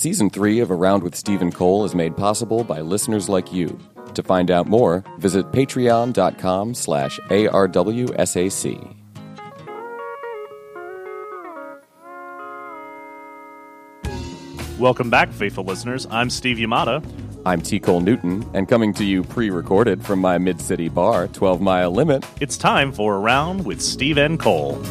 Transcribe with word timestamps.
Season 0.00 0.30
3 0.30 0.60
of 0.60 0.70
A 0.70 0.74
Round 0.74 1.02
with 1.02 1.14
Steve 1.14 1.42
and 1.42 1.54
Cole 1.54 1.84
is 1.84 1.94
made 1.94 2.16
possible 2.16 2.64
by 2.64 2.80
listeners 2.80 3.28
like 3.28 3.52
you. 3.52 3.78
To 4.14 4.22
find 4.22 4.50
out 4.50 4.66
more, 4.66 5.04
visit 5.18 5.52
patreon.com 5.52 6.72
slash 6.72 7.20
arwsac. 7.28 8.96
Welcome 14.78 15.10
back, 15.10 15.30
faithful 15.32 15.64
listeners. 15.64 16.06
I'm 16.10 16.30
Steve 16.30 16.56
Yamada. 16.56 17.04
I'm 17.44 17.60
T. 17.60 17.78
Cole 17.78 18.00
Newton, 18.00 18.48
and 18.54 18.66
coming 18.66 18.94
to 18.94 19.04
you 19.04 19.22
pre-recorded 19.22 20.02
from 20.02 20.18
my 20.18 20.38
mid-city 20.38 20.88
bar, 20.88 21.28
12 21.28 21.60
Mile 21.60 21.90
Limit. 21.90 22.24
It's 22.40 22.56
time 22.56 22.90
for 22.90 23.16
a 23.16 23.18
round 23.18 23.66
with 23.66 23.82
Steve 23.82 24.16
and 24.16 24.40
Cole. 24.40 24.82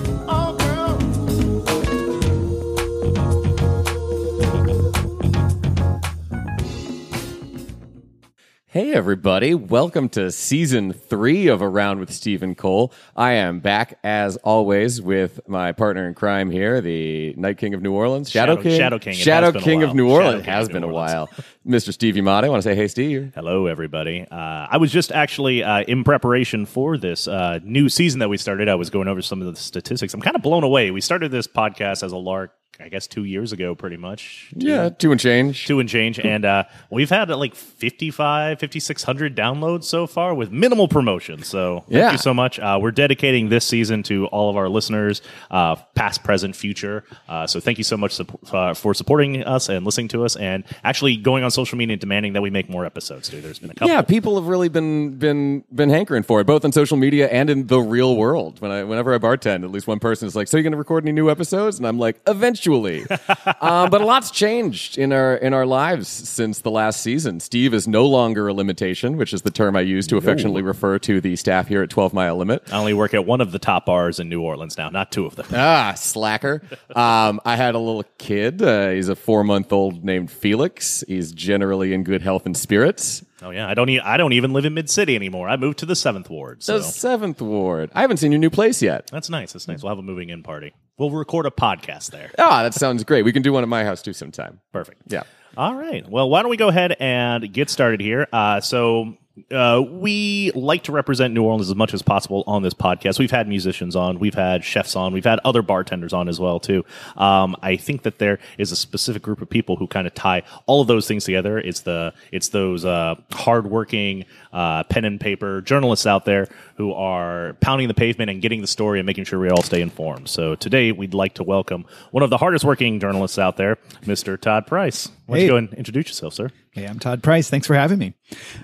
Hey, 8.90 8.96
everybody. 8.96 9.54
Welcome 9.54 10.10
to 10.10 10.32
season 10.32 10.94
three 10.94 11.46
of 11.46 11.62
A 11.62 11.70
Round 11.70 12.00
with 12.00 12.12
Steve 12.12 12.42
and 12.42 12.58
Cole. 12.58 12.92
I 13.16 13.34
am 13.34 13.60
back, 13.60 14.00
as 14.04 14.36
always, 14.38 15.00
with 15.00 15.48
my 15.48 15.74
partner 15.74 16.08
in 16.08 16.16
crime 16.16 16.50
here, 16.50 16.82
the 16.82 17.36
Night 17.38 17.60
King 17.60 17.76
of 17.76 17.84
New 17.84 17.94
Orleans, 17.94 18.32
Shadow, 18.32 18.54
Shadow- 18.56 18.64
King. 18.64 18.80
Shadow 18.80 18.98
King. 18.98 19.14
It 19.14 19.18
Shadow 19.18 19.52
has 19.52 19.64
King 19.64 19.84
of. 19.84 19.94
New 19.94 20.10
Orleans. 20.10 20.44
King 20.44 20.52
has 20.52 20.66
of 20.66 20.74
been 20.74 20.82
a 20.82 20.88
while. 20.88 21.30
Mr. 21.68 21.94
Steve 21.94 22.16
Yamada, 22.16 22.46
I 22.46 22.50
want 22.50 22.64
to 22.64 22.68
say, 22.68 22.74
hey, 22.74 22.88
Steve. 22.88 23.32
Hello, 23.36 23.68
everybody. 23.68 24.26
Uh, 24.32 24.36
I 24.36 24.78
was 24.78 24.92
just 24.92 25.12
actually 25.12 25.62
uh, 25.64 25.82
in 25.82 26.04
preparation 26.04 26.66
for 26.66 26.98
this 26.98 27.28
uh, 27.28 27.60
new 27.64 27.90
season 27.90 28.22
that 28.22 28.30
we 28.30 28.38
started. 28.38 28.68
I 28.70 28.74
was 28.74 28.90
going 28.90 29.08
over 29.08 29.22
some 29.22 29.40
of 29.40 29.54
the 29.54 29.62
statistics. 29.62 30.16
I'm 30.16 30.22
kind 30.22 30.36
of 30.36 30.42
blown 30.42 30.64
away. 30.64 30.90
We 30.90 31.02
started 31.02 31.30
this 31.30 31.46
podcast 31.46 32.02
as 32.02 32.12
a 32.12 32.18
lark, 32.18 32.56
I 32.82 32.88
guess, 32.88 33.08
two 33.08 33.26
years 33.26 33.52
ago, 33.52 33.76
pretty 33.76 33.98
much. 33.98 34.52
Two- 34.58 34.68
Yeah, 34.68 34.90
two 34.90 35.12
and 35.12 35.20
change. 35.20 35.66
Two 35.68 35.80
and 35.82 35.90
change. 35.90 36.18
And 36.18 36.46
uh, 36.46 36.64
we've 36.90 37.10
had 37.10 37.30
like 37.30 37.54
55, 37.54 38.60
5,600 38.60 39.36
downloads 39.36 39.84
so 39.84 40.08
far 40.08 40.34
with 40.34 40.50
minimal 40.52 40.88
promotion. 40.88 41.44
So 41.44 41.82
thank 41.90 41.92
Yeah. 41.92 42.12
you 42.14 42.18
so 42.18 42.34
much. 42.34 42.58
Uh, 42.58 42.80
we're 42.82 42.92
dedicating 42.92 43.50
this 43.50 43.66
season 43.66 44.02
to 44.04 44.28
all 44.28 44.50
of 44.50 44.56
our 44.56 44.70
listeners, 44.70 45.22
uh, 45.52 45.76
past, 45.96 46.24
present, 46.24 46.56
future. 46.56 47.04
Uh, 47.28 47.46
so 47.48 47.60
thank 47.60 47.78
you 47.80 47.84
so 47.84 47.98
much 47.98 48.18
supp- 48.18 48.54
uh, 48.54 48.74
for 48.74 48.94
supporting 48.94 49.44
us 49.44 49.68
and 49.68 49.86
listening 49.86 50.08
to 50.10 50.24
us 50.24 50.38
and 50.38 50.64
actually 50.86 51.18
going 51.18 51.44
on 51.44 51.52
social 51.52 51.78
media 51.78 51.94
and 51.96 52.02
demanding 52.02 52.32
that 52.34 52.42
we 52.42 52.50
make 52.50 52.70
more 52.70 52.86
episodes, 52.86 53.28
dude. 53.28 53.44
There's 53.44 53.60
been 53.60 53.72
a 53.72 53.74
couple. 53.74 53.90
Yeah, 53.94 54.02
people 54.04 54.36
have 54.36 54.48
really 54.48 54.70
been 54.70 55.16
been 55.18 55.66
been 55.74 55.90
hankering 55.90 56.24
for 56.24 56.40
it, 56.40 56.48
both 56.48 56.64
on 56.64 56.72
social 56.72 56.96
media 56.96 57.28
and 57.28 57.50
in 57.50 57.68
the 57.68 57.80
real 57.82 58.16
world. 58.16 58.62
When 58.62 58.72
I 58.72 58.84
whenever 58.86 59.14
I 59.14 59.18
bartend, 59.18 59.64
at 59.66 59.72
least 59.72 59.86
one 59.88 60.00
person 60.00 60.28
is 60.28 60.36
like, 60.36 60.48
"So 60.48 60.56
you're 60.56 60.64
going 60.64 60.72
to 60.72 60.78
record 60.78 61.04
any 61.04 61.12
new 61.12 61.30
episodes?" 61.30 61.78
And 61.78 61.86
I'm 61.86 62.00
like, 62.00 62.22
"Eventually." 62.26 62.69
Um, 62.70 63.08
but 63.90 64.02
a 64.02 64.06
lot's 64.06 64.32
changed 64.32 64.98
in 64.98 65.12
our 65.12 65.36
in 65.36 65.54
our 65.54 65.66
lives 65.66 66.08
since 66.08 66.60
the 66.60 66.72
last 66.72 67.02
season. 67.02 67.40
Steve 67.40 67.74
is 67.74 67.88
no 67.88 68.06
longer 68.06 68.48
a 68.48 68.54
limitation, 68.54 69.18
which 69.18 69.34
is 69.34 69.42
the 69.44 69.52
term 69.52 69.76
I 69.76 69.82
use 69.82 70.08
to 70.08 70.18
affectionately 70.18 70.62
refer 70.62 71.00
to 71.00 71.22
the 71.22 71.36
staff 71.36 71.68
here 71.68 71.82
at 71.82 71.90
12 71.90 72.14
Mile 72.14 72.38
Limit. 72.38 72.64
I 72.72 72.78
only 72.78 72.94
work 72.94 73.14
at 73.14 73.26
one 73.26 73.42
of 73.42 73.52
the 73.52 73.60
top 73.60 73.86
bars 73.86 74.20
in 74.20 74.30
New 74.30 74.42
Orleans 74.42 74.78
now, 74.78 74.90
not 74.90 75.12
two 75.12 75.26
of 75.26 75.36
them. 75.36 75.46
Ah, 75.54 75.94
slacker. 75.96 76.62
Um, 76.96 77.40
I 77.46 77.56
had 77.56 77.76
a 77.76 77.80
little 77.80 78.04
kid. 78.18 78.62
Uh, 78.62 78.90
he's 78.92 79.10
a 79.10 79.16
four 79.16 79.44
month 79.44 79.72
old 79.74 80.04
named 80.04 80.32
Felix. 80.32 81.04
He's 81.08 81.32
generally 81.32 81.94
in 81.94 82.04
good 82.04 82.22
health 82.22 82.46
and 82.46 82.56
spirits. 82.56 83.24
Oh 83.42 83.52
yeah, 83.52 83.70
I 83.70 83.74
don't. 83.74 83.88
E- 83.90 84.02
I 84.02 84.18
don't 84.18 84.34
even 84.34 84.52
live 84.52 84.66
in 84.66 84.74
Mid 84.74 84.90
City 84.90 85.16
anymore. 85.16 85.48
I 85.48 85.56
moved 85.56 85.80
to 85.80 85.86
the 85.86 85.96
Seventh 85.96 86.30
Ward. 86.30 86.62
So 86.62 86.78
The 86.78 86.84
seventh 86.84 87.42
ward. 87.42 87.90
I 87.96 88.02
haven't 88.02 88.18
seen 88.18 88.34
your 88.34 88.40
new 88.40 88.50
place 88.50 88.82
yet. 88.82 89.08
that's 89.12 89.30
nice. 89.30 89.54
That's 89.54 89.66
nice. 89.66 89.82
We'll 89.82 89.92
have 89.92 89.98
a 90.00 90.02
moving 90.02 90.30
in 90.30 90.44
party. 90.44 90.74
We'll 91.00 91.10
record 91.12 91.46
a 91.46 91.50
podcast 91.50 92.12
there. 92.12 92.30
Ah, 92.38 92.62
that 92.64 92.74
sounds 92.74 93.04
great. 93.06 93.24
We 93.24 93.32
can 93.32 93.42
do 93.42 93.54
one 93.54 93.64
at 93.64 93.70
my 93.70 93.86
house 93.86 94.02
too 94.02 94.14
sometime. 94.14 94.60
Perfect. 94.74 95.02
Yeah. 95.08 95.24
All 95.58 95.74
right. 95.74 96.08
Well, 96.08 96.30
why 96.30 96.42
don't 96.42 96.52
we 96.52 96.58
go 96.58 96.68
ahead 96.68 96.96
and 97.00 97.52
get 97.52 97.70
started 97.70 98.02
here? 98.02 98.28
Uh, 98.32 98.62
so. 98.62 99.16
Uh, 99.52 99.82
we 99.90 100.52
like 100.54 100.84
to 100.84 100.92
represent 100.92 101.34
New 101.34 101.44
Orleans 101.44 101.70
as 101.70 101.76
much 101.76 101.94
as 101.94 102.02
possible 102.02 102.44
on 102.46 102.62
this 102.62 102.74
podcast. 102.74 103.20
We've 103.20 103.32
had 103.32 103.48
musicians 103.48 103.96
on, 103.96 104.20
we've 104.20 104.34
had 104.34 104.66
chefs 104.66 104.98
on, 104.98 105.14
we've 105.14 105.24
had 105.24 105.40
other 105.46 105.62
bartenders 105.62 106.12
on 106.12 106.28
as 106.28 106.42
well 106.42 106.60
too. 106.60 106.84
Um, 107.16 107.56
I 107.62 107.78
think 107.78 108.04
that 108.04 108.18
there 108.18 108.40
is 108.58 108.74
a 108.74 108.76
specific 108.76 109.22
group 109.22 109.42
of 109.42 109.50
people 109.50 109.78
who 109.78 109.88
kind 109.88 110.08
of 110.08 110.14
tie 110.14 110.44
all 110.66 110.82
of 110.82 110.88
those 110.88 111.08
things 111.08 111.24
together. 111.24 111.58
It's 111.58 111.80
the 111.82 112.14
it's 112.34 112.50
those 112.50 112.84
uh, 112.84 113.16
hardworking 113.32 114.26
uh, 114.52 114.84
pen 114.84 115.06
and 115.06 115.22
paper 115.22 115.62
journalists 115.62 116.06
out 116.06 116.26
there 116.26 116.50
who 116.80 116.94
are 116.94 117.58
pounding 117.60 117.90
the 117.90 117.94
pavement 117.94 118.32
and 118.32 118.42
getting 118.42 118.62
the 118.62 118.68
story 118.68 119.00
and 119.00 119.06
making 119.06 119.26
sure 119.26 119.38
we 119.38 119.50
all 119.50 119.62
stay 119.62 119.82
informed. 119.82 120.30
So 120.30 120.56
today 120.56 120.94
we'd 120.94 121.14
like 121.14 121.34
to 121.34 121.44
welcome 121.44 121.86
one 122.12 122.24
of 122.24 122.30
the 122.30 122.38
hardest 122.38 122.64
working 122.64 123.02
journalists 123.02 123.38
out 123.38 123.58
there, 123.58 123.76
Mr. 124.06 124.40
Todd 124.40 124.66
Price. 124.66 125.10
Why 125.26 125.36
don't 125.36 125.38
Hey. 125.40 125.44
you 125.44 125.50
go 125.52 125.58
and 125.58 125.74
introduce 125.74 126.08
yourself, 126.08 126.34
sir? 126.36 126.50
Hey, 126.72 126.86
I'm 126.86 126.98
Todd 126.98 127.22
Price. 127.22 127.50
Thanks 127.50 127.68
for 127.68 127.74
having 127.74 128.00
me. 128.00 128.14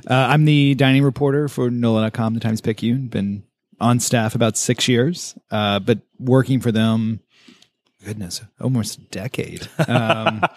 Uh, 0.09 0.13
I'm 0.13 0.45
the 0.45 0.75
dining 0.75 1.03
reporter 1.03 1.49
for 1.49 1.69
NOLA.com, 1.69 2.35
the 2.35 2.39
Times 2.39 2.61
Picayune. 2.61 2.95
And 2.95 3.09
been 3.11 3.43
on 3.81 3.99
staff 3.99 4.33
about 4.33 4.55
six 4.55 4.87
years, 4.87 5.37
uh, 5.51 5.79
but 5.79 5.99
working 6.17 6.61
for 6.61 6.71
them, 6.71 7.19
goodness, 8.05 8.41
almost 8.61 8.97
a 8.97 9.01
decade. 9.01 9.67
Um, 9.89 10.41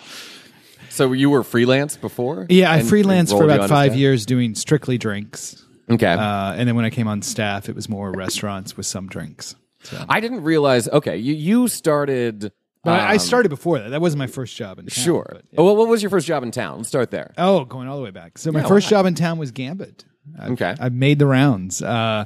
So 0.91 1.13
you 1.13 1.31
were 1.31 1.45
freelance 1.45 1.97
before? 1.97 2.47
yeah, 2.49 2.73
I 2.73 2.81
freelanced 2.81 3.31
for 3.31 3.45
about 3.45 3.69
five 3.69 3.95
years 3.95 4.27
doing 4.27 4.57
strictly 4.57 4.99
drinks. 4.99 5.65
Okay. 5.91 6.07
Uh, 6.13 6.53
and 6.55 6.69
then 6.69 6.77
when 6.77 6.85
I 6.85 6.91
came 6.91 7.09
on 7.09 7.23
staff, 7.23 7.69
it 7.69 7.75
was 7.75 7.89
more 7.89 8.11
restaurants 8.13 8.77
with 8.77 8.87
some 8.87 9.07
drinks. 9.09 9.55
So, 9.85 10.05
I 10.09 10.21
didn't 10.21 10.43
realize. 10.43 10.89
Okay, 10.89 11.17
you 11.17 11.35
you 11.35 11.69
started. 11.69 12.53
but 12.85 12.99
I- 13.01 13.11
I 13.11 13.13
um, 13.13 13.19
started 13.21 13.49
before 13.49 13.79
that. 13.79 13.91
That 13.91 14.01
wasn't 14.01 14.19
my 14.19 14.27
first 14.27 14.57
job 14.57 14.79
in 14.79 14.87
town. 14.87 15.05
Sure. 15.05 15.27
but, 15.31 15.45
yeah. 15.51 15.61
Oh, 15.61 15.65
well, 15.65 15.77
what 15.77 15.89
was 15.89 16.03
your 16.03 16.11
first 16.11 16.27
job 16.27 16.43
in 16.43 16.51
town? 16.51 16.79
Let's 16.79 16.89
start 16.89 17.11
there. 17.11 17.33
Oh, 17.39 17.65
going 17.65 17.89
all 17.89 17.97
the 17.97 18.03
way 18.05 18.11
back. 18.11 18.39
So 18.39 18.51
my 18.53 18.61
Yeah, 18.61 18.67
first 18.69 18.89
job 18.89 19.07
in 19.07 19.15
town 19.15 19.39
was 19.39 19.51
Gambit. 19.53 20.05
I've, 20.39 20.51
Okay. 20.53 20.75
I've 20.81 20.93
made 20.93 21.19
the 21.19 21.27
rounds. 21.27 21.81
Uh, 21.81 22.25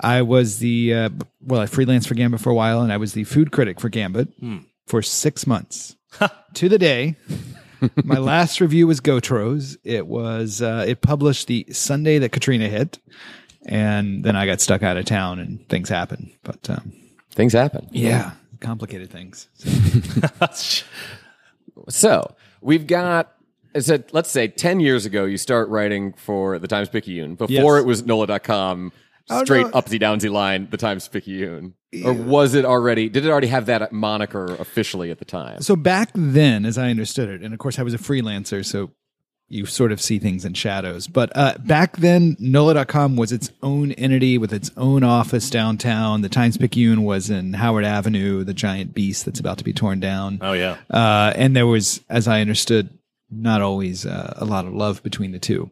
I 0.00 0.22
was 0.22 0.58
the 0.58 0.94
uh, 0.94 1.08
well, 1.42 1.60
I 1.60 1.66
freelanced 1.66 2.06
for 2.08 2.14
Gambit 2.14 2.40
for 2.40 2.50
a 2.50 2.54
while, 2.54 2.80
and 2.80 2.92
I 2.92 2.96
was 2.96 3.12
the 3.12 3.24
food 3.24 3.52
critic 3.52 3.80
for 3.80 3.88
Gambit 3.88 4.28
for 4.86 5.02
six 5.02 5.46
months 5.46 5.96
to 6.54 6.68
the 6.68 6.78
day. 6.78 7.16
My 8.04 8.18
last 8.18 8.60
review 8.60 8.86
was 8.86 9.00
Gautreau's. 9.00 9.78
It 9.84 10.06
was 10.06 10.60
uh, 10.62 10.84
it 10.86 11.00
published 11.00 11.46
the 11.46 11.66
Sunday 11.70 12.18
that 12.18 12.30
Katrina 12.32 12.68
hit, 12.68 12.98
and 13.66 14.24
then 14.24 14.36
I 14.36 14.46
got 14.46 14.60
stuck 14.60 14.82
out 14.82 14.96
of 14.96 15.04
town, 15.04 15.38
and 15.38 15.66
things 15.68 15.88
happened. 15.88 16.30
But 16.42 16.68
um, 16.70 16.92
Things 17.30 17.52
happen. 17.52 17.88
yeah, 17.92 18.32
complicated 18.60 19.10
things. 19.10 19.48
So 21.88 22.34
we've 22.60 22.86
got. 22.86 23.34
I 23.74 23.80
said, 23.80 24.04
let's 24.12 24.30
say 24.30 24.48
10 24.48 24.80
years 24.80 25.04
ago, 25.06 25.24
you 25.26 25.36
start 25.36 25.68
writing 25.68 26.14
for 26.14 26.58
the 26.58 26.66
Times 26.66 26.88
Picayune. 26.88 27.34
Before 27.34 27.76
Yes. 27.76 27.82
it 27.82 27.86
was 27.86 28.06
NOLA.com, 28.06 28.92
Oh, 29.30 29.44
straight 29.44 29.66
no. 29.66 29.72
upsy 29.72 30.00
downsy 30.00 30.30
line, 30.30 30.68
the 30.70 30.76
Times 30.76 31.06
Picayune. 31.08 31.74
Or 32.04 32.12
was 32.12 32.54
it 32.54 32.64
already, 32.64 33.08
did 33.08 33.24
it 33.24 33.30
already 33.30 33.46
have 33.46 33.66
that 33.66 33.92
moniker 33.92 34.46
officially 34.56 35.10
at 35.10 35.18
the 35.18 35.24
time? 35.24 35.62
So 35.62 35.74
back 35.74 36.10
then, 36.14 36.66
as 36.66 36.76
I 36.76 36.90
understood 36.90 37.28
it, 37.28 37.42
and 37.42 37.54
of 37.54 37.58
course 37.58 37.78
I 37.78 37.82
was 37.82 37.94
a 37.94 37.98
freelancer, 37.98 38.64
so 38.64 38.90
you 39.48 39.64
sort 39.64 39.92
of 39.92 40.00
see 40.00 40.18
things 40.18 40.44
in 40.44 40.52
shadows. 40.52 41.06
But 41.06 41.32
uh, 41.34 41.54
back 41.60 41.96
then, 41.96 42.36
NOLA.com 42.38 43.16
was 43.16 43.32
its 43.32 43.50
own 43.62 43.92
entity 43.92 44.36
with 44.36 44.52
its 44.52 44.70
own 44.76 45.02
office 45.02 45.48
downtown. 45.48 46.20
The 46.20 46.28
Times 46.28 46.58
Picayune 46.58 47.02
was 47.04 47.30
in 47.30 47.54
Howard 47.54 47.86
Avenue, 47.86 48.44
the 48.44 48.52
giant 48.52 48.92
beast 48.92 49.24
that's 49.24 49.40
about 49.40 49.56
to 49.58 49.64
be 49.64 49.72
torn 49.72 50.00
down. 50.00 50.38
Oh 50.42 50.52
yeah. 50.52 50.76
Uh, 50.90 51.32
and 51.34 51.56
there 51.56 51.66
was, 51.66 52.02
as 52.10 52.28
I 52.28 52.42
understood, 52.42 52.90
not 53.30 53.62
always 53.62 54.04
uh, 54.04 54.34
a 54.36 54.44
lot 54.44 54.66
of 54.66 54.74
love 54.74 55.02
between 55.02 55.32
the 55.32 55.38
two. 55.38 55.70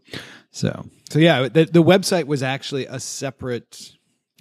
So, 0.51 0.87
so 1.11 1.19
yeah, 1.19 1.49
the, 1.49 1.65
the 1.67 1.83
website 1.83 2.25
was 2.25 2.43
actually 2.43 2.87
a 2.87 2.99
separate. 3.01 3.93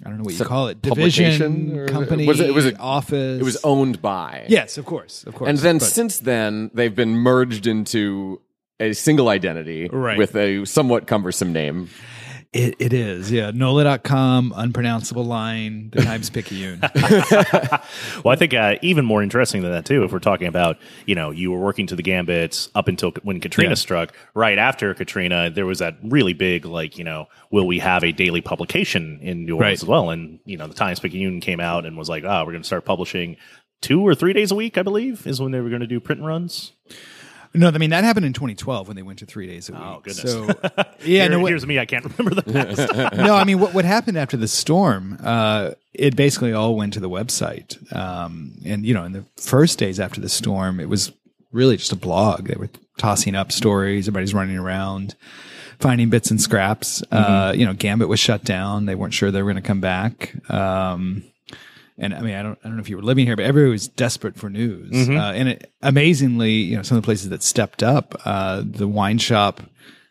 I 0.04 0.08
don't 0.10 0.18
know 0.18 0.24
what 0.24 0.38
you 0.38 0.44
call 0.44 0.68
it. 0.68 0.82
Division, 0.82 1.78
or- 1.78 1.86
company, 1.88 2.26
was 2.26 2.40
it- 2.40 2.50
it 2.50 2.54
was 2.54 2.66
a- 2.66 2.76
office. 2.76 3.40
It 3.40 3.44
was 3.44 3.56
owned 3.64 4.02
by. 4.02 4.44
Yes, 4.48 4.76
of 4.76 4.84
course, 4.84 5.24
of 5.24 5.34
course. 5.34 5.48
And 5.48 5.58
then 5.58 5.78
But- 5.78 5.86
since 5.86 6.18
then, 6.18 6.70
they've 6.74 6.94
been 6.94 7.16
merged 7.16 7.66
into 7.66 8.42
a 8.78 8.92
single 8.92 9.30
identity 9.30 9.88
Right. 9.90 10.18
with 10.18 10.36
a 10.36 10.66
somewhat 10.66 11.06
cumbersome 11.06 11.52
name. 11.52 11.88
It, 12.56 12.76
it 12.78 12.92
is, 12.94 13.30
yeah. 13.30 13.50
NOLA.com, 13.52 14.52
unpronounceable 14.56 15.24
line, 15.24 15.90
the 15.92 16.02
Times 16.02 16.30
Picayune. 16.30 16.80
Well, 18.24 18.32
I 18.32 18.36
think 18.36 18.54
uh, 18.54 18.76
even 18.82 19.04
more 19.04 19.22
interesting 19.22 19.62
than 19.62 19.70
that 19.72 19.84
too. 19.84 20.02
If 20.04 20.12
we're 20.12 20.18
talking 20.18 20.46
about, 20.48 20.78
you 21.06 21.14
know, 21.14 21.30
you 21.30 21.50
were 21.52 21.58
working 21.58 21.86
to 21.88 21.96
the 21.96 22.02
Gambits 22.02 22.68
up 22.74 22.88
until 22.88 23.10
when 23.22 23.40
Katrina 23.40 23.70
Yeah. 23.70 23.74
struck. 23.74 24.14
Right 24.34 24.58
after 24.58 24.94
Katrina, 24.94 25.50
there 25.50 25.66
was 25.66 25.78
that 25.80 25.96
really 26.02 26.32
big, 26.32 26.64
like, 26.64 26.96
you 26.98 27.04
know, 27.04 27.26
will 27.50 27.66
we 27.66 27.78
have 27.78 28.02
a 28.04 28.12
daily 28.12 28.40
publication 28.40 29.18
in 29.22 29.44
New 29.44 29.56
Orleans 29.56 29.60
Right. 29.60 29.82
as 29.82 29.84
well? 29.84 30.10
And 30.10 30.40
you 30.44 30.56
know, 30.56 30.66
the 30.66 30.74
Times 30.74 30.98
Picayune 31.00 31.40
came 31.40 31.60
out 31.60 31.84
and 31.86 31.96
was 31.96 32.08
like, 32.08 32.24
oh, 32.24 32.40
we're 32.44 32.52
going 32.52 32.62
to 32.62 32.66
start 32.66 32.84
publishing 32.84 33.36
two 33.82 34.00
or 34.00 34.14
three 34.14 34.32
days 34.32 34.50
a 34.50 34.54
week. 34.54 34.78
I 34.78 34.82
believe 34.82 35.26
is 35.26 35.40
when 35.40 35.52
they 35.52 35.60
were 35.60 35.68
going 35.68 35.82
to 35.82 35.86
do 35.86 36.00
print 36.00 36.22
runs. 36.22 36.72
No, 37.56 37.68
I 37.68 37.78
mean, 37.78 37.90
that 37.90 38.04
happened 38.04 38.26
in 38.26 38.32
2012 38.32 38.86
when 38.88 38.96
they 38.96 39.02
went 39.02 39.18
to 39.20 39.26
three 39.26 39.46
days 39.46 39.68
a 39.68 39.72
week. 39.72 39.82
Oh, 39.82 40.00
goodness. 40.02 40.32
So, 40.32 40.46
yeah, 40.76 40.84
Here- 41.00 41.28
no, 41.30 41.40
what, 41.40 41.48
here's 41.50 41.66
me. 41.66 41.78
I 41.78 41.86
can't 41.86 42.04
remember 42.04 42.40
the 42.40 42.52
past. 42.52 43.16
no, 43.16 43.34
I 43.34 43.44
mean, 43.44 43.58
what, 43.60 43.74
what 43.74 43.84
happened 43.84 44.18
after 44.18 44.36
the 44.36 44.48
storm, 44.48 45.18
uh, 45.22 45.72
it 45.94 46.16
basically 46.16 46.52
all 46.52 46.76
went 46.76 46.92
to 46.94 47.00
the 47.00 47.08
website. 47.10 47.76
Um, 47.94 48.52
and, 48.64 48.84
you 48.84 48.94
know, 48.94 49.04
in 49.04 49.12
the 49.12 49.24
first 49.36 49.78
days 49.78 49.98
after 49.98 50.20
the 50.20 50.28
storm, 50.28 50.80
it 50.80 50.88
was 50.88 51.12
really 51.52 51.76
just 51.76 51.92
a 51.92 51.96
blog. 51.96 52.48
They 52.48 52.56
were 52.56 52.70
tossing 52.98 53.34
up 53.34 53.52
stories. 53.52 54.06
Everybody's 54.08 54.34
running 54.34 54.58
around, 54.58 55.14
finding 55.80 56.10
bits 56.10 56.30
and 56.30 56.40
scraps. 56.40 57.02
Uh, 57.10 57.52
you 57.56 57.64
know, 57.64 57.72
Gambit 57.72 58.08
was 58.08 58.20
shut 58.20 58.44
down. 58.44 58.86
They 58.86 58.94
weren't 58.94 59.14
sure 59.14 59.30
they 59.30 59.42
were 59.42 59.52
going 59.52 59.62
to 59.62 59.66
come 59.66 59.80
back. 59.80 60.34
Um, 60.50 61.24
and 61.98 62.14
I 62.14 62.20
mean, 62.20 62.34
I 62.34 62.42
don't, 62.42 62.58
I 62.62 62.68
don't 62.68 62.76
know 62.76 62.82
if 62.82 62.88
you 62.88 62.96
were 62.96 63.02
living 63.02 63.26
here, 63.26 63.36
but 63.36 63.44
everybody 63.44 63.70
was 63.70 63.88
desperate 63.88 64.36
for 64.36 64.50
news. 64.50 65.08
Uh, 65.08 65.12
and 65.12 65.48
it, 65.50 65.72
amazingly, 65.82 66.52
you 66.52 66.76
know, 66.76 66.82
some 66.82 66.96
of 66.96 67.02
the 67.02 67.06
places 67.06 67.30
that 67.30 67.42
stepped 67.42 67.82
up, 67.82 68.14
uh, 68.24 68.62
the 68.64 68.86
wine 68.88 69.18
shop, 69.18 69.60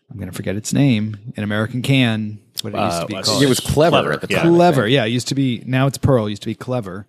I'm 0.09 0.17
going 0.17 0.29
to 0.29 0.35
forget 0.35 0.55
its 0.55 0.73
name, 0.73 1.33
an 1.37 1.43
American 1.43 1.81
can, 1.81 2.39
what 2.61 2.73
it 2.73 2.79
used 2.79 3.01
to 3.01 3.05
be 3.07 3.15
Uh, 3.15 3.21
called. 3.23 3.43
It 3.43 3.49
was 3.49 3.59
clever, 3.59 3.97
Clever, 3.97 4.13
at 4.13 4.21
the 4.21 4.27
yeah. 4.29 4.43
time. 4.43 4.53
I 4.53 4.55
Clever. 4.55 4.87
Yeah. 4.87 5.05
It 5.05 5.09
used 5.09 5.27
to 5.29 5.35
be, 5.35 5.63
now 5.65 5.87
it's 5.87 5.97
Pearl. 5.97 6.27
It 6.27 6.31
used 6.31 6.43
to 6.43 6.47
be 6.47 6.55
Clever. 6.55 7.07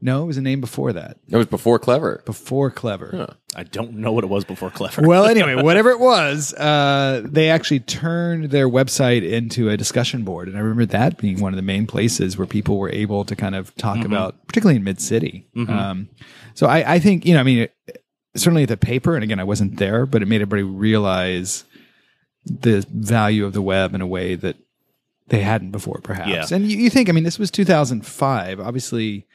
No, 0.00 0.24
it 0.24 0.26
was 0.26 0.36
a 0.36 0.42
name 0.42 0.60
before 0.60 0.92
that. 0.92 1.16
It 1.28 1.36
was 1.36 1.46
before 1.46 1.78
clever. 1.78 2.22
Before 2.26 2.70
Clever. 2.70 3.34
I 3.58 3.62
don't 3.62 3.94
know 3.94 4.12
what 4.12 4.22
it 4.22 4.26
was 4.26 4.44
before 4.44 4.70
Clever. 4.70 5.00
Well, 5.00 5.24
anyway, 5.24 5.54
whatever 5.54 5.90
it 5.90 5.98
was, 5.98 6.52
uh, 6.54 7.22
they 7.24 7.48
actually 7.48 7.80
turned 7.80 8.50
their 8.50 8.68
website 8.68 9.26
into 9.26 9.70
a 9.70 9.78
discussion 9.78 10.24
board, 10.24 10.46
and 10.48 10.58
I 10.58 10.60
remember 10.60 10.84
that 10.86 11.16
being 11.16 11.40
one 11.40 11.54
of 11.54 11.56
the 11.56 11.62
main 11.62 11.86
places 11.86 12.36
where 12.36 12.46
people 12.46 12.78
were 12.78 12.90
able 12.90 13.24
to 13.24 13.34
kind 13.34 13.54
of 13.54 13.74
talk 13.76 14.04
about, 14.04 14.46
particularly 14.46 14.76
in 14.76 14.84
mid 14.84 15.00
city. 15.00 15.48
Um, 15.70 16.08
so 16.52 16.66
I, 16.66 16.94
I 16.94 16.98
think 16.98 17.24
you 17.24 17.32
know, 17.32 17.40
I 17.40 17.44
mean, 17.44 17.58
it, 17.60 18.04
certainly 18.34 18.66
the 18.66 18.76
paper, 18.76 19.14
and 19.14 19.24
again, 19.24 19.40
I 19.40 19.44
wasn't 19.44 19.78
there, 19.78 20.04
but 20.04 20.20
it 20.20 20.26
made 20.26 20.42
everybody 20.42 20.62
realize 20.62 21.64
the 22.44 22.86
value 22.92 23.46
of 23.46 23.54
the 23.54 23.62
web 23.62 23.94
in 23.94 24.02
a 24.02 24.06
way 24.06 24.34
that 24.34 24.56
they 25.28 25.40
hadn't 25.40 25.70
before, 25.70 26.00
perhaps. 26.02 26.50
Yeah. 26.50 26.56
And 26.56 26.70
you, 26.70 26.78
you 26.78 26.90
think, 26.90 27.08
I 27.08 27.12
mean, 27.12 27.24
this 27.24 27.38
was 27.38 27.50
2005, 27.50 28.60
obviously. 28.60 29.26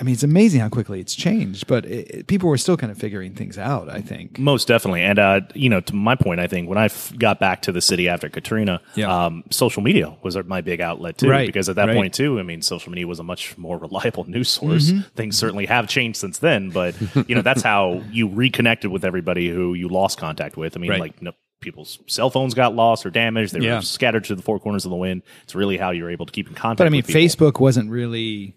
I 0.00 0.04
mean, 0.04 0.12
it's 0.12 0.22
amazing 0.22 0.60
how 0.60 0.68
quickly 0.68 1.00
it's 1.00 1.14
changed, 1.14 1.66
but 1.66 1.84
it, 1.84 2.10
it- 2.10 2.26
people 2.28 2.48
were 2.48 2.56
still 2.58 2.76
kind 2.76 2.92
of 2.92 2.98
figuring 2.98 3.34
things 3.34 3.58
out. 3.58 3.88
I 3.90 4.00
think. 4.00 4.38
Most 4.38 4.68
definitely, 4.68 5.02
and 5.02 5.18
uh, 5.18 5.40
you 5.54 5.68
know, 5.68 5.80
to 5.80 5.94
my 5.94 6.14
point, 6.14 6.40
I 6.40 6.46
think 6.46 6.68
when 6.68 6.78
I 6.78 6.84
f- 6.86 7.12
got 7.18 7.40
back 7.40 7.62
to 7.62 7.72
the 7.72 7.80
city 7.80 8.08
after 8.08 8.28
Katrina, 8.28 8.80
Yeah. 8.94 9.26
um, 9.26 9.44
social 9.50 9.82
media 9.82 10.16
was 10.22 10.36
my 10.44 10.60
big 10.60 10.80
outlet 10.80 11.18
too. 11.18 11.28
Right, 11.28 11.46
Because 11.46 11.68
at 11.68 11.76
that 11.76 11.86
right. 11.88 11.96
point 11.96 12.14
too, 12.14 12.38
I 12.38 12.42
mean, 12.42 12.62
social 12.62 12.90
media 12.92 13.06
was 13.06 13.18
a 13.18 13.24
much 13.24 13.56
more 13.58 13.78
reliable 13.78 14.24
news 14.30 14.48
source. 14.50 14.90
Mm-hmm. 14.90 15.00
Things 15.16 15.36
certainly 15.36 15.66
have 15.66 15.88
changed 15.88 16.18
since 16.18 16.38
then, 16.38 16.70
but 16.70 16.94
you 17.28 17.34
know, 17.34 17.42
that's 17.42 17.62
how 17.62 18.02
you 18.12 18.28
reconnected 18.28 18.90
with 18.90 19.04
everybody 19.04 19.48
who 19.48 19.74
you 19.74 19.88
lost 19.88 20.18
contact 20.18 20.56
with. 20.56 20.76
I 20.76 20.80
mean, 20.80 20.90
Right. 20.90 21.00
like 21.00 21.20
no, 21.22 21.32
people's 21.60 21.98
cell 22.06 22.30
phones 22.30 22.54
got 22.54 22.74
lost 22.76 23.04
or 23.04 23.10
damaged; 23.10 23.52
they 23.52 23.60
Yeah. 23.66 23.76
were 23.76 23.82
scattered 23.82 24.22
to 24.24 24.36
the 24.36 24.42
four 24.42 24.60
corners 24.60 24.84
of 24.84 24.90
the 24.90 24.96
wind. 24.96 25.22
It's 25.42 25.56
really 25.56 25.76
how 25.76 25.90
you're 25.90 26.10
able 26.10 26.26
to 26.26 26.32
keep 26.32 26.46
in 26.46 26.54
contact. 26.54 26.78
But 26.78 26.86
I 26.86 26.90
mean. 26.90 27.02
Facebook 27.02 27.58
wasn't 27.58 27.90
really 27.90 28.54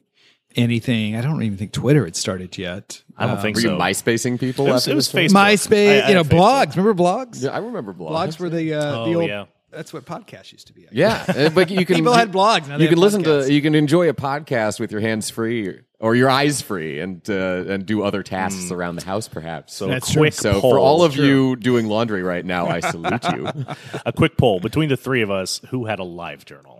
anything. 0.55 1.15
I 1.15 1.21
don't 1.21 1.41
even 1.43 1.57
think 1.57 1.71
Twitter 1.71 2.05
had 2.05 2.15
started 2.15 2.57
yet. 2.57 3.01
I 3.17 3.27
don't 3.27 3.41
think 3.41 3.55
Were 3.57 3.61
so. 3.61 3.73
you 3.73 3.77
MySpacing 3.79 4.39
people? 4.39 4.67
It 4.67 4.71
was, 4.71 4.87
it 4.87 4.95
was 4.95 5.07
Facebook. 5.11 5.29
MySpace, 5.29 6.01
I- 6.01 6.05
I 6.05 6.07
you 6.09 6.13
know, 6.15 6.23
had 6.23 6.31
Facebook. 6.31 6.39
blogs. 6.39 6.75
Remember 6.77 6.93
blogs? 7.03 7.43
Yeah, 7.43 7.49
I 7.51 7.57
remember 7.59 7.93
blogs. 7.93 8.11
Blogs 8.11 8.39
were 8.39 8.49
the 8.49 8.73
uh, 8.73 8.95
Oh, 8.99 9.05
the 9.05 9.15
old. 9.15 9.29
yeah. 9.29 9.45
That's 9.69 9.93
what 9.93 10.03
podcasts 10.03 10.51
used 10.51 10.67
to 10.67 10.73
be. 10.73 10.83
I. 10.85 10.89
Yeah, 10.91 11.23
uh, 11.29 11.49
but 11.49 11.69
you 11.69 11.85
can. 11.85 11.95
People 11.97 12.11
had 12.13 12.29
blogs, 12.31 12.67
now 12.67 12.75
you 12.75 12.87
can 12.89 12.97
have 12.97 13.03
listen 13.03 13.23
podcasts. 13.23 13.45
to. 13.47 13.53
You 13.53 13.61
can 13.61 13.73
enjoy 13.73 14.09
a 14.09 14.13
podcast 14.13 14.81
with 14.81 14.91
your 14.91 14.99
hands 14.99 15.29
free 15.29 15.79
or 15.99 16.13
your 16.13 16.29
eyes 16.29 16.61
free, 16.61 16.99
and 16.99 17.21
uh, 17.29 17.33
and 17.69 17.85
do 17.85 18.03
other 18.03 18.21
tasks 18.21 18.69
around 18.69 18.97
the 18.97 19.05
house, 19.05 19.29
perhaps. 19.29 19.73
So 19.73 19.87
That's 19.87 20.09
a 20.09 20.11
true. 20.13 20.21
quick 20.23 20.33
So 20.33 20.59
poll. 20.59 20.71
for 20.71 20.77
all 20.79 21.03
of 21.03 21.15
you 21.15 21.55
doing 21.55 21.87
laundry 21.87 22.21
right 22.21 22.43
now, 22.43 22.67
I 22.67 22.81
salute 22.81 23.23
you. 23.33 23.47
a 24.05 24.11
quick 24.11 24.35
poll 24.35 24.59
between 24.59 24.89
the 24.89 24.97
three 24.97 25.21
of 25.21 25.31
us: 25.31 25.61
who 25.69 25.85
had 25.85 25.99
a 25.99 26.03
live 26.03 26.43
journal? 26.43 26.70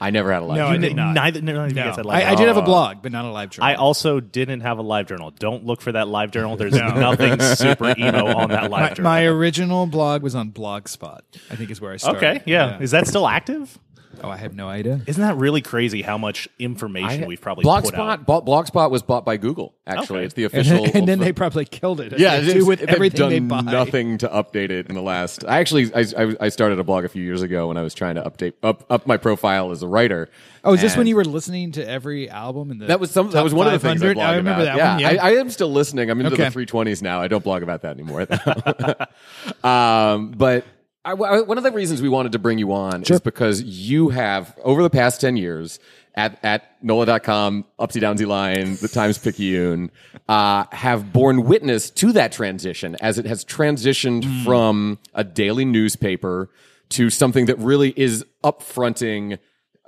I 0.00 0.10
never 0.10 0.30
had 0.32 0.42
a 0.42 0.44
live. 0.44 0.56
No, 0.58 0.66
I 0.66 0.72
journal. 0.74 0.88
did 0.88 0.96
not. 0.96 1.12
Neither, 1.14 1.40
neither 1.40 1.64
of 1.64 1.70
you 1.70 1.74
No. 1.76 1.84
guys 1.84 1.96
had 1.96 2.04
live 2.06 2.22
I, 2.22 2.32
I 2.32 2.34
did 2.34 2.48
have 2.48 2.56
a 2.58 2.62
blog, 2.62 3.02
but 3.02 3.12
not 3.12 3.24
a 3.24 3.30
live 3.30 3.50
journal. 3.50 3.68
I 3.70 3.74
also 3.76 4.20
didn't 4.20 4.60
have 4.60 4.78
a 4.78 4.82
live 4.82 5.06
journal. 5.06 5.30
Don't 5.30 5.64
look 5.64 5.80
for 5.80 5.92
that 5.92 6.06
live 6.08 6.30
journal. 6.32 6.56
There's 6.56 6.74
nothing 6.74 7.40
super 7.40 7.94
emo 7.98 8.26
on 8.36 8.50
that 8.50 8.70
live 8.70 8.70
my, 8.70 8.88
journal. 8.90 9.02
my 9.10 9.24
original 9.24 9.86
blog 9.86 10.22
was 10.22 10.34
on 10.34 10.50
Blogspot. 10.52 11.20
I 11.50 11.56
think 11.56 11.70
is 11.70 11.80
where 11.80 11.92
I 11.92 11.96
started. 11.96 12.18
okay, 12.18 12.42
yeah. 12.44 12.78
Is 12.78 12.90
that 12.90 13.06
still 13.06 13.26
active? 13.26 13.78
Oh, 14.22 14.30
I 14.30 14.36
have 14.36 14.54
no 14.54 14.68
idea. 14.68 15.00
Isn't 15.06 15.22
that 15.22 15.36
really 15.36 15.60
crazy 15.62 16.02
how 16.02 16.18
much 16.18 16.48
information 16.58 17.24
I- 17.24 17.26
we've 17.26 17.40
probably 17.40 17.64
put 17.64 17.84
Blogspot. 17.84 17.98
out? 17.98 18.26
Blogspot 18.26 18.90
was 18.90 19.02
bought 19.02 19.24
by 19.24 19.36
Google. 19.36 19.74
Actually, 19.86 20.18
Okay. 20.20 20.24
it's 20.26 20.34
the 20.34 20.44
And, 20.44 20.54
official. 20.54 20.84
and 20.94 21.06
then 21.08 21.18
they 21.20 21.32
probably 21.32 21.64
killed 21.64 22.00
it. 22.00 22.18
yeah, 22.18 22.40
they 22.40 22.60
with 22.62 22.80
they've 22.80 22.88
everything 22.88 23.48
done 23.48 23.64
they 23.64 23.70
nothing 23.72 24.18
to 24.18 24.28
update 24.28 24.70
it 24.70 24.88
in 24.88 24.94
the 24.94 25.02
last. 25.02 25.44
I 25.46 25.58
actually 25.60 25.94
I, 25.94 26.04
I, 26.16 26.36
I 26.40 26.48
started 26.48 26.78
a 26.78 26.84
blog 26.84 27.04
a 27.04 27.08
few 27.08 27.22
years 27.22 27.42
ago 27.42 27.68
when 27.68 27.76
I 27.76 27.82
was 27.82 27.94
trying 27.94 28.16
to 28.16 28.22
update 28.22 28.54
up 28.62 28.84
up 28.90 29.06
my 29.06 29.16
profile 29.16 29.70
as 29.70 29.82
a 29.82 29.88
writer. 29.88 30.28
Oh, 30.64 30.72
is 30.74 30.80
this 30.80 30.96
when 30.96 31.06
you 31.06 31.14
were 31.14 31.24
listening 31.24 31.70
to 31.72 31.88
every 31.88 32.28
album? 32.28 32.72
In 32.72 32.78
the 32.78 32.86
That 32.86 32.98
was 32.98 33.12
some. 33.12 33.30
That 33.30 33.44
was 33.44 33.54
one 33.54 33.68
of 33.68 33.72
the 33.74 33.78
things 33.78 34.02
I 34.02 34.12
500? 34.12 34.14
blog 34.14 34.26
I 34.26 34.36
remember 34.36 34.62
about. 34.64 34.76
that 34.76 34.76
yeah, 34.76 34.92
one. 35.08 35.16
Yeah, 35.16 35.22
I, 35.22 35.28
I 35.28 35.34
am 35.36 35.50
still 35.50 35.70
listening. 35.70 36.10
I'm 36.10 36.20
into 36.20 36.32
Okay. 36.32 36.48
the 36.48 36.66
320s 36.66 37.02
now. 37.02 37.20
I 37.20 37.28
don't 37.28 37.44
blog 37.44 37.62
about 37.62 37.82
that 37.82 37.92
anymore. 37.96 38.22
um, 39.64 40.32
but 40.32 40.64
I, 41.06 41.12
I- 41.12 41.40
one 41.42 41.56
of 41.56 41.64
the 41.64 41.70
reasons 41.72 42.02
we 42.02 42.08
wanted 42.08 42.32
to 42.32 42.38
bring 42.38 42.58
you 42.58 42.72
on 42.72 43.02
is 43.02 43.20
because 43.20 43.62
you 43.62 44.10
have 44.10 44.54
over 44.64 44.82
the 44.82 44.90
past 44.90 45.20
10 45.20 45.36
years 45.36 45.78
at 46.14 46.38
at 46.44 46.64
NOLA.com, 46.82 47.64
Upsy 47.78 48.00
Downsy 48.02 48.26
Line, 48.26 48.76
the 48.76 48.88
Times 48.88 49.16
Picayune, 49.18 49.90
uh, 50.28 50.64
have 50.72 51.12
borne 51.12 51.44
witness 51.44 51.90
to 51.90 52.12
that 52.12 52.32
transition 52.32 52.96
as 53.00 53.18
it 53.18 53.26
has 53.26 53.44
transitioned 53.44 54.24
Hmm. 54.24 54.44
from 54.44 54.98
a 55.14 55.22
daily 55.24 55.64
newspaper 55.64 56.50
to 56.90 57.10
something 57.10 57.46
that 57.46 57.58
really 57.58 57.92
is 57.96 58.24
upfronting 58.44 59.38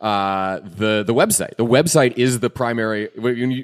uh, 0.00 0.60
the 0.62 1.02
the 1.02 1.14
website. 1.14 1.56
The 1.56 1.64
website 1.64 2.16
is 2.16 2.40
the 2.40 2.50
primary. 2.50 3.08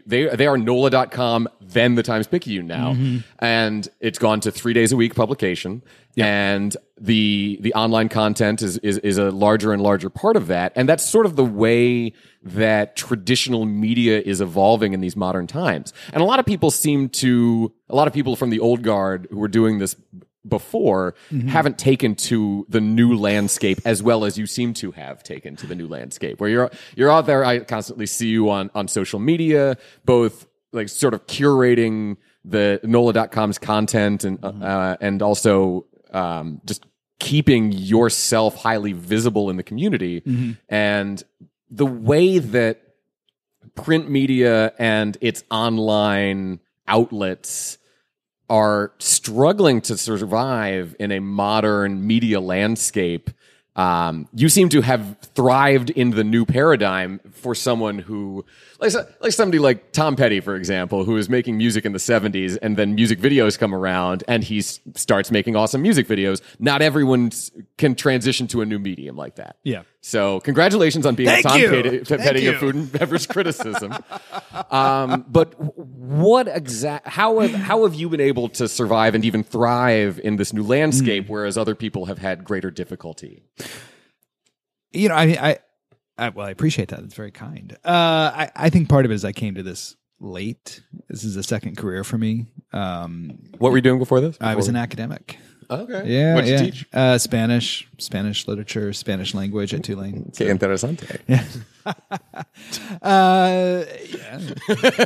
They 0.06 0.26
they 0.26 0.46
are 0.46 0.58
NOLA.com, 0.58 1.48
then 1.60 1.94
the 1.94 2.02
Times 2.02 2.26
Picayune 2.26 2.66
now, 2.66 2.96
and 3.38 3.88
it's 4.00 4.18
gone 4.18 4.40
to 4.40 4.50
three 4.50 4.72
days 4.72 4.92
a 4.92 4.96
week 4.96 5.14
publication. 5.14 5.82
And 6.16 6.76
the 7.00 7.58
the 7.60 7.74
online 7.74 8.08
content 8.08 8.62
is, 8.62 8.78
is 8.78 8.98
is 8.98 9.18
a 9.18 9.30
larger 9.30 9.72
and 9.72 9.82
larger 9.82 10.10
part 10.10 10.36
of 10.36 10.48
that, 10.48 10.72
and 10.74 10.88
that's 10.88 11.04
sort 11.04 11.26
of 11.26 11.36
the 11.36 11.44
way 11.44 12.12
that 12.42 12.94
traditional 12.96 13.64
media 13.64 14.20
is 14.20 14.40
evolving 14.40 14.92
in 14.92 15.00
these 15.00 15.16
modern 15.16 15.46
times. 15.46 15.92
And 16.12 16.22
a 16.22 16.24
lot 16.24 16.38
of 16.40 16.46
people 16.46 16.70
seem 16.70 17.08
to 17.10 17.72
a 17.88 17.94
lot 17.94 18.06
of 18.06 18.14
people 18.14 18.36
from 18.36 18.50
the 18.50 18.60
old 18.60 18.82
guard 18.82 19.28
who 19.30 19.38
were 19.38 19.48
doing 19.48 19.78
this 19.78 19.96
before 20.46 21.14
haven't 21.48 21.78
taken 21.78 22.14
to 22.14 22.66
the 22.68 22.80
new 22.80 23.16
landscape 23.16 23.80
as 23.84 24.02
well 24.02 24.24
as 24.24 24.36
you 24.36 24.46
seem 24.46 24.74
to 24.74 24.90
have 24.90 25.22
taken 25.22 25.56
to 25.56 25.66
the 25.66 25.74
new 25.74 25.88
landscape 25.88 26.40
where 26.40 26.50
you're 26.50 26.70
you're 26.96 27.10
out 27.10 27.26
there 27.26 27.44
I 27.44 27.60
constantly 27.60 28.06
see 28.06 28.28
you 28.28 28.50
on 28.50 28.70
on 28.74 28.86
social 28.88 29.18
media 29.18 29.78
both 30.04 30.46
like 30.72 30.88
sort 30.88 31.14
of 31.14 31.26
curating 31.26 32.16
the 32.44 32.78
nola.com's 32.82 33.58
content 33.58 34.24
and 34.24 34.38
uh, 34.44 34.96
and 35.00 35.22
also 35.22 35.86
um, 36.12 36.60
just 36.64 36.84
keeping 37.18 37.72
yourself 37.72 38.56
highly 38.56 38.92
visible 38.92 39.48
in 39.50 39.56
the 39.56 39.62
community. 39.62 40.22
And 40.68 41.22
the 41.70 41.86
way 41.86 42.38
that 42.38 42.82
print 43.74 44.10
media 44.10 44.72
and 44.78 45.16
its 45.20 45.42
online 45.50 46.60
outlets 46.86 47.78
are 48.48 48.92
struggling 48.98 49.80
to 49.82 49.96
survive 49.96 50.94
in 50.98 51.12
a 51.12 51.20
modern 51.20 52.06
media 52.06 52.40
landscape. 52.40 53.30
Um, 53.76 54.28
you 54.34 54.48
seem 54.48 54.68
to 54.68 54.82
have 54.82 55.18
thrived 55.34 55.90
in 55.90 56.10
the 56.10 56.22
new 56.22 56.44
paradigm 56.44 57.20
for 57.32 57.54
someone 57.54 57.98
who, 57.98 58.44
like, 58.92 59.22
like 59.22 59.32
somebody 59.32 59.58
like 59.58 59.92
Tom 59.92 60.16
Petty, 60.16 60.40
for 60.40 60.56
example, 60.56 61.04
who 61.04 61.16
is 61.16 61.30
making 61.30 61.56
music 61.56 61.86
in 61.86 61.92
the 61.92 61.98
70s 61.98 62.58
and 62.60 62.76
then 62.76 62.94
music 62.94 63.18
videos 63.20 63.58
come 63.58 63.74
around 63.74 64.24
and 64.28 64.44
he 64.44 64.58
s- 64.58 64.80
starts 64.96 65.30
making 65.30 65.56
awesome 65.56 65.80
music 65.80 66.06
videos. 66.06 66.42
Not 66.58 66.82
everyone 66.82 67.28
s- 67.28 67.50
can 67.78 67.94
transition 67.94 68.46
to 68.48 68.60
a 68.60 68.66
new 68.66 68.78
medium 68.78 69.16
like 69.16 69.36
that. 69.36 69.56
Yeah. 69.62 69.84
So 70.02 70.40
congratulations 70.40 71.06
on 71.06 71.14
being 71.14 71.30
Thank 71.30 71.46
a 71.46 71.48
Tom 71.48 71.60
you. 71.60 71.68
Petty, 71.70 71.98
Thank 72.00 72.20
Petty 72.20 72.46
of 72.48 72.56
food 72.56 72.74
and 72.74 72.92
beverage 72.92 73.28
criticism. 73.28 73.94
Um, 74.70 75.24
but 75.28 75.54
what 75.58 76.48
exact? 76.48 77.06
How 77.08 77.40
have 77.40 77.52
how 77.52 77.82
have 77.84 77.94
you 77.94 78.08
been 78.08 78.20
able 78.20 78.48
to 78.50 78.66
survive 78.68 79.14
and 79.14 79.24
even 79.24 79.42
thrive 79.44 80.20
in 80.22 80.36
this 80.36 80.52
new 80.52 80.62
landscape, 80.62 81.28
whereas 81.28 81.56
other 81.58 81.74
people 81.74 82.06
have 82.06 82.18
had 82.18 82.44
greater 82.44 82.70
difficulty? 82.70 83.42
you 84.92 85.08
know, 85.08 85.14
I 85.14 85.26
mean, 85.26 85.38
I, 85.38 85.58
I 86.18 86.28
well, 86.30 86.46
I 86.46 86.50
appreciate 86.50 86.88
that. 86.88 87.00
It's 87.00 87.14
very 87.14 87.30
kind. 87.32 87.76
Uh, 87.84 88.30
I, 88.34 88.50
I 88.56 88.70
think 88.70 88.88
part 88.88 89.04
of 89.04 89.10
it 89.10 89.14
is 89.14 89.24
I 89.24 89.32
came 89.32 89.54
to 89.56 89.62
this 89.62 89.96
late. 90.20 90.80
This 91.08 91.24
is 91.24 91.36
a 91.36 91.42
second 91.42 91.76
career 91.76 92.04
for 92.04 92.18
me. 92.18 92.46
Um, 92.72 93.38
What 93.58 93.70
were 93.72 93.78
you 93.78 93.82
doing 93.82 93.98
before 93.98 94.20
this? 94.20 94.36
I 94.40 94.54
was 94.54 94.68
an 94.68 94.76
academic. 94.76 95.38
okay. 95.70 96.02
Yeah, 96.06 96.34
What'd 96.34 96.48
you 96.48 96.54
yeah. 96.56 96.60
teach? 96.60 96.86
Uh, 96.92 97.18
Spanish, 97.18 97.88
Spanish 97.98 98.46
literature, 98.46 98.92
Spanish 98.92 99.34
language 99.34 99.74
at 99.74 99.82
Tulane. 99.82 100.30
Que 100.36 100.46
interesante. 100.46 101.20
Uh, 103.02 103.84
yeah. 104.08 104.38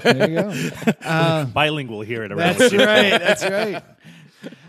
There 0.04 0.30
you 0.30 0.36
go. 1.02 1.44
Bilingual 1.52 2.02
here 2.02 2.22
at 2.22 2.32
around. 2.32 2.58
That's 2.58 2.72
Around. 2.72 2.86
right. 2.86 3.10
That's 3.20 3.44
right. 3.44 3.82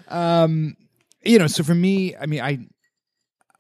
Um, 0.08 0.75
you 1.24 1.38
know, 1.38 1.48
so 1.48 1.63
for 1.63 1.75
me, 1.75 2.15
I 2.15 2.25
mean, 2.25 2.41
I 2.41 2.60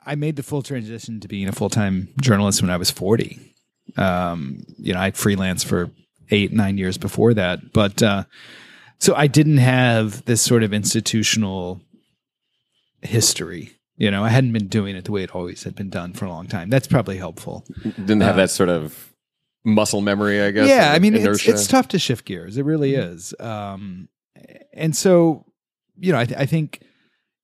I 0.09 0.15
made 0.15 0.35
the 0.35 0.43
full 0.43 0.61
transition 0.63 1.19
to 1.19 1.27
being 1.27 1.47
a 1.47 1.51
full 1.51 1.69
time 1.69 2.07
journalist 2.19 2.61
when 2.61 2.71
I 2.71 2.77
was 2.77 2.89
forty. 2.91 3.55
Um, 3.97 4.63
you 4.77 4.93
know, 4.93 4.99
I 4.99 5.11
freelanced 5.11 5.65
for 5.65 5.91
eight 6.31 6.51
nine 6.51 6.77
years 6.77 6.97
before 6.97 7.33
that, 7.35 7.71
but 7.73 8.01
uh, 8.01 8.23
so 8.99 9.15
I 9.15 9.27
didn't 9.27 9.57
have 9.57 10.25
this 10.25 10.41
sort 10.41 10.63
of 10.63 10.73
institutional 10.73 11.81
history. 13.01 13.71
You 13.97 14.11
know, 14.11 14.23
I 14.23 14.29
hadn't 14.29 14.53
been 14.53 14.67
doing 14.67 14.95
it 14.95 15.05
the 15.05 15.11
way 15.11 15.23
it 15.23 15.35
always 15.35 15.63
had 15.63 15.75
been 15.75 15.89
done 15.89 16.13
for 16.13 16.25
a 16.25 16.29
long 16.29 16.47
time. 16.47 16.69
That's 16.69 16.87
probably 16.87 17.17
helpful. 17.17 17.65
Didn't 17.83 18.21
have 18.21 18.37
that 18.37 18.49
sort 18.49 18.69
of 18.69 19.13
muscle 19.65 20.01
memory, 20.01 20.41
I 20.41 20.51
guess. 20.51 20.69
yeah, 20.69 20.93
I 20.93 20.99
mean, 20.99 21.15
it's, 21.15 21.45
it's 21.47 21.67
tough 21.67 21.89
to 21.89 21.99
shift 21.99 22.25
gears. 22.25 22.57
It 22.57 22.63
really 22.63 22.95
is. 22.95 23.33
Um, 23.39 24.07
and 24.73 24.95
so, 24.95 25.45
you 25.97 26.13
know, 26.13 26.19
I, 26.19 26.25
th- 26.25 26.39
I 26.39 26.45
think, 26.45 26.81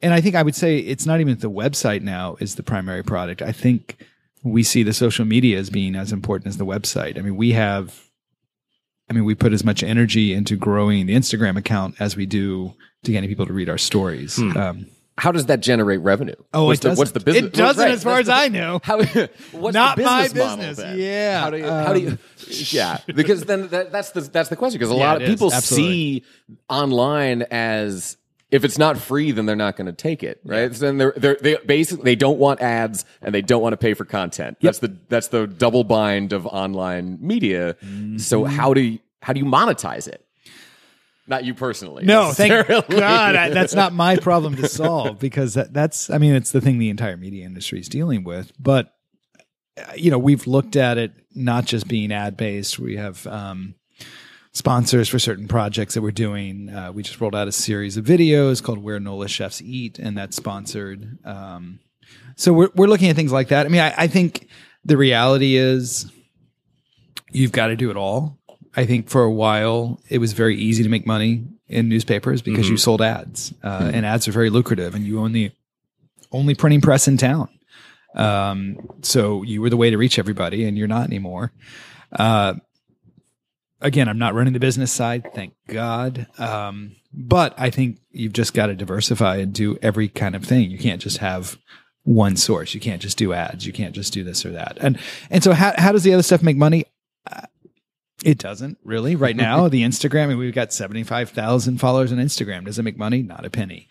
and 0.02 0.14
I 0.14 0.22
think 0.22 0.36
I 0.36 0.44
would 0.44 0.56
say 0.56 0.78
it's 0.78 1.06
not 1.06 1.20
even 1.20 1.38
the 1.38 1.50
website 1.50 2.02
now 2.02 2.36
is 2.40 2.56
the 2.56 2.64
primary 2.64 3.04
product. 3.04 3.42
I 3.42 3.52
think 3.52 3.98
we 4.44 4.62
see 4.64 4.84
the 4.84 4.94
social 4.94 5.26
media 5.26 5.58
as 5.58 5.70
being 5.70 5.96
as 5.96 6.12
important 6.12 6.48
as 6.48 6.58
the 6.58 6.66
website. 6.66 7.18
I 7.18 7.22
mean, 7.22 7.36
we 7.36 7.54
have, 7.54 8.00
I 9.10 9.14
mean, 9.14 9.26
we 9.26 9.34
put 9.36 9.54
as 9.54 9.64
much 9.64 9.82
energy 9.84 10.34
into 10.34 10.56
growing 10.56 11.06
the 11.08 11.16
Instagram 11.16 11.58
account 11.58 11.96
as 12.00 12.16
we 12.16 12.26
do 12.26 12.74
to 13.04 13.12
getting 13.12 13.30
people 13.30 13.46
to 13.48 13.54
read 13.54 13.70
our 13.70 13.78
stories. 13.78 14.38
Um, 14.40 14.88
How 15.18 15.32
does 15.32 15.46
that 15.48 15.62
generate 15.62 16.02
revenue? 16.02 16.36
Oh, 16.54 16.66
what's 16.66 16.80
it 16.80 16.84
the, 16.84 16.90
doesn't. 16.90 17.00
what's 17.00 17.12
the 17.12 17.20
business? 17.22 17.46
It 17.46 17.54
doesn't, 17.54 17.84
Right, 17.84 17.92
as 17.94 18.04
far 18.04 18.22
that's 18.22 18.30
as 18.30 18.52
the- 18.52 18.58
I 18.58 18.60
know. 18.60 18.80
How, 18.84 18.98
what's 19.60 19.74
Not 19.74 19.98
the 19.98 20.04
my 20.04 20.24
business 20.28 20.78
model 20.78 20.98
Yeah. 20.98 21.40
How 21.42 21.50
do 21.52 21.58
you? 21.58 21.66
how 21.70 21.94
do 21.94 22.00
you? 22.02 22.18
Yeah, 22.48 22.98
because 23.08 23.46
then 23.46 23.70
that, 23.70 23.92
that's 23.92 24.12
the 24.12 24.22
that's 24.22 24.50
the 24.50 24.56
question. 24.56 24.78
Because 24.80 24.92
a 24.92 24.96
Yeah, 24.96 25.08
lot 25.14 25.22
of 25.22 25.28
people 25.28 25.52
Absolutely. 25.54 25.90
see 25.90 26.24
online 26.70 27.42
as 27.44 28.18
if 28.56 28.64
it's 28.64 28.78
not 28.78 28.98
free, 28.98 29.32
then 29.32 29.46
they're 29.46 29.56
not 29.56 29.76
going 29.76 29.88
to 29.88 29.94
take 29.94 30.24
it, 30.24 30.40
right? 30.46 30.74
So 30.74 30.86
then 30.86 30.98
they're, 30.98 31.14
they're 31.18 31.38
they 31.42 31.58
basically 31.66 32.06
they 32.06 32.16
don't 32.16 32.40
want 32.40 32.62
ads 32.62 33.04
and 33.22 33.36
they 33.36 33.42
don't 33.42 33.62
want 33.62 33.74
to 33.74 33.78
pay 33.78 33.94
for 33.94 34.06
content. 34.06 34.58
That's 34.62 34.80
the 34.80 34.98
that's 35.10 35.28
the 35.28 35.46
double 35.46 35.84
bind 35.84 36.32
of 36.32 36.48
online 36.48 37.18
media. 37.20 37.74
Mm-hmm. 37.84 38.18
So 38.18 38.46
how 38.46 38.74
do 38.74 38.82
you, 38.82 39.00
how 39.22 39.34
do 39.34 39.40
you 39.42 39.46
monetize 39.46 40.08
it? 40.08 40.26
Not 41.28 41.44
you 41.44 41.54
personally. 41.54 42.06
No, 42.06 42.32
thank. 42.32 42.68
God 42.68 43.36
I, 43.36 43.50
that's 43.50 43.76
not 43.76 43.92
my 43.92 44.16
problem 44.22 44.56
to 44.56 44.70
solve 44.70 45.20
because 45.20 45.56
that, 45.56 45.74
that's 45.74 46.10
I 46.10 46.18
mean 46.18 46.34
it's 46.34 46.52
the 46.52 46.62
thing 46.62 46.80
the 46.80 46.90
entire 46.90 47.18
media 47.18 47.46
industry 47.46 47.80
is 47.80 47.90
dealing 47.90 48.24
with. 48.24 48.54
But 48.58 48.94
uh, 49.78 49.92
you 49.98 50.12
know 50.12 50.20
we've 50.20 50.48
looked 50.48 50.78
at 50.78 50.98
it 50.98 51.12
not 51.34 51.66
just 51.66 51.90
being 51.90 52.14
ad 52.14 52.38
based. 52.38 52.80
We 52.80 52.96
have 52.96 53.28
um, 53.28 53.76
sponsors 54.56 55.10
for 55.10 55.20
certain 55.20 55.48
projects 55.48 55.94
that 55.94 56.02
we're 56.02 56.12
doing. 56.12 56.70
Uh, 56.70 56.92
we 56.92 57.04
just 57.04 57.20
rolled 57.20 57.36
out 57.36 57.48
a 57.48 57.52
series 57.52 57.98
of 57.98 58.06
videos 58.06 58.64
called 58.64 58.80
"Where 58.80 59.00
NOLA 59.00 59.28
Chefs 59.28 59.62
Eat," 59.62 60.00
and 60.00 60.18
that's 60.18 60.36
sponsored. 60.36 61.20
Um, 61.24 61.80
so 62.36 62.54
we're 62.54 62.70
we're 62.76 62.88
looking 62.88 63.10
at 63.10 63.16
things 63.16 63.32
like 63.32 63.50
that. 63.50 63.66
I 63.66 63.70
mean, 63.70 63.82
I, 63.82 63.94
I 63.96 64.08
think 64.08 64.48
the 64.84 64.98
reality 64.98 65.56
is 65.56 66.12
you've 67.32 67.52
got 67.52 67.68
to 67.68 67.76
do 67.76 67.92
it 67.92 67.98
all. 67.98 68.40
I 68.76 68.86
think 68.86 69.10
for 69.10 69.24
a 69.24 69.32
while 69.32 70.02
it 70.10 70.18
was 70.18 70.34
very 70.34 70.58
easy 70.58 70.84
to 70.84 70.90
make 70.90 71.06
money 71.06 71.46
in 71.68 71.90
newspapers 71.90 72.42
because 72.42 72.70
you 72.70 72.78
sold 72.78 73.02
ads, 73.02 73.54
uh, 73.64 73.92
and 73.94 74.06
ads 74.06 74.28
are 74.28 74.32
very 74.32 74.50
lucrative, 74.50 74.96
and 74.96 75.06
you 75.06 75.20
own 75.20 75.34
the 75.34 75.52
only 76.32 76.56
printing 76.56 76.82
press 76.82 77.08
in 77.08 77.18
town. 77.18 77.50
Um, 78.16 78.78
so 79.02 79.44
you 79.44 79.62
were 79.62 79.70
the 79.70 79.78
way 79.78 79.90
to 79.90 79.98
reach 79.98 80.18
everybody, 80.18 80.66
and 80.66 80.78
you're 80.78 80.88
not 80.88 81.08
anymore. 81.08 81.52
Uh, 82.12 82.56
again, 83.86 84.10
I'm 84.10 84.18
not 84.18 84.34
running 84.34 84.54
the 84.54 84.60
business 84.60 84.92
side, 84.92 85.32
thank 85.34 85.54
God. 85.68 86.28
Um, 86.38 86.96
but 87.14 87.54
I 87.58 87.70
think 87.70 88.00
you've 88.12 88.34
just 88.34 88.54
got 88.54 88.68
to 88.68 88.76
diversify 88.76 89.38
and 89.38 89.54
do 89.54 89.78
every 89.82 90.10
kind 90.10 90.36
of 90.36 90.44
thing. 90.44 90.70
You 90.72 90.78
can't 90.78 91.02
just 91.02 91.20
have 91.20 91.58
one 92.04 92.36
source. 92.36 92.74
You 92.74 92.80
can't 92.82 93.02
just 93.02 93.18
do 93.18 93.32
ads. 93.34 93.66
You 93.66 93.74
can't 93.74 93.96
just 93.96 94.12
do 94.12 94.24
this 94.24 94.46
or 94.46 94.52
that. 94.52 94.78
And 94.82 95.00
and 95.30 95.44
so 95.44 95.54
how 95.54 95.74
how 95.78 95.92
does 95.92 96.04
the 96.04 96.14
other 96.14 96.24
stuff 96.24 96.44
make 96.44 96.58
money? 96.58 96.86
Uh, 97.32 97.48
It 98.24 98.38
doesn't 98.38 98.78
really 98.84 99.16
right 99.16 99.36
now. 99.36 99.68
the 99.70 99.84
Instagram, 99.84 100.24
I 100.24 100.28
mean, 100.28 100.38
we've 100.40 100.54
got 100.54 100.74
seventy 100.74 101.04
five 101.04 101.30
thousand 101.30 101.80
followers 101.80 102.12
on 102.12 102.18
Instagram. 102.18 102.66
Does 102.66 102.80
it 102.80 102.84
make 102.84 102.98
money? 102.98 103.22
Not 103.24 103.46
a 103.46 103.50
penny. 103.50 103.88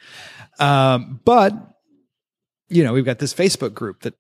Um, 0.58 1.20
but 1.24 1.54
you 2.68 2.84
know, 2.84 2.92
we've 2.92 3.04
got 3.04 3.18
this 3.18 3.34
Facebook 3.34 3.74
group 3.74 4.02
that, 4.02 4.14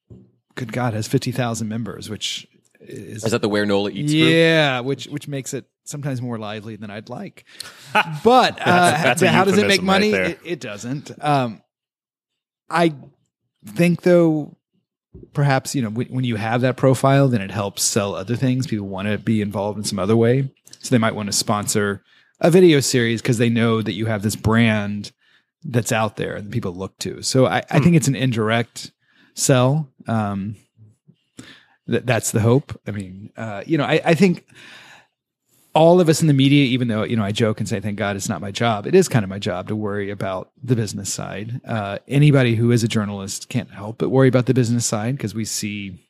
good 0.54 0.72
God, 0.72 0.94
has 0.94 1.06
fifty 1.06 1.32
thousand 1.32 1.68
members, 1.68 2.08
which 2.08 2.46
is 2.86 3.24
Is 3.24 3.30
that 3.32 3.42
the 3.42 3.48
Where 3.48 3.66
Nola 3.66 3.90
Eats 3.90 4.12
group? 4.12 4.30
yeah, 4.30 4.80
which 4.80 5.06
which 5.06 5.28
makes 5.28 5.54
it 5.54 5.64
sometimes 5.84 6.22
more 6.22 6.38
lively 6.38 6.76
than 6.76 6.90
I'd 6.90 7.08
like. 7.08 7.44
But 8.24 8.58
uh, 8.60 8.64
that's 9.02 9.22
a 9.22 9.28
how 9.28 9.44
does 9.44 9.58
it 9.58 9.66
make 9.66 9.80
euphemism 9.80 9.88
right 9.88 10.20
money? 10.20 10.30
it, 10.32 10.40
it 10.44 10.60
doesn't. 10.60 11.10
Um, 11.22 11.62
I 12.70 12.94
think 13.66 14.02
though, 14.02 14.56
perhaps 15.32 15.74
you 15.74 15.82
know 15.82 15.90
when, 15.90 16.08
when 16.08 16.24
you 16.24 16.36
have 16.36 16.62
that 16.62 16.76
profile, 16.76 17.28
then 17.28 17.40
it 17.40 17.50
helps 17.50 17.82
sell 17.82 18.14
other 18.14 18.36
things. 18.36 18.66
People 18.66 18.88
want 18.88 19.08
to 19.08 19.18
be 19.18 19.40
involved 19.40 19.78
in 19.78 19.84
some 19.84 19.98
other 19.98 20.16
way, 20.16 20.50
so 20.80 20.88
they 20.90 20.98
might 20.98 21.14
want 21.14 21.26
to 21.28 21.32
sponsor 21.32 22.02
a 22.40 22.50
video 22.50 22.80
series 22.80 23.22
because 23.22 23.38
they 23.38 23.48
know 23.48 23.80
that 23.80 23.92
you 23.92 24.06
have 24.06 24.22
this 24.22 24.36
brand 24.36 25.12
that's 25.62 25.92
out 25.92 26.16
there 26.16 26.34
and 26.34 26.50
people 26.52 26.72
look 26.74 26.98
to. 26.98 27.22
So 27.22 27.46
I, 27.46 27.62
I 27.70 27.78
think 27.78 27.96
it's 27.96 28.08
an 28.08 28.16
indirect 28.16 28.92
sell. 29.34 29.88
Um, 30.06 30.56
that 31.86 32.06
that's 32.06 32.32
the 32.32 32.40
hope. 32.40 32.78
I 32.86 32.90
mean, 32.90 33.30
uh, 33.36 33.62
you 33.66 33.78
know, 33.78 33.84
I, 33.84 34.00
I 34.04 34.14
think 34.14 34.46
all 35.74 36.00
of 36.00 36.08
us 36.08 36.20
in 36.20 36.28
the 36.28 36.34
media, 36.34 36.64
even 36.66 36.88
though 36.88 37.02
you 37.02 37.16
know 37.16 37.24
I 37.24 37.32
joke 37.32 37.60
and 37.60 37.68
say 37.68 37.80
thank 37.80 37.98
God 37.98 38.16
it's 38.16 38.28
not 38.28 38.40
my 38.40 38.50
job, 38.50 38.86
it 38.86 38.94
is 38.94 39.08
kind 39.08 39.24
of 39.24 39.28
my 39.28 39.38
job 39.38 39.68
to 39.68 39.76
worry 39.76 40.10
about 40.10 40.50
the 40.62 40.76
business 40.76 41.12
side. 41.12 41.60
Uh, 41.64 41.98
anybody 42.08 42.54
who 42.54 42.70
is 42.70 42.82
a 42.84 42.88
journalist 42.88 43.48
can't 43.48 43.70
help 43.70 43.98
but 43.98 44.10
worry 44.10 44.28
about 44.28 44.46
the 44.46 44.54
business 44.54 44.86
side 44.86 45.16
because 45.16 45.34
we 45.34 45.44
see 45.44 46.00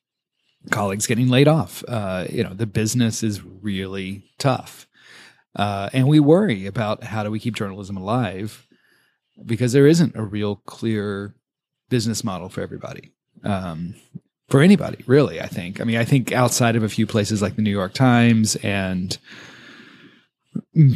colleagues 0.70 1.06
getting 1.06 1.28
laid 1.28 1.48
off. 1.48 1.82
Uh, 1.88 2.26
you 2.30 2.42
know, 2.42 2.54
the 2.54 2.66
business 2.66 3.22
is 3.22 3.42
really 3.42 4.24
tough, 4.38 4.86
uh, 5.56 5.90
and 5.92 6.08
we 6.08 6.20
worry 6.20 6.66
about 6.66 7.04
how 7.04 7.24
do 7.24 7.30
we 7.30 7.40
keep 7.40 7.56
journalism 7.56 7.96
alive 7.96 8.66
because 9.44 9.72
there 9.72 9.86
isn't 9.86 10.14
a 10.14 10.22
real 10.22 10.56
clear 10.56 11.34
business 11.88 12.22
model 12.22 12.48
for 12.48 12.60
everybody. 12.60 13.12
Um, 13.42 13.94
for 14.48 14.60
anybody, 14.60 15.02
really, 15.06 15.40
I 15.40 15.46
think. 15.46 15.80
I 15.80 15.84
mean, 15.84 15.96
I 15.96 16.04
think 16.04 16.32
outside 16.32 16.76
of 16.76 16.82
a 16.82 16.88
few 16.88 17.06
places 17.06 17.40
like 17.40 17.56
the 17.56 17.62
New 17.62 17.70
York 17.70 17.94
Times 17.94 18.56
and 18.56 19.16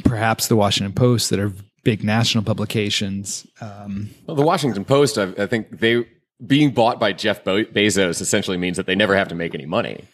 perhaps 0.05 0.49
the 0.49 0.57
Washington 0.57 0.93
Post 0.93 1.31
that 1.31 1.38
are 1.38 1.52
big 1.83 2.05
national 2.05 2.45
publications. 2.45 3.47
Um, 3.61 4.11
Well, 4.26 4.37
the 4.37 4.43
Washington 4.43 4.85
Post, 4.85 5.19
I, 5.19 5.33
I 5.38 5.47
think 5.47 5.81
they 5.81 6.07
being 6.47 6.71
bought 6.71 7.00
by 7.00 7.12
Jeff 7.12 7.43
Be- 7.45 7.64
Bezos 7.64 8.21
essentially 8.21 8.57
means 8.57 8.76
that 8.76 8.87
they 8.87 8.95
never 8.95 9.17
have 9.17 9.28
to 9.28 9.35
make 9.35 9.55
any 9.55 9.67
money 9.67 10.05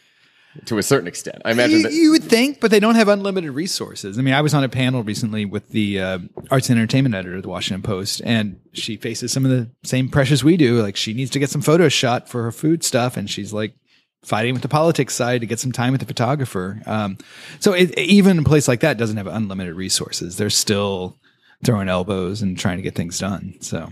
to 0.66 0.78
a 0.78 0.82
certain 0.82 1.08
extent. 1.08 1.42
I 1.44 1.50
imagine 1.50 1.80
you, 1.80 1.88
you 1.88 2.11
would 2.12 2.25
think, 2.25 2.61
but 2.61 2.70
they 2.70 2.80
don't 2.80 2.94
have 2.94 3.08
unlimited 3.08 3.50
resources. 3.50 4.18
I 4.18 4.23
mean, 4.23 4.34
I 4.34 4.40
was 4.40 4.54
on 4.54 4.64
a 4.64 4.68
panel 4.68 5.02
recently 5.02 5.44
with 5.44 5.68
the 5.70 6.00
uh, 6.00 6.18
arts 6.50 6.70
and 6.70 6.78
entertainment 6.78 7.14
editor 7.14 7.37
of 7.37 7.42
the 7.42 7.49
Washington 7.49 7.82
Post, 7.82 8.23
and 8.25 8.61
she 8.73 8.96
faces 8.96 9.32
some 9.32 9.44
of 9.44 9.50
the 9.50 9.70
same 9.82 10.08
pressures 10.08 10.44
we 10.44 10.56
do. 10.56 10.80
Like, 10.80 10.96
she 10.96 11.12
needs 11.14 11.30
to 11.32 11.38
get 11.38 11.50
some 11.50 11.61
photos 11.61 11.92
shot 11.92 12.28
for 12.28 12.42
her 12.44 12.52
food 12.52 12.84
stuff, 12.84 13.16
and 13.16 13.28
she's 13.28 13.52
like 13.52 13.75
fighting 14.23 14.54
with 14.54 14.62
the 14.62 14.68
politics 14.68 15.14
side 15.14 15.40
to 15.40 15.46
get 15.46 15.58
some 15.58 15.73
time 15.73 15.92
with 15.92 16.00
the 16.00 16.06
photographer. 16.06 16.80
Um, 16.87 17.18
so, 17.61 17.73
it, 17.73 17.99
even 17.99 18.38
a 18.38 18.42
place 18.44 18.68
like 18.68 18.80
that 18.80 18.96
doesn't 18.96 19.16
have 19.16 19.26
unlimited 19.26 19.75
resources. 19.75 20.37
They're 20.37 20.50
still 20.50 21.18
throwing 21.64 21.88
elbows 21.88 22.42
and 22.42 22.58
trying 22.58 22.76
to 22.76 22.82
get 22.82 22.94
things 22.94 23.18
done. 23.18 23.54
So. 23.61 23.90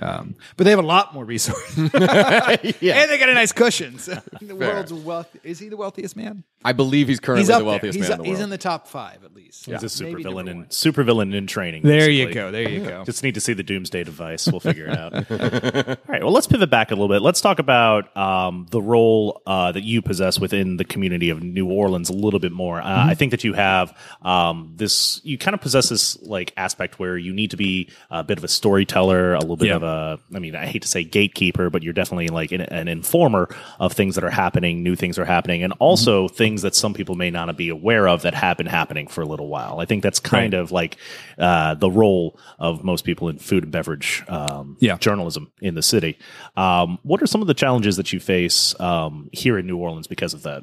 Um, 0.00 0.36
but 0.56 0.64
they 0.64 0.70
have 0.70 0.78
a 0.78 0.82
lot 0.82 1.12
more 1.14 1.24
resources, 1.24 1.76
and 1.78 1.90
they 1.92 3.18
got 3.18 3.28
a 3.28 3.34
nice 3.34 3.52
cushion. 3.52 3.98
So 3.98 4.20
the 4.40 4.56
world's 4.56 4.92
wealth. 4.92 5.36
Is 5.44 5.58
he 5.58 5.68
the 5.68 5.76
wealthiest 5.76 6.16
man? 6.16 6.44
I 6.64 6.72
believe 6.72 7.08
he's 7.08 7.20
currently 7.20 7.42
He's 7.42 7.56
the 7.58 7.64
wealthiest. 7.64 7.96
He's, 7.98 8.08
man 8.08 8.18
in 8.18 8.22
the 8.24 8.28
he's 8.30 8.40
in 8.40 8.48
the 8.50 8.58
top 8.58 8.86
five 8.88 9.24
at 9.24 9.34
least. 9.34 9.66
He's 9.66 9.82
a 9.82 9.88
super 9.88 10.18
villain 10.18 10.46
number 10.46 10.50
in 10.50 10.56
one. 10.58 10.70
super 10.70 11.02
villain 11.02 11.34
in 11.34 11.46
training. 11.46 11.82
There 11.82 12.08
you 12.08 12.32
go. 12.32 12.50
There 12.50 12.68
you 12.68 12.80
go. 12.84 13.04
Just 13.04 13.22
need 13.22 13.34
to 13.34 13.40
see 13.40 13.52
the 13.52 13.62
doomsday 13.64 14.04
device. 14.04 14.46
We'll 14.48 14.60
figure 14.60 14.86
it 14.86 14.96
out. 14.96 15.12
All 15.30 15.96
right. 16.08 16.22
Well, 16.22 16.32
let's 16.32 16.46
pivot 16.46 16.70
back 16.70 16.90
a 16.90 16.94
little 16.94 17.08
bit. 17.08 17.20
Let's 17.20 17.40
talk 17.40 17.58
about 17.58 18.16
um, 18.16 18.66
the 18.70 18.80
role 18.80 19.42
uh, 19.46 19.72
that 19.72 19.82
you 19.82 20.02
possess 20.02 20.38
within 20.38 20.76
the 20.76 20.84
community 20.84 21.30
of 21.30 21.42
New 21.42 21.68
Orleans 21.68 22.08
a 22.10 22.14
little 22.14 22.40
bit 22.40 22.52
more. 22.52 22.80
Uh, 22.80 23.06
I 23.08 23.14
think 23.14 23.32
that 23.32 23.44
you 23.44 23.52
have 23.54 23.96
um, 24.22 24.72
this. 24.76 25.20
You 25.24 25.36
kind 25.36 25.54
of 25.54 25.60
possess 25.60 25.88
this 25.88 26.20
like 26.22 26.52
aspect 26.56 26.98
where 26.98 27.18
you 27.18 27.32
need 27.32 27.50
to 27.50 27.56
be 27.56 27.90
a 28.10 28.22
bit 28.22 28.38
of 28.38 28.44
a 28.44 28.48
storyteller, 28.48 29.34
a 29.34 29.40
little 29.40 29.56
bit 29.56 29.68
Yeah. 29.68 29.76
of 29.76 29.81
a. 29.82 30.18
I 30.34 30.38
mean, 30.38 30.54
I 30.56 30.66
hate 30.66 30.82
to 30.82 30.88
say 30.88 31.04
gatekeeper, 31.04 31.70
but 31.70 31.82
you're 31.82 31.92
definitely 31.92 32.28
like 32.28 32.52
an, 32.52 32.60
an 32.62 32.88
informer 32.88 33.48
of 33.80 33.92
things 33.92 34.14
that 34.14 34.24
are 34.24 34.30
happening, 34.30 34.82
new 34.82 34.96
things 34.96 35.18
are 35.18 35.24
happening, 35.24 35.62
and 35.62 35.72
also 35.78 36.28
things 36.28 36.62
that 36.62 36.74
some 36.74 36.94
people 36.94 37.14
may 37.14 37.30
not 37.30 37.56
be 37.56 37.68
aware 37.68 38.08
of 38.08 38.22
that 38.22 38.34
have 38.34 38.56
been 38.56 38.66
happening 38.66 39.06
for 39.08 39.20
a 39.22 39.26
little 39.26 39.48
while. 39.48 39.80
I 39.80 39.84
think 39.84 40.02
that's 40.02 40.20
kind 40.20 40.54
of 40.54 40.72
like 40.72 40.96
uh, 41.38 41.74
the 41.74 41.90
role 41.90 42.38
of 42.58 42.82
most 42.84 43.04
people 43.04 43.28
in 43.28 43.38
food 43.38 43.62
and 43.64 43.72
beverage 43.72 44.22
um, 44.28 44.76
Yeah. 44.80 44.96
journalism 44.98 45.52
in 45.60 45.74
the 45.74 45.82
city. 45.82 46.18
Um, 46.56 46.98
what 47.02 47.22
are 47.22 47.26
some 47.26 47.40
of 47.40 47.46
the 47.48 47.54
challenges 47.54 47.96
that 47.96 48.12
you 48.12 48.20
face 48.20 48.78
um, 48.80 49.28
here 49.32 49.58
in 49.58 49.66
New 49.66 49.76
Orleans 49.76 50.06
because 50.06 50.34
of 50.34 50.42
that? 50.44 50.62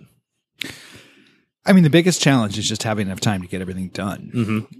I 1.70 1.72
mean, 1.74 1.84
the 1.84 1.90
biggest 1.92 2.20
challenge 2.20 2.58
is 2.58 2.68
just 2.68 2.82
having 2.82 3.06
enough 3.06 3.20
time 3.20 3.44
to 3.44 3.48
get 3.48 3.62
everything 3.62 3.90
done. 3.90 4.32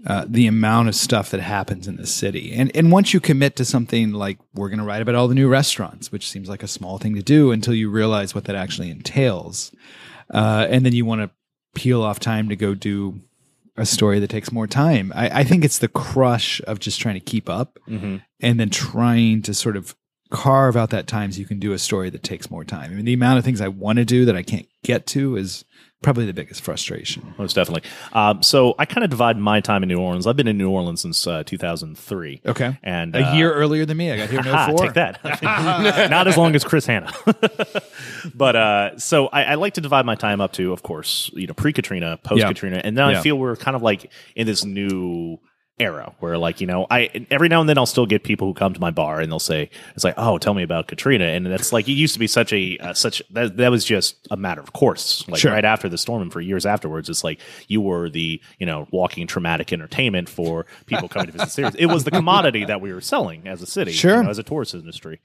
Uh, 0.08 0.26
the 0.28 0.48
amount 0.48 0.88
of 0.88 0.96
stuff 0.96 1.30
that 1.30 1.40
happens 1.40 1.88
in 1.88 1.98
the 1.98 2.08
city, 2.08 2.52
and 2.52 2.76
and 2.76 2.92
once 2.92 3.14
you 3.14 3.20
commit 3.20 3.56
to 3.58 3.64
something 3.66 4.12
like 4.12 4.40
we're 4.56 4.70
going 4.70 4.80
to 4.80 4.86
write 4.86 5.04
about 5.04 5.14
all 5.14 5.28
the 5.28 5.36
new 5.36 5.48
restaurants, 5.48 6.12
which 6.12 6.28
seems 6.28 6.50
like 6.50 6.64
a 6.64 6.68
small 6.68 6.98
thing 6.98 7.14
to 7.14 7.22
do 7.22 7.52
until 7.52 7.76
you 7.76 7.92
realize 7.92 8.34
what 8.34 8.46
that 8.46 8.56
actually 8.56 8.90
entails, 8.90 9.72
uh, 10.34 10.66
and 10.68 10.84
then 10.84 10.94
you 10.94 11.06
want 11.06 11.22
to 11.22 11.30
peel 11.76 12.02
off 12.02 12.20
time 12.20 12.50
to 12.50 12.56
go 12.56 12.74
do 12.74 13.22
a 13.78 13.86
story 13.86 14.20
that 14.20 14.30
takes 14.32 14.52
more 14.52 14.66
time. 14.68 15.14
I, 15.16 15.42
I 15.42 15.44
think 15.44 15.64
it's 15.64 15.78
the 15.78 15.88
crush 15.88 16.60
of 16.66 16.80
just 16.80 17.00
trying 17.00 17.14
to 17.16 17.22
keep 17.22 17.48
up 17.50 17.78
and 18.42 18.60
then 18.60 18.72
trying 18.72 19.44
to 19.44 19.54
sort 19.54 19.78
of 19.78 19.96
carve 20.32 20.76
out 20.76 20.90
that 20.90 21.08
time 21.08 21.32
so 21.32 21.40
you 21.40 21.46
can 21.46 21.60
do 21.60 21.72
a 21.74 21.80
story 21.80 22.10
that 22.10 22.24
takes 22.24 22.52
more 22.52 22.64
time. 22.64 22.92
I 22.92 22.96
mean, 22.96 23.06
the 23.06 23.14
amount 23.14 23.38
of 23.38 23.46
things 23.46 23.62
I 23.62 23.68
want 23.68 23.98
to 23.98 24.06
do 24.06 24.26
that 24.26 24.36
I 24.36 24.44
can't 24.44 24.68
get 24.84 25.06
to 25.08 25.38
is 25.38 25.66
probably 26.02 26.26
the 26.26 26.34
biggest 26.34 26.62
frustration. 26.62 27.34
Most 27.38 27.54
definitely. 27.56 27.90
Um, 28.14 28.42
so 28.42 28.74
I 28.80 28.86
kind 28.86 29.04
of 29.04 29.10
divide 29.10 29.38
my 29.38 29.60
time 29.60 29.84
in 29.84 29.90
New 29.90 30.00
Orleans. 30.00 30.26
I've 30.28 30.38
been 30.38 30.48
in 30.48 30.58
New 30.58 30.70
Orleans 30.70 31.02
since 31.02 31.28
uh, 31.28 31.44
2003. 31.46 32.42
Okay. 32.46 32.78
And 32.84 33.16
A 33.16 33.28
uh, 33.32 33.34
year 33.36 33.54
earlier 33.54 33.86
than 33.86 33.98
me. 33.98 34.12
I 34.12 34.18
got 34.18 34.30
here 34.30 34.40
in 34.40 34.46
Ha, 34.50 34.68
04. 34.68 34.78
take 34.78 34.94
that. 34.94 35.20
Not 36.10 36.28
as 36.28 36.38
long 36.38 36.56
as 36.56 36.64
Chris 36.64 36.86
Hannah. 36.86 37.12
but 38.36 38.56
uh, 38.56 38.98
so 38.98 39.28
I, 39.28 39.44
I 39.44 39.56
like 39.56 39.74
to 39.74 39.82
divide 39.82 40.06
my 40.06 40.16
time 40.16 40.42
up 40.42 40.54
to, 40.54 40.72
of 40.72 40.84
course, 40.84 41.30
you 41.34 41.48
know, 41.48 41.54
pre 41.54 41.74
Katrina, 41.74 42.18
post 42.24 42.44
Katrina, 42.44 42.82
and 42.84 42.98
then 42.98 43.10
Yeah. 43.10 43.20
I 43.20 43.22
feel 43.22 43.38
we're 43.38 43.56
kind 43.56 43.76
of 43.76 43.82
like 43.82 44.12
in 44.36 44.48
this 44.48 44.64
new 44.64 45.40
era 45.80 46.14
where 46.20 46.38
like 46.38 46.60
you 46.62 46.68
know 46.68 46.86
i 46.92 47.10
every 47.32 47.48
now 47.48 47.60
and 47.62 47.70
then 47.70 47.78
i'll 47.78 47.86
still 47.86 48.06
get 48.06 48.24
people 48.24 48.48
who 48.48 48.54
come 48.54 48.74
to 48.74 48.80
my 48.82 48.92
bar 48.92 49.20
and 49.22 49.32
they'll 49.32 49.40
say 49.40 49.70
it's 49.96 50.04
like 50.04 50.14
oh 50.18 50.38
tell 50.38 50.54
me 50.54 50.62
about 50.64 50.88
katrina 50.88 51.24
and 51.26 51.46
that's 51.46 51.72
like 51.72 51.88
it 51.88 51.94
used 51.94 52.14
to 52.14 52.20
be 52.20 52.28
such 52.28 52.52
a 52.54 52.78
uh, 52.80 52.94
such 52.94 53.22
that, 53.32 53.56
that 53.58 53.70
was 53.72 53.86
just 53.86 54.28
a 54.32 54.38
matter 54.38 54.62
of 54.62 54.74
course 54.74 55.28
like 55.30 55.40
Sure. 55.40 55.52
right 55.54 55.64
after 55.66 55.88
the 55.88 55.98
storm 55.98 56.22
and 56.22 56.34
for 56.34 56.42
years 56.42 56.66
afterwards 56.66 57.10
it's 57.10 57.24
like 57.24 57.40
you 57.68 57.80
were 57.82 58.10
the 58.10 58.42
you 58.60 58.66
know 58.66 58.88
walking 58.92 59.26
traumatic 59.28 59.72
entertainment 59.72 60.28
for 60.30 60.66
people 60.86 61.08
coming 61.08 61.28
to 61.28 61.34
visit 61.34 61.50
cities 61.52 61.76
it 61.76 61.86
was 61.86 62.04
the 62.04 62.12
commodity 62.12 62.66
that 62.66 62.82
we 62.82 62.94
were 62.94 63.02
selling 63.02 63.48
as 63.48 63.62
a 63.62 63.66
city 63.66 63.92
you 63.92 63.98
Sure. 63.98 64.24
know, 64.24 64.30
as 64.30 64.38
a 64.38 64.44
tourist 64.44 64.74
industry 64.74 65.20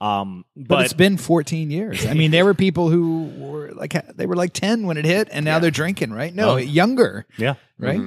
um 0.00 0.44
But, 0.56 0.68
but, 0.68 0.84
it's 0.84 0.92
been 0.92 1.16
14 1.16 1.70
years. 1.70 2.04
I 2.04 2.14
mean, 2.14 2.30
there 2.32 2.44
were 2.44 2.52
people 2.54 2.88
who 2.90 3.30
were 3.38 3.70
like 3.72 3.94
they 4.16 4.26
were 4.26 4.34
like 4.34 4.52
10 4.52 4.86
when 4.86 4.96
it 4.96 5.04
hit, 5.04 5.28
and 5.30 5.44
now 5.44 5.60
they're 5.60 5.70
drinking. 5.70 6.12
Right? 6.12 6.34
No, 6.34 6.50
Oh. 6.54 6.56
younger. 6.56 7.26
yeah 7.38 7.54
Right? 7.78 8.00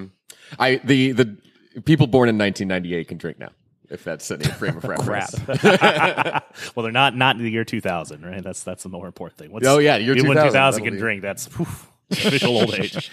I 0.60 0.76
the 0.84 1.14
the 1.14 1.38
people 1.86 2.08
born 2.08 2.30
in 2.30 2.38
1998 2.38 3.08
can 3.08 3.18
drink 3.18 3.40
now. 3.40 3.50
If 3.90 4.04
that's 4.04 4.30
any 4.32 4.44
frame 4.44 4.76
of 4.78 4.84
reference. 4.86 5.40
Crap. 5.40 6.54
well, 6.76 6.84
they're 6.84 6.92
not 6.92 7.16
not 7.16 7.38
in 7.38 7.44
the 7.44 7.50
year 7.50 7.64
2000, 7.64 8.26
right? 8.26 8.44
That's 8.44 8.64
that's 8.64 8.84
the 8.84 8.90
more 8.90 9.08
important 9.08 9.38
thing. 9.38 9.52
What's, 9.52 9.66
Oh, 9.66 9.78
yeah, 9.80 9.96
year 9.96 10.14
when 10.16 10.26
2000, 10.26 10.48
2000 10.50 10.84
can 10.84 10.94
be- 10.96 11.00
drink. 11.00 11.22
That's 11.22 11.46
whew, 11.56 11.66
official 12.12 12.58
old 12.58 12.74
age. 12.74 13.12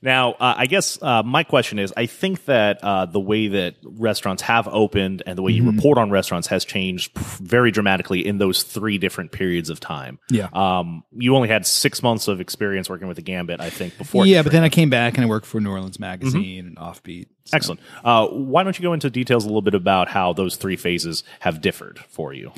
Now, 0.00 0.34
uh, 0.34 0.54
I 0.56 0.66
guess 0.66 0.96
uh, 1.02 1.24
my 1.24 1.42
question 1.42 1.80
is: 1.80 1.92
I 1.96 2.06
think 2.06 2.44
that 2.44 2.78
uh, 2.84 3.06
the 3.06 3.18
way 3.18 3.48
that 3.48 3.74
restaurants 3.82 4.42
have 4.42 4.68
opened 4.68 5.24
and 5.26 5.36
the 5.36 5.42
way 5.42 5.52
Mm-hmm. 5.52 5.66
you 5.66 5.72
report 5.72 5.98
on 5.98 6.10
restaurants 6.10 6.46
has 6.48 6.64
changed 6.64 7.16
very 7.18 7.72
dramatically 7.72 8.24
in 8.24 8.38
those 8.38 8.62
three 8.62 8.98
different 8.98 9.32
periods 9.32 9.70
of 9.70 9.80
time. 9.80 10.20
Yeah. 10.30 10.50
Um, 10.52 11.02
you 11.16 11.34
only 11.34 11.48
had 11.48 11.66
six 11.66 12.00
months 12.00 12.28
of 12.28 12.40
experience 12.40 12.88
working 12.88 13.08
with 13.08 13.16
the 13.16 13.22
Gambit, 13.22 13.60
I 13.60 13.70
think, 13.70 13.98
before. 13.98 14.24
yeah, 14.24 14.42
but 14.42 14.52
then 14.52 14.62
I 14.62 14.68
came 14.68 14.88
back 14.88 15.14
and 15.16 15.24
I 15.24 15.28
worked 15.28 15.46
for 15.46 15.60
New 15.60 15.70
Orleans 15.70 15.98
Magazine 15.98 16.66
and 16.68 16.76
Offbeat. 16.76 17.26
So- 17.46 17.56
Excellent. 17.56 17.80
Uh, 18.04 18.28
why 18.28 18.62
don't 18.62 18.78
you 18.78 18.82
go 18.84 18.92
into 18.92 19.10
details 19.10 19.44
a 19.44 19.48
little 19.48 19.62
bit 19.62 19.74
about 19.74 20.06
how 20.08 20.32
those 20.32 20.54
three 20.54 20.76
phases 20.76 21.24
have 21.40 21.60
differed 21.60 21.98
for 22.08 22.32
you? 22.32 22.52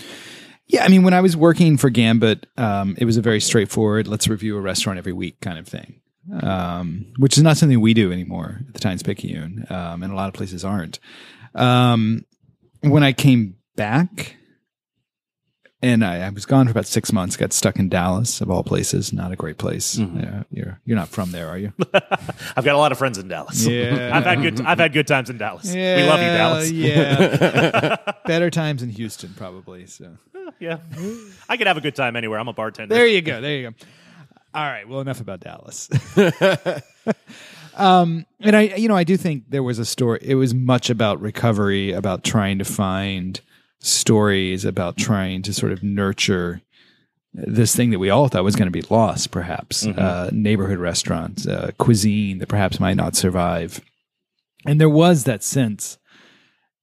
Yeah, 0.70 0.84
I 0.84 0.88
mean, 0.88 1.02
when 1.02 1.14
I 1.14 1.20
was 1.20 1.36
working 1.36 1.76
for 1.76 1.90
Gambit, 1.90 2.46
um, 2.56 2.94
it 2.96 3.04
was 3.04 3.16
a 3.16 3.20
very 3.20 3.40
straightforward, 3.40 4.06
let's 4.06 4.28
review 4.28 4.56
a 4.56 4.60
restaurant 4.60 5.00
every 5.00 5.12
week 5.12 5.40
kind 5.40 5.58
of 5.58 5.66
thing, 5.66 6.00
um, 6.40 7.06
which 7.18 7.36
is 7.36 7.42
not 7.42 7.56
something 7.56 7.80
we 7.80 7.92
do 7.92 8.12
anymore 8.12 8.60
at 8.68 8.74
the 8.74 8.78
Times 8.78 9.02
Picayune, 9.02 9.66
um, 9.68 10.04
and 10.04 10.12
a 10.12 10.14
lot 10.14 10.28
of 10.28 10.34
places 10.34 10.64
aren't. 10.64 11.00
Um, 11.56 12.24
when 12.82 13.02
I 13.02 13.12
came 13.12 13.56
back, 13.74 14.36
and 15.82 16.04
I, 16.04 16.26
I 16.26 16.30
was 16.30 16.44
gone 16.44 16.66
for 16.66 16.72
about 16.72 16.86
six 16.86 17.12
months, 17.12 17.36
got 17.36 17.52
stuck 17.52 17.76
in 17.78 17.88
Dallas, 17.88 18.40
of 18.40 18.50
all 18.50 18.62
places, 18.62 19.12
not 19.12 19.32
a 19.32 19.36
great 19.36 19.56
place. 19.58 19.96
Yeah, 19.98 20.42
you're 20.50 20.80
you're 20.84 20.96
not 20.96 21.08
from 21.08 21.32
there, 21.32 21.48
are 21.48 21.56
you? 21.56 21.72
I've 21.94 22.64
got 22.64 22.74
a 22.74 22.78
lot 22.78 22.92
of 22.92 22.98
friends 22.98 23.16
in 23.18 23.28
Dallas. 23.28 23.66
Yeah. 23.66 24.10
I've 24.16 24.24
had 24.24 24.42
good. 24.42 24.60
I've 24.60 24.78
had 24.78 24.92
good 24.92 25.06
times 25.06 25.30
in 25.30 25.38
Dallas. 25.38 25.72
we 25.72 26.02
love 26.02 26.20
you, 26.20 26.26
Dallas. 26.26 26.70
Yeah, 26.70 27.96
better 28.26 28.50
times 28.50 28.82
in 28.82 28.90
Houston, 28.90 29.34
probably. 29.36 29.86
So. 29.86 30.16
Yeah, 30.58 30.78
I 31.48 31.56
could 31.56 31.66
have 31.66 31.78
a 31.78 31.80
good 31.80 31.94
time 31.96 32.16
anywhere. 32.16 32.38
I'm 32.38 32.48
a 32.48 32.52
bartender. 32.52 32.94
There 32.94 33.06
you 33.06 33.22
go. 33.22 33.40
There 33.40 33.56
you 33.56 33.70
go. 33.70 33.76
All 34.52 34.64
right. 34.64 34.86
Well, 34.86 35.00
enough 35.00 35.20
about 35.20 35.40
Dallas. 35.40 35.88
um, 37.76 38.26
and 38.40 38.56
I, 38.56 38.62
you 38.62 38.88
know, 38.88 38.96
I 38.96 39.04
do 39.04 39.16
think 39.16 39.44
there 39.48 39.62
was 39.62 39.78
a 39.78 39.84
story. 39.86 40.18
It 40.20 40.34
was 40.34 40.52
much 40.52 40.90
about 40.90 41.20
recovery, 41.20 41.92
about 41.92 42.24
trying 42.24 42.58
to 42.58 42.64
find 42.64 43.40
stories, 43.80 44.64
about 44.64 44.96
trying 44.96 45.42
to 45.42 45.52
sort 45.52 45.72
of 45.72 45.82
nurture 45.82 46.62
this 47.32 47.74
thing 47.76 47.90
that 47.90 47.98
we 47.98 48.10
all 48.10 48.28
thought 48.28 48.42
was 48.44 48.56
going 48.56 48.66
to 48.66 48.72
be 48.72 48.84
lost, 48.90 49.30
perhaps 49.30 49.86
uh, 49.86 50.30
neighborhood 50.32 50.78
restaurants, 50.78 51.46
uh, 51.46 51.70
cuisine 51.78 52.38
that 52.38 52.48
perhaps 52.48 52.80
might 52.80 52.96
not 52.96 53.14
survive. 53.16 53.80
And 54.66 54.80
there 54.80 54.88
was 54.88 55.24
that 55.24 55.42
sense 55.42 55.96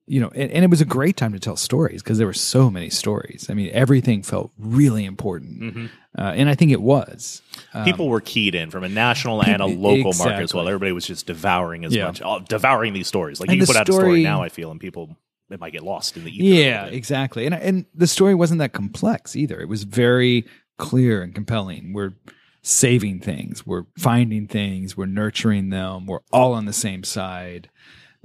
you 0.10 0.21
know, 0.21 0.31
and, 0.33 0.49
and 0.53 0.63
it 0.63 0.69
was 0.69 0.79
a 0.79 0.86
great 0.86 1.17
time 1.17 1.33
to 1.33 1.39
tell 1.39 1.57
stories 1.57 2.01
because 2.01 2.17
there 2.17 2.25
were 2.27 2.31
so 2.31 2.71
many 2.71 2.89
stories. 2.89 3.47
I 3.49 3.53
mean, 3.53 3.69
everything 3.73 4.23
felt 4.23 4.51
really 4.57 5.03
important, 5.03 5.91
uh, 6.17 6.21
and 6.33 6.47
I 6.49 6.55
think 6.55 6.71
it 6.71 6.81
was. 6.81 7.41
People 7.83 8.07
were 8.07 8.21
keyed 8.21 8.55
in 8.55 8.71
from 8.71 8.86
a 8.86 8.89
national 8.89 9.43
and 9.43 9.62
a 9.62 9.65
local 9.65 10.13
market 10.13 10.43
as 10.43 10.53
well. 10.53 10.65
Everybody 10.65 10.93
was 10.93 11.05
just 11.05 11.27
devouring 11.27 11.83
as 11.83 11.93
Yeah. 11.93 12.05
much, 12.05 12.21
devouring 12.47 12.93
these 12.93 13.07
stories. 13.10 13.41
Like 13.41 13.49
And 13.49 13.57
you 13.57 13.63
the 13.65 13.67
put 13.67 13.75
out 13.75 13.89
a 13.89 13.91
story 13.91 14.05
story- 14.05 14.23
now, 14.23 14.41
I 14.41 14.47
feel, 14.47 14.71
and 14.71 14.79
people 14.79 15.17
it 15.49 15.60
might 15.60 15.73
get 15.73 15.83
lost 15.83 16.17
in 16.17 16.25
the 16.25 16.31
ether. 16.31 16.43
Yeah, 16.43 16.86
exactly. 16.86 17.45
And 17.45 17.55
and 17.55 17.86
the 17.93 18.07
story 18.07 18.36
wasn't 18.36 18.60
that 18.60 18.73
complex 18.73 19.36
either. 19.36 19.60
It 19.60 19.69
was 19.69 19.83
very 19.83 20.45
clear 20.77 21.21
and 21.21 21.33
compelling. 21.33 21.93
We're 21.93 22.13
saving 22.62 23.21
things, 23.21 23.65
we're 23.65 23.86
finding 23.97 24.47
things, 24.47 24.97
we're 24.97 25.05
nurturing 25.05 25.69
them. 25.69 26.05
We're 26.05 26.19
all 26.31 26.53
on 26.53 26.65
the 26.65 26.73
same 26.73 27.03
side. 27.03 27.69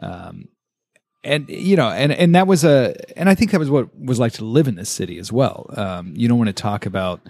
Um, 0.00 0.48
and 1.24 1.48
you 1.48 1.76
know, 1.76 1.88
and 1.88 2.12
and 2.12 2.34
that 2.34 2.48
was 2.48 2.64
a, 2.64 2.96
and 3.16 3.28
I 3.28 3.36
think 3.36 3.52
that 3.52 3.60
was 3.60 3.70
what 3.70 3.96
was 3.96 4.18
like 4.18 4.32
to 4.34 4.44
live 4.44 4.66
in 4.66 4.74
this 4.74 4.90
city 4.90 5.18
as 5.18 5.30
well. 5.30 5.70
Um, 5.76 6.14
you 6.16 6.26
don't 6.26 6.38
want 6.38 6.48
to 6.48 6.52
talk 6.52 6.86
about. 6.86 7.20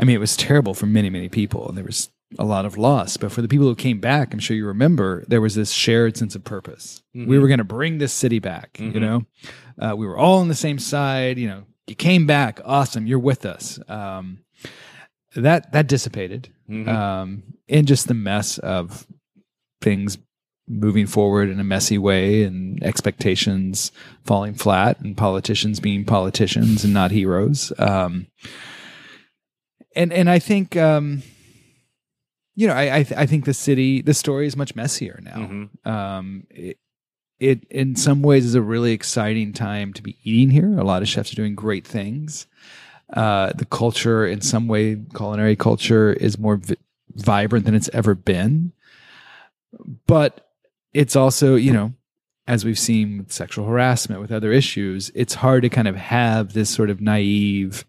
I 0.00 0.04
mean, 0.04 0.16
it 0.16 0.20
was 0.20 0.36
terrible 0.36 0.74
for 0.74 0.86
many, 0.86 1.10
many 1.10 1.28
people, 1.28 1.68
and 1.68 1.76
there 1.76 1.84
was 1.84 2.10
a 2.38 2.44
lot 2.44 2.66
of 2.66 2.76
loss. 2.76 3.16
But 3.16 3.32
for 3.32 3.40
the 3.40 3.48
people 3.48 3.66
who 3.66 3.74
came 3.74 4.00
back, 4.00 4.32
I'm 4.32 4.38
sure 4.40 4.56
you 4.56 4.66
remember 4.66 5.24
there 5.28 5.40
was 5.40 5.54
this 5.54 5.70
shared 5.70 6.16
sense 6.16 6.34
of 6.34 6.44
purpose. 6.44 7.02
We 7.28 7.38
were 7.38 7.48
going 7.48 7.58
to 7.58 7.64
bring 7.64 7.98
this 7.98 8.12
city 8.12 8.38
back. 8.38 8.78
You 8.78 9.00
know, 9.00 9.26
uh, 9.78 9.94
we 9.96 10.06
were 10.06 10.18
all 10.18 10.38
on 10.40 10.48
the 10.48 10.54
same 10.54 10.78
side. 10.78 11.38
You 11.38 11.48
know, 11.48 11.64
you 11.86 11.94
came 11.94 12.26
back, 12.26 12.60
awesome. 12.64 13.06
You're 13.06 13.18
with 13.18 13.46
us. 13.46 13.78
Um, 13.88 14.40
that 15.34 15.72
that 15.72 15.86
dissipated, 15.86 16.52
um, 16.88 17.42
in 17.66 17.86
just 17.86 18.08
the 18.08 18.14
mess 18.14 18.58
of 18.58 19.06
things 19.80 20.18
moving 20.70 21.06
forward 21.06 21.48
in 21.48 21.58
a 21.60 21.64
messy 21.64 21.96
way 21.96 22.42
and 22.42 22.82
expectations 22.82 23.90
falling 24.26 24.52
flat 24.52 25.00
and 25.00 25.16
politicians 25.16 25.80
being 25.80 26.04
politicians 26.04 26.84
and 26.84 26.92
not 26.92 27.10
heroes. 27.10 27.72
Um, 27.78 28.26
and 29.96 30.12
and 30.12 30.28
I 30.28 30.38
think 30.38 30.76
um, 30.76 31.22
you 32.58 32.66
know 32.66 32.74
I 32.74 32.96
I, 32.96 33.02
th- 33.04 33.18
I 33.18 33.24
think 33.24 33.44
the 33.44 33.54
city 33.54 34.02
the 34.02 34.14
story 34.14 34.46
is 34.48 34.56
much 34.56 34.74
messier 34.74 35.20
now. 35.22 35.36
Um, 35.84 36.46
it, 36.50 36.76
it 37.38 37.64
in 37.70 37.94
some 37.94 38.20
ways 38.20 38.44
is 38.44 38.56
a 38.56 38.62
really 38.62 38.90
exciting 38.90 39.52
time 39.52 39.92
to 39.92 40.02
be 40.02 40.16
eating 40.24 40.50
here. 40.50 40.76
A 40.76 40.82
lot 40.82 41.00
of 41.02 41.08
chefs 41.08 41.32
are 41.32 41.36
doing 41.36 41.54
great 41.54 41.86
things. 41.86 42.48
Uh, 43.12 43.52
the 43.54 43.64
culture, 43.64 44.26
in 44.26 44.40
some 44.40 44.66
way, 44.66 44.96
culinary 45.14 45.54
culture 45.54 46.12
is 46.12 46.36
more 46.36 46.56
vi- 46.56 46.76
vibrant 47.14 47.64
than 47.64 47.76
it's 47.76 47.88
ever 47.92 48.16
been. 48.16 48.72
But 50.08 50.50
it's 50.92 51.14
also, 51.14 51.54
you 51.54 51.72
know, 51.72 51.92
as 52.48 52.64
we've 52.64 52.78
seen 52.78 53.18
with 53.18 53.32
sexual 53.32 53.66
harassment, 53.66 54.20
with 54.20 54.32
other 54.32 54.50
issues, 54.50 55.12
it's 55.14 55.34
hard 55.34 55.62
to 55.62 55.68
kind 55.68 55.86
of 55.86 55.94
have 55.94 56.54
this 56.54 56.70
sort 56.70 56.90
of 56.90 57.00
naive 57.00 57.84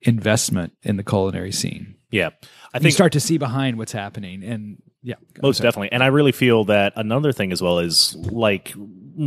investment 0.00 0.72
in 0.82 0.96
the 0.96 1.04
culinary 1.04 1.52
scene. 1.52 1.94
Yeah. 2.12 2.30
I 2.72 2.78
think 2.78 2.84
You 2.84 2.90
start 2.92 3.12
to 3.12 3.20
see 3.20 3.38
behind 3.38 3.76
what's 3.76 3.92
happening, 3.92 4.44
and 4.44 4.80
yeah, 5.02 5.16
Most 5.42 5.60
definitely. 5.60 5.90
And 5.90 6.02
I 6.02 6.06
really 6.06 6.30
feel 6.30 6.64
that 6.66 6.92
another 6.94 7.32
thing 7.32 7.50
as 7.50 7.60
well 7.60 7.80
is 7.80 8.14
like 8.14 8.72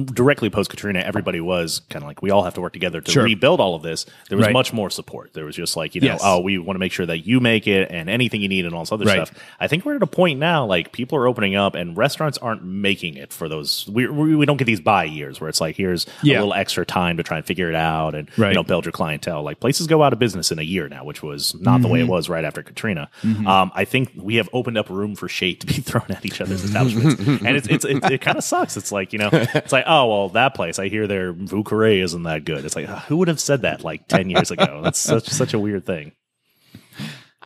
directly 0.06 0.50
post 0.50 0.69
Katrina, 0.69 1.00
everybody 1.00 1.39
was 1.39 1.82
kind 1.89 2.04
of 2.04 2.08
like, 2.08 2.21
we 2.21 2.32
all 2.32 2.43
have 2.43 2.54
to 2.56 2.62
work 2.62 2.74
together 2.74 3.02
to 3.02 3.12
Sure. 3.12 3.24
rebuild 3.24 3.60
all 3.60 3.76
of 3.76 3.82
this. 3.84 4.06
There 4.30 4.38
was 4.38 4.48
Right. 4.48 4.54
much 4.54 4.74
more 4.74 4.89
support. 4.89 5.34
There 5.34 5.45
was 5.45 5.56
just 5.56 5.76
like, 5.78 5.95
you 5.95 6.02
know, 6.02 6.08
Yes. 6.08 6.21
oh, 6.24 6.39
we 6.39 6.58
want 6.58 6.76
to 6.76 6.80
make 6.80 6.91
sure 6.91 7.06
that 7.06 7.26
you 7.28 7.39
make 7.39 7.67
it 7.67 7.89
and 7.91 8.10
anything 8.10 8.41
you 8.41 8.48
need 8.48 8.65
and 8.65 8.74
all 8.74 8.82
this 8.82 8.91
other 8.91 9.06
Right. 9.06 9.28
stuff. 9.28 9.32
I 9.60 9.67
think 9.67 9.86
we're 9.86 9.95
at 9.98 10.04
a 10.04 10.08
point 10.08 10.39
now, 10.39 10.65
like 10.65 10.91
people 10.91 11.17
are 11.17 11.28
opening 11.28 11.56
up 11.56 11.76
and 11.76 11.95
restaurants 11.98 12.38
aren't 12.38 12.63
making 12.63 13.15
it 13.15 13.32
for 13.34 13.48
those. 13.48 13.88
We, 13.91 14.08
we, 14.08 14.36
we 14.36 14.45
don't 14.45 14.58
get 14.58 14.65
these 14.65 14.80
buy 14.82 15.06
years 15.06 15.39
where 15.39 15.50
it's 15.50 15.62
like, 15.62 15.76
here's 15.76 16.06
Yeah. 16.24 16.36
a 16.36 16.39
little 16.39 16.54
extra 16.54 16.86
time 16.86 17.17
to 17.17 17.24
try 17.24 17.38
and 17.38 17.45
figure 17.45 17.69
it 17.69 17.76
out 17.76 18.15
and, 18.15 18.30
Right. 18.38 18.50
you 18.50 18.56
know, 18.56 18.63
build 18.63 18.86
your 18.86 18.91
clientele. 18.91 19.43
Like 19.43 19.60
places 19.60 19.88
go 19.88 20.04
out 20.04 20.13
of 20.13 20.19
business 20.19 20.52
in 20.52 20.60
a 20.60 20.63
year 20.63 20.89
now, 20.89 21.04
which 21.04 21.21
was 21.24 21.56
not 21.60 21.82
the 21.82 21.88
way 21.88 22.00
Mm-hmm. 22.00 22.10
it 22.10 22.12
was 22.12 22.30
right 22.30 22.43
after 22.43 22.62
Katrina. 22.63 23.10
Um, 23.45 23.71
I 23.74 23.86
think 23.86 24.12
we 24.15 24.36
have 24.36 24.50
opened 24.54 24.78
up 24.78 24.89
room 24.89 25.15
for 25.15 25.28
shade 25.28 25.62
to 25.62 25.67
be 25.67 25.74
thrown 25.82 26.06
at 26.10 26.26
each 26.26 26.41
other's 26.41 26.63
establishments, 26.63 27.19
and 27.41 27.56
it's, 27.56 27.67
it's, 27.67 27.86
it's 27.86 28.10
it 28.10 28.21
kind 28.21 28.38
of 28.38 28.43
sucks. 28.43 28.76
It's 28.78 28.91
like 28.91 29.13
you 29.13 29.19
know, 29.19 29.30
it's 29.32 29.71
like 29.75 29.85
oh 29.88 30.07
well, 30.07 30.29
that 30.29 30.55
place 30.55 30.79
I 30.79 30.88
hear 30.88 31.05
their 31.07 31.33
Vieux 31.33 31.63
Carré 31.63 32.01
isn't 32.03 32.23
that 32.23 32.45
good. 32.45 32.65
It's 32.65 32.75
like 32.75 32.88
who 32.88 33.17
would 33.17 33.27
have 33.27 33.39
said 33.39 33.61
that 33.61 33.83
like 33.83 34.07
ten 34.07 34.29
years 34.29 34.49
ago? 34.51 34.81
That's 34.83 34.99
such 34.99 35.27
such 35.27 35.53
a 35.53 35.59
weird 35.59 35.85
thing. 35.85 36.13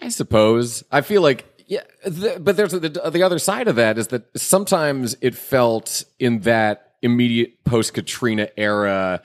I 0.01 0.09
suppose. 0.09 0.83
I 0.91 1.01
feel 1.01 1.21
like 1.21 1.45
Yeah, 1.67 1.83
the, 2.05 2.37
but 2.39 2.55
there's 2.57 2.71
the, 2.71 2.89
the 2.89 3.23
other 3.23 3.39
side 3.39 3.67
of 3.67 3.75
that 3.75 3.97
is 3.97 4.07
that 4.07 4.25
sometimes 4.39 5.15
it 5.21 5.35
felt 5.35 6.03
in 6.19 6.39
that 6.41 6.93
immediate 7.01 7.63
post 7.63 7.93
Katrina 7.93 8.49
era 8.57 9.21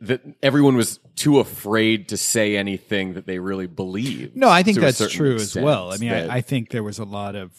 that 0.00 0.20
everyone 0.42 0.76
was 0.76 1.00
too 1.16 1.40
afraid 1.40 2.08
to 2.10 2.16
say 2.16 2.56
anything 2.56 3.14
that 3.14 3.26
they 3.26 3.38
really 3.40 3.66
believed. 3.66 4.36
No, 4.36 4.48
I 4.48 4.62
think 4.62 4.78
that's 4.78 4.98
certain 4.98 5.16
true 5.16 5.34
as 5.34 5.56
well. 5.56 5.92
I 5.92 5.96
mean, 5.96 6.10
that- 6.10 6.30
I, 6.30 6.36
I 6.36 6.40
think 6.40 6.70
there 6.70 6.84
was 6.84 6.98
a 7.00 7.04
lot 7.04 7.34
of 7.34 7.50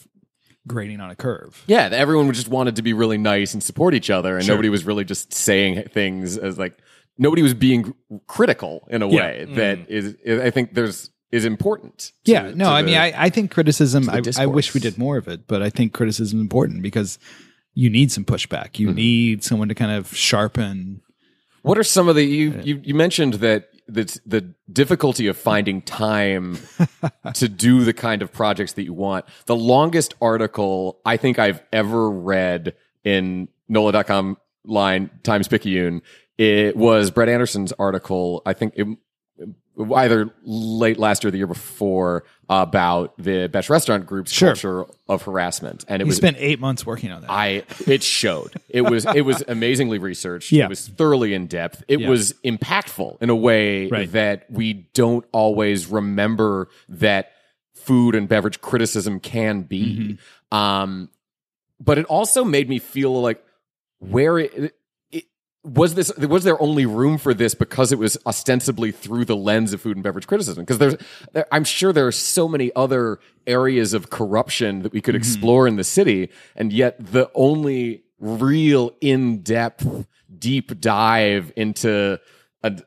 grading 0.70 1.00
on 1.00 1.10
a 1.10 1.16
curve. 1.16 1.62
yeah, 1.66 1.88
everyone 1.92 2.32
just 2.32 2.48
wanted 2.48 2.76
to 2.76 2.82
be 2.82 2.92
really 2.92 3.18
nice 3.18 3.52
and 3.54 3.62
support 3.62 3.94
each 3.94 4.10
other, 4.10 4.36
and 4.36 4.44
Sure. 4.44 4.54
nobody 4.54 4.68
was 4.68 4.84
really 4.84 5.04
just 5.04 5.32
saying 5.34 5.84
things 5.92 6.38
as 6.38 6.58
like 6.58 6.78
nobody 7.18 7.42
was 7.42 7.54
being 7.54 7.92
critical 8.26 8.86
in 8.90 9.02
a 9.02 9.08
Yeah. 9.08 9.16
way 9.16 9.46
that 9.56 9.90
is. 9.90 10.16
I 10.26 10.50
think 10.50 10.74
there's 10.74 11.10
is 11.32 11.44
important. 11.44 12.10
to- 12.24 12.32
Yeah, 12.32 12.50
no, 12.54 12.64
to 12.64 12.70
I 12.70 12.82
the- 12.82 12.86
mean, 12.86 12.96
I, 12.96 13.12
I 13.26 13.28
think 13.30 13.50
criticism. 13.52 14.10
I, 14.10 14.20
I 14.36 14.46
wish 14.46 14.74
we 14.74 14.80
did 14.80 14.98
more 14.98 15.16
of 15.16 15.28
it, 15.28 15.46
but 15.46 15.62
I 15.62 15.70
think 15.70 15.92
criticism 15.92 16.38
is 16.38 16.42
important 16.42 16.82
because 16.82 17.18
you 17.72 17.88
need 17.88 18.10
some 18.10 18.24
pushback. 18.24 18.72
Mm-hmm. 18.72 18.82
You 18.82 18.92
need 18.94 19.44
someone 19.44 19.68
to 19.68 19.74
kind 19.76 19.92
of 19.92 20.12
sharpen. 20.12 21.02
What 21.62 21.78
are 21.78 21.84
some 21.84 22.08
of 22.08 22.16
the 22.16 22.24
you 22.24 22.60
you, 22.64 22.80
you 22.82 22.94
mentioned 22.94 23.34
that 23.34 23.68
the 23.92 24.20
the 24.26 24.54
difficulty 24.72 25.26
of 25.26 25.36
finding 25.36 25.82
time 25.82 26.58
to 27.34 27.48
do 27.48 27.84
the 27.84 27.92
kind 27.92 28.22
of 28.22 28.32
projects 28.32 28.72
that 28.74 28.84
you 28.84 28.92
want. 28.92 29.24
The 29.46 29.56
longest 29.56 30.14
article 30.20 31.00
I 31.04 31.16
think 31.16 31.38
I've 31.38 31.62
ever 31.72 32.10
read 32.10 32.74
in 33.04 33.48
NOLA.com 33.68 34.36
line 34.64 35.10
Times 35.22 35.48
Picayune 35.48 36.02
it 36.40 36.74
was 36.74 37.10
Brett 37.10 37.28
Anderson's 37.28 37.70
article. 37.72 38.40
I 38.46 38.54
think 38.54 38.72
it, 38.74 38.86
either 39.94 40.34
late 40.42 40.98
last 40.98 41.22
year 41.22 41.28
or 41.28 41.32
the 41.32 41.36
year 41.36 41.46
before 41.46 42.24
about 42.52 43.14
the 43.16 43.46
Besh 43.46 43.70
restaurant 43.70 44.06
group's 44.06 44.32
Sure. 44.32 44.48
culture 44.48 44.84
of 45.08 45.22
harassment, 45.22 45.84
and 45.86 46.02
it 46.02 46.04
He 46.04 46.08
was 46.08 46.16
spent 46.16 46.36
eight 46.40 46.58
months 46.58 46.84
working 46.84 47.12
on 47.12 47.20
that. 47.22 47.30
I 47.30 47.62
it 47.86 48.02
showed. 48.02 48.54
It 48.68 48.80
was 48.82 49.06
it 49.06 49.20
was 49.24 49.42
amazingly 49.46 49.98
researched. 49.98 50.50
Yeah. 50.50 50.64
It 50.64 50.70
was 50.70 50.88
thoroughly 50.88 51.32
in 51.32 51.46
depth. 51.46 51.84
It 51.86 52.00
Yeah. 52.00 52.08
was 52.08 52.32
impactful 52.44 53.18
in 53.22 53.30
a 53.30 53.36
way 53.36 53.86
Right. 53.86 54.10
that 54.12 54.50
we 54.50 54.72
don't 54.94 55.24
always 55.30 55.86
remember 55.86 56.68
that 56.88 57.30
food 57.72 58.16
and 58.16 58.28
beverage 58.28 58.60
criticism 58.60 59.20
can 59.20 59.62
be. 59.62 60.18
Mm-hmm. 60.52 60.56
Um 60.56 61.08
but 61.78 61.98
it 61.98 62.04
also 62.06 62.44
made 62.44 62.68
me 62.68 62.80
feel 62.80 63.22
like 63.22 63.42
where 64.00 64.38
it, 64.38 64.52
it 64.54 64.74
was 65.62 65.94
this 65.94 66.14
was 66.16 66.44
there 66.44 66.60
only 66.60 66.86
room 66.86 67.18
for 67.18 67.34
this 67.34 67.54
because 67.54 67.92
it 67.92 67.98
was 67.98 68.16
ostensibly 68.26 68.92
through 68.92 69.26
the 69.26 69.36
lens 69.36 69.72
of 69.72 69.80
food 69.80 69.96
and 69.96 70.02
beverage 70.02 70.26
criticism? 70.26 70.64
Because 70.64 70.78
there's 70.78 70.96
there, 71.32 71.46
i'm 71.52 71.64
sure 71.64 71.92
there 71.92 72.06
are 72.06 72.12
so 72.12 72.48
many 72.48 72.70
other 72.74 73.18
areas 73.46 73.92
of 73.92 74.10
corruption 74.10 74.82
that 74.82 74.92
we 74.92 75.00
could 75.00 75.14
mm-hmm. 75.14 75.20
explore 75.20 75.66
in 75.66 75.76
the 75.76 75.84
city 75.84 76.30
and 76.56 76.72
yet 76.72 76.96
the 76.98 77.30
only 77.34 78.02
real 78.18 78.94
in-depth 79.00 80.06
deep 80.38 80.80
dive 80.80 81.52
into 81.56 82.18
an 82.62 82.82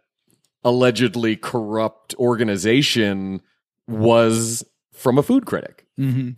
allegedly 0.64 1.36
corrupt 1.36 2.16
organization 2.16 3.42
was 3.88 4.64
from 4.94 5.18
a 5.18 5.24
food 5.24 5.46
critic 5.46 5.86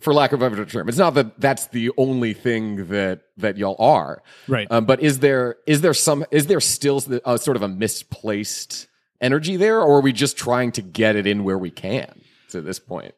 for 0.00 0.12
lack 0.12 0.32
of 0.32 0.42
a 0.42 0.50
better 0.50 0.64
term. 0.66 0.88
It's 0.88 0.98
not 0.98 1.14
that 1.14 1.40
that's 1.40 1.66
the 1.68 1.90
only 1.96 2.32
thing 2.32 2.88
that 2.88 3.22
that 3.36 3.56
y'all 3.56 3.76
are, 3.78 4.22
Right. 4.48 4.66
Um, 4.70 4.84
but 4.84 5.00
is 5.00 5.20
there 5.20 5.56
is 5.66 5.80
there 5.80 5.94
some 5.94 6.24
is 6.30 6.46
there 6.46 6.60
still 6.60 7.02
a, 7.24 7.38
sort 7.38 7.56
of 7.56 7.62
a 7.62 7.68
misplaced 7.68 8.88
energy 9.20 9.56
there, 9.56 9.80
or 9.80 9.98
are 9.98 10.02
we 10.02 10.12
just 10.12 10.36
trying 10.36 10.72
to 10.72 10.82
get 10.82 11.16
it 11.16 11.26
in 11.26 11.44
where 11.44 11.58
we 11.58 11.70
can 11.70 12.20
to 12.50 12.60
this 12.60 12.78
point? 12.78 13.14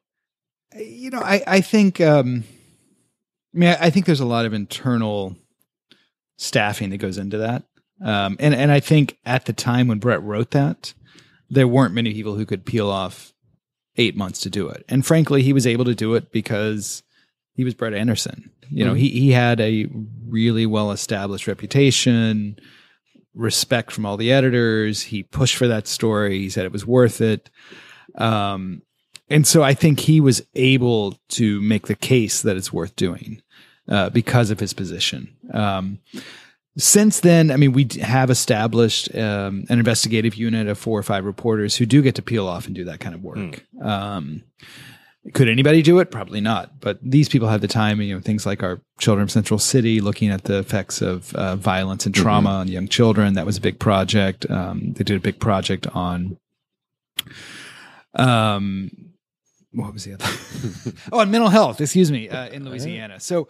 you 0.76 1.10
know, 1.10 1.20
I, 1.20 1.42
I 1.46 1.60
think, 1.60 2.00
um, 2.00 2.44
I 3.54 3.58
mean, 3.58 3.68
I, 3.70 3.86
I 3.86 3.90
think 3.90 4.06
there's 4.06 4.20
a 4.20 4.26
lot 4.26 4.46
of 4.46 4.52
internal 4.52 5.36
staffing 6.36 6.90
that 6.90 6.98
goes 6.98 7.18
into 7.18 7.38
that. 7.38 7.64
Um, 8.02 8.36
and, 8.38 8.54
and 8.54 8.70
I 8.70 8.80
think 8.80 9.18
at 9.24 9.46
the 9.46 9.52
time 9.52 9.88
when 9.88 9.98
Brett 9.98 10.22
wrote 10.22 10.52
that, 10.52 10.94
there 11.50 11.66
weren't 11.66 11.94
many 11.94 12.12
people 12.12 12.36
who 12.36 12.46
could 12.46 12.64
peel 12.64 12.90
off 12.90 13.32
eight 13.98 14.16
months 14.16 14.40
to 14.40 14.50
do 14.50 14.68
it. 14.68 14.84
And 14.88 15.04
frankly, 15.04 15.42
he 15.42 15.52
was 15.52 15.66
able 15.66 15.84
to 15.84 15.94
do 15.94 16.14
it 16.14 16.32
because 16.32 17.02
he 17.54 17.64
was 17.64 17.74
Brett 17.74 17.94
Anderson. 17.94 18.50
You 18.70 18.84
know, 18.84 18.94
he, 18.94 19.08
he 19.08 19.32
had 19.32 19.60
a 19.60 19.88
really 20.26 20.66
well 20.66 20.92
established 20.92 21.46
reputation, 21.46 22.58
respect 23.34 23.92
from 23.92 24.06
all 24.06 24.16
the 24.16 24.32
editors. 24.32 25.02
He 25.02 25.22
pushed 25.22 25.56
for 25.56 25.68
that 25.68 25.86
story. 25.86 26.38
He 26.38 26.50
said 26.50 26.64
it 26.64 26.72
was 26.72 26.86
worth 26.86 27.20
it. 27.20 27.50
Um, 28.14 28.82
and 29.28 29.46
so 29.46 29.62
I 29.62 29.74
think 29.74 30.00
he 30.00 30.20
was 30.20 30.42
able 30.54 31.18
to 31.30 31.60
make 31.60 31.86
the 31.86 31.94
case 31.94 32.42
that 32.42 32.56
it's 32.56 32.72
worth 32.72 32.96
doing 32.96 33.42
uh, 33.88 34.10
because 34.10 34.50
of 34.50 34.60
his 34.60 34.72
position. 34.72 35.36
Um, 35.52 35.98
since 36.76 37.20
then, 37.20 37.50
I 37.50 37.56
mean, 37.56 37.72
we 37.72 37.88
have 38.02 38.30
established 38.30 39.14
um, 39.14 39.64
an 39.68 39.78
investigative 39.78 40.34
unit 40.34 40.68
of 40.68 40.78
four 40.78 40.98
or 40.98 41.02
five 41.02 41.24
reporters 41.24 41.76
who 41.76 41.86
do 41.86 42.02
get 42.02 42.14
to 42.16 42.22
peel 42.22 42.46
off 42.46 42.66
and 42.66 42.74
do 42.74 42.84
that 42.84 43.00
kind 43.00 43.14
of 43.14 43.22
work. 43.22 43.64
Um, 43.82 44.44
could 45.34 45.48
anybody 45.48 45.82
do 45.82 45.98
it? 45.98 46.10
Probably 46.10 46.40
not. 46.40 46.80
But 46.80 46.98
these 47.02 47.28
people 47.28 47.48
have 47.48 47.60
the 47.60 47.68
time. 47.68 48.00
You 48.00 48.14
know, 48.14 48.20
things 48.20 48.46
like 48.46 48.62
our 48.62 48.80
Children 48.98 49.24
of 49.24 49.30
Central 49.30 49.58
City, 49.58 50.00
looking 50.00 50.30
at 50.30 50.44
the 50.44 50.58
effects 50.58 51.02
of 51.02 51.34
uh, 51.34 51.56
violence 51.56 52.06
and 52.06 52.14
trauma 52.14 52.50
on 52.50 52.68
young 52.68 52.88
children. 52.88 53.34
That 53.34 53.46
was 53.46 53.56
a 53.56 53.60
big 53.60 53.78
project. 53.78 54.48
Um, 54.50 54.92
they 54.94 55.04
did 55.04 55.16
a 55.16 55.20
big 55.20 55.40
project 55.40 55.86
on. 55.88 56.38
Um, 58.14 58.90
what 59.72 59.92
was 59.92 60.04
the 60.04 60.14
other? 60.14 60.24
oh, 61.12 61.20
on 61.20 61.30
mental 61.30 61.50
health. 61.50 61.80
Excuse 61.80 62.10
me, 62.10 62.28
uh, 62.28 62.48
in 62.48 62.64
Louisiana. 62.64 63.20
So, 63.20 63.48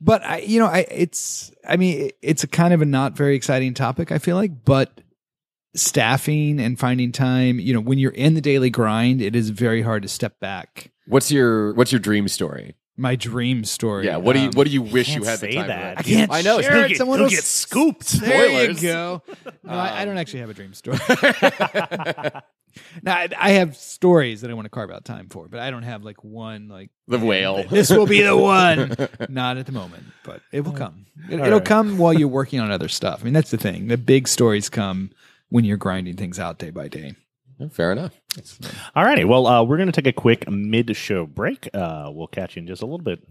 but 0.00 0.22
I, 0.24 0.38
you 0.38 0.58
know, 0.58 0.66
I 0.66 0.86
it's. 0.90 1.50
I 1.68 1.76
mean, 1.76 2.10
it's 2.22 2.44
a 2.44 2.46
kind 2.48 2.74
of 2.74 2.82
a 2.82 2.84
not 2.84 3.16
very 3.16 3.36
exciting 3.36 3.74
topic. 3.74 4.12
I 4.12 4.18
feel 4.18 4.36
like, 4.36 4.64
but 4.64 5.00
staffing 5.74 6.60
and 6.60 6.78
finding 6.78 7.12
time. 7.12 7.58
You 7.58 7.74
know, 7.74 7.80
when 7.80 7.98
you're 7.98 8.12
in 8.12 8.34
the 8.34 8.40
daily 8.40 8.70
grind, 8.70 9.20
it 9.22 9.34
is 9.34 9.50
very 9.50 9.82
hard 9.82 10.02
to 10.02 10.08
step 10.08 10.38
back. 10.40 10.90
What's 11.06 11.30
your 11.32 11.74
what's 11.74 11.92
your 11.92 11.98
dream 12.00 12.28
story? 12.28 12.74
My 12.96 13.16
dream 13.16 13.64
story. 13.64 14.06
Yeah, 14.06 14.18
what 14.18 14.34
do 14.34 14.38
you 14.40 14.46
um, 14.48 14.52
what 14.54 14.66
do 14.68 14.72
you 14.72 14.82
wish 14.82 15.08
you 15.08 15.14
can't 15.22 15.24
had 15.26 15.40
the 15.40 15.52
say 15.52 15.54
time? 15.54 15.66
that. 15.66 15.98
I 15.98 16.02
can't 16.02 16.30
I 16.30 16.42
know. 16.42 16.60
share 16.60 16.74
He'll 16.76 16.84
it. 16.84 16.88
get- 16.90 16.96
Someone 16.98 17.18
he'll 17.18 17.28
get 17.28 17.38
s- 17.40 17.44
scooped. 17.46 18.08
There 18.20 18.46
you 18.46 18.74
Spoilers. 18.76 18.80
go. 18.82 19.22
No, 19.64 19.72
I, 19.72 20.02
I 20.02 20.04
don't 20.04 20.16
actually 20.16 20.40
have 20.40 20.50
a 20.50 20.54
dream 20.54 20.74
story. 20.74 20.98
now 23.02 23.14
I, 23.16 23.28
I 23.38 23.50
have 23.52 23.76
stories 23.76 24.40
that 24.40 24.50
I 24.50 24.54
want 24.54 24.66
to 24.66 24.70
carve 24.70 24.90
out 24.90 25.04
time 25.04 25.28
for, 25.28 25.48
but 25.48 25.60
I 25.60 25.70
don't 25.70 25.82
have 25.82 26.04
like 26.04 26.22
one 26.24 26.68
like 26.68 26.90
The 27.08 27.18
whale. 27.18 27.64
this 27.68 27.90
will 27.90 28.06
be 28.06 28.22
the 28.22 28.36
one. 28.36 28.96
Not 29.28 29.56
at 29.56 29.66
the 29.66 29.72
moment, 29.72 30.04
but 30.24 30.40
it 30.52 30.62
will 30.62 30.72
come. 30.72 31.06
It, 31.30 31.40
will 31.40 31.50
right. 31.50 31.64
come 31.64 31.98
while 31.98 32.12
you're 32.12 32.28
working 32.40 32.60
on 32.60 32.70
other 32.70 32.88
stuff. 32.88 33.20
I 33.20 33.24
mean, 33.24 33.34
that's 33.34 33.50
the 33.50 33.58
thing. 33.58 33.88
The 33.88 33.98
big 33.98 34.28
stories 34.28 34.68
come 34.68 35.10
when 35.48 35.64
you're 35.64 35.76
grinding 35.76 36.16
things 36.16 36.38
out 36.38 36.58
day 36.58 36.70
by 36.70 36.88
day. 36.88 37.14
Fair 37.70 37.92
enough. 37.92 38.20
All 38.96 39.04
righty. 39.04 39.24
well, 39.24 39.46
uh, 39.46 39.62
we're 39.62 39.76
going 39.76 39.90
to 39.90 39.92
take 39.92 40.08
a 40.08 40.12
quick 40.12 40.50
mid-show 40.50 41.24
break. 41.26 41.68
Uh, 41.72 42.10
we'll 42.12 42.26
catch 42.26 42.56
you 42.56 42.60
in 42.60 42.66
just 42.66 42.82
a 42.82 42.84
little 42.84 42.98
bit. 42.98 43.22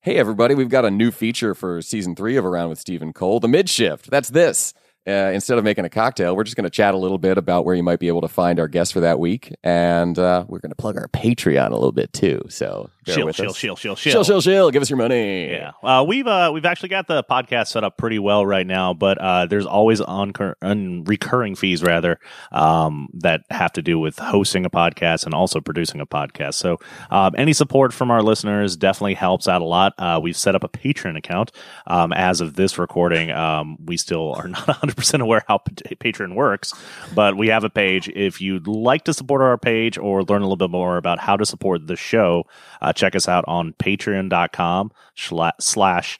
Hey, 0.00 0.14
everybody, 0.14 0.54
we've 0.54 0.68
got 0.68 0.84
a 0.84 0.90
new 0.92 1.10
feature 1.10 1.54
for 1.56 1.82
season 1.82 2.14
three 2.14 2.36
of 2.36 2.44
A 2.44 2.48
Round 2.48 2.70
with 2.70 2.78
Steve 2.78 3.02
and 3.02 3.12
Cole, 3.14 3.40
the 3.40 3.48
mid 3.48 3.68
shift. 3.68 4.10
That's 4.10 4.28
this. 4.28 4.72
Uh, 5.06 5.30
instead 5.34 5.58
of 5.58 5.64
making 5.64 5.84
a 5.84 5.90
cocktail, 5.90 6.34
we're 6.34 6.44
just 6.44 6.56
going 6.56 6.64
to 6.64 6.70
chat 6.70 6.94
a 6.94 6.96
little 6.96 7.18
bit 7.18 7.36
about 7.36 7.64
where 7.66 7.74
you 7.74 7.82
might 7.82 8.00
be 8.00 8.08
able 8.08 8.22
to 8.22 8.28
find 8.28 8.58
our 8.58 8.68
guests 8.68 8.92
for 8.92 9.00
that 9.00 9.18
week. 9.18 9.54
And 9.62 10.18
uh, 10.18 10.44
we're 10.48 10.60
going 10.60 10.70
to 10.70 10.76
plug 10.76 10.96
our 10.96 11.08
Patreon 11.08 11.70
a 11.70 11.74
little 11.74 11.92
bit 11.92 12.12
too. 12.12 12.42
So, 12.48 12.88
bear 13.04 13.14
Chill, 13.16 13.26
with 13.26 13.36
chill, 13.36 13.50
us. 13.50 13.58
chill, 13.58 13.76
chill, 13.76 13.96
chill, 13.96 14.12
Chill, 14.12 14.24
chill, 14.24 14.40
chill. 14.42 14.70
Give 14.70 14.82
us 14.82 14.90
your 14.90 14.96
money. 14.96 15.50
Yeah, 15.50 15.72
uh, 15.82 16.04
we've 16.06 16.26
uh, 16.26 16.50
we've 16.52 16.64
actually 16.64 16.88
got 16.90 17.06
the 17.06 17.22
podcast 17.24 17.68
set 17.68 17.84
up 17.84 17.96
pretty 17.96 18.18
well 18.18 18.44
right 18.46 18.66
now, 18.66 18.94
but 18.94 19.18
uh, 19.18 19.46
there's 19.46 19.66
always 19.66 20.00
on 20.00 20.32
un- 20.62 21.04
recurring 21.04 21.54
fees 21.54 21.82
rather 21.82 22.18
um, 22.52 23.08
that 23.14 23.42
have 23.50 23.72
to 23.74 23.82
do 23.82 23.98
with 23.98 24.18
hosting 24.18 24.64
a 24.64 24.70
podcast 24.70 25.24
and 25.24 25.34
also 25.34 25.60
producing 25.60 26.00
a 26.00 26.06
podcast. 26.06 26.54
So 26.54 26.78
um, 27.10 27.34
any 27.36 27.52
support 27.52 27.92
from 27.92 28.10
our 28.10 28.22
listeners 28.22 28.76
definitely 28.76 29.14
helps 29.14 29.46
out 29.48 29.62
a 29.62 29.64
lot. 29.64 29.92
Uh, 29.98 30.20
we've 30.22 30.36
set 30.36 30.54
up 30.54 30.64
a 30.64 30.68
Patreon 30.68 31.16
account 31.16 31.52
um, 31.86 32.12
as 32.12 32.40
of 32.40 32.54
this 32.54 32.78
recording. 32.78 33.30
Um, 33.30 33.76
we 33.84 33.96
still 33.96 34.32
are 34.34 34.48
not 34.54 34.66
100 34.66 34.96
percent 34.96 35.22
aware 35.22 35.42
how 35.46 35.58
Pat- 35.58 35.98
Patreon 36.00 36.34
works, 36.34 36.72
but 37.14 37.36
we 37.36 37.48
have 37.48 37.64
a 37.64 37.70
page. 37.70 38.08
If 38.08 38.40
you'd 38.40 38.66
like 38.66 39.04
to 39.04 39.12
support 39.14 39.42
our 39.42 39.58
page 39.58 39.98
or 39.98 40.22
learn 40.22 40.40
a 40.42 40.44
little 40.44 40.56
bit 40.56 40.70
more 40.70 40.96
about 40.96 41.18
how 41.18 41.36
to 41.36 41.44
support 41.44 41.86
the 41.86 41.96
show, 41.96 42.44
uh, 42.80 42.92
check 42.94 43.14
us 43.14 43.28
out 43.28 43.44
on 43.46 43.72
patreon.com 43.74 44.92
slash 45.58 46.18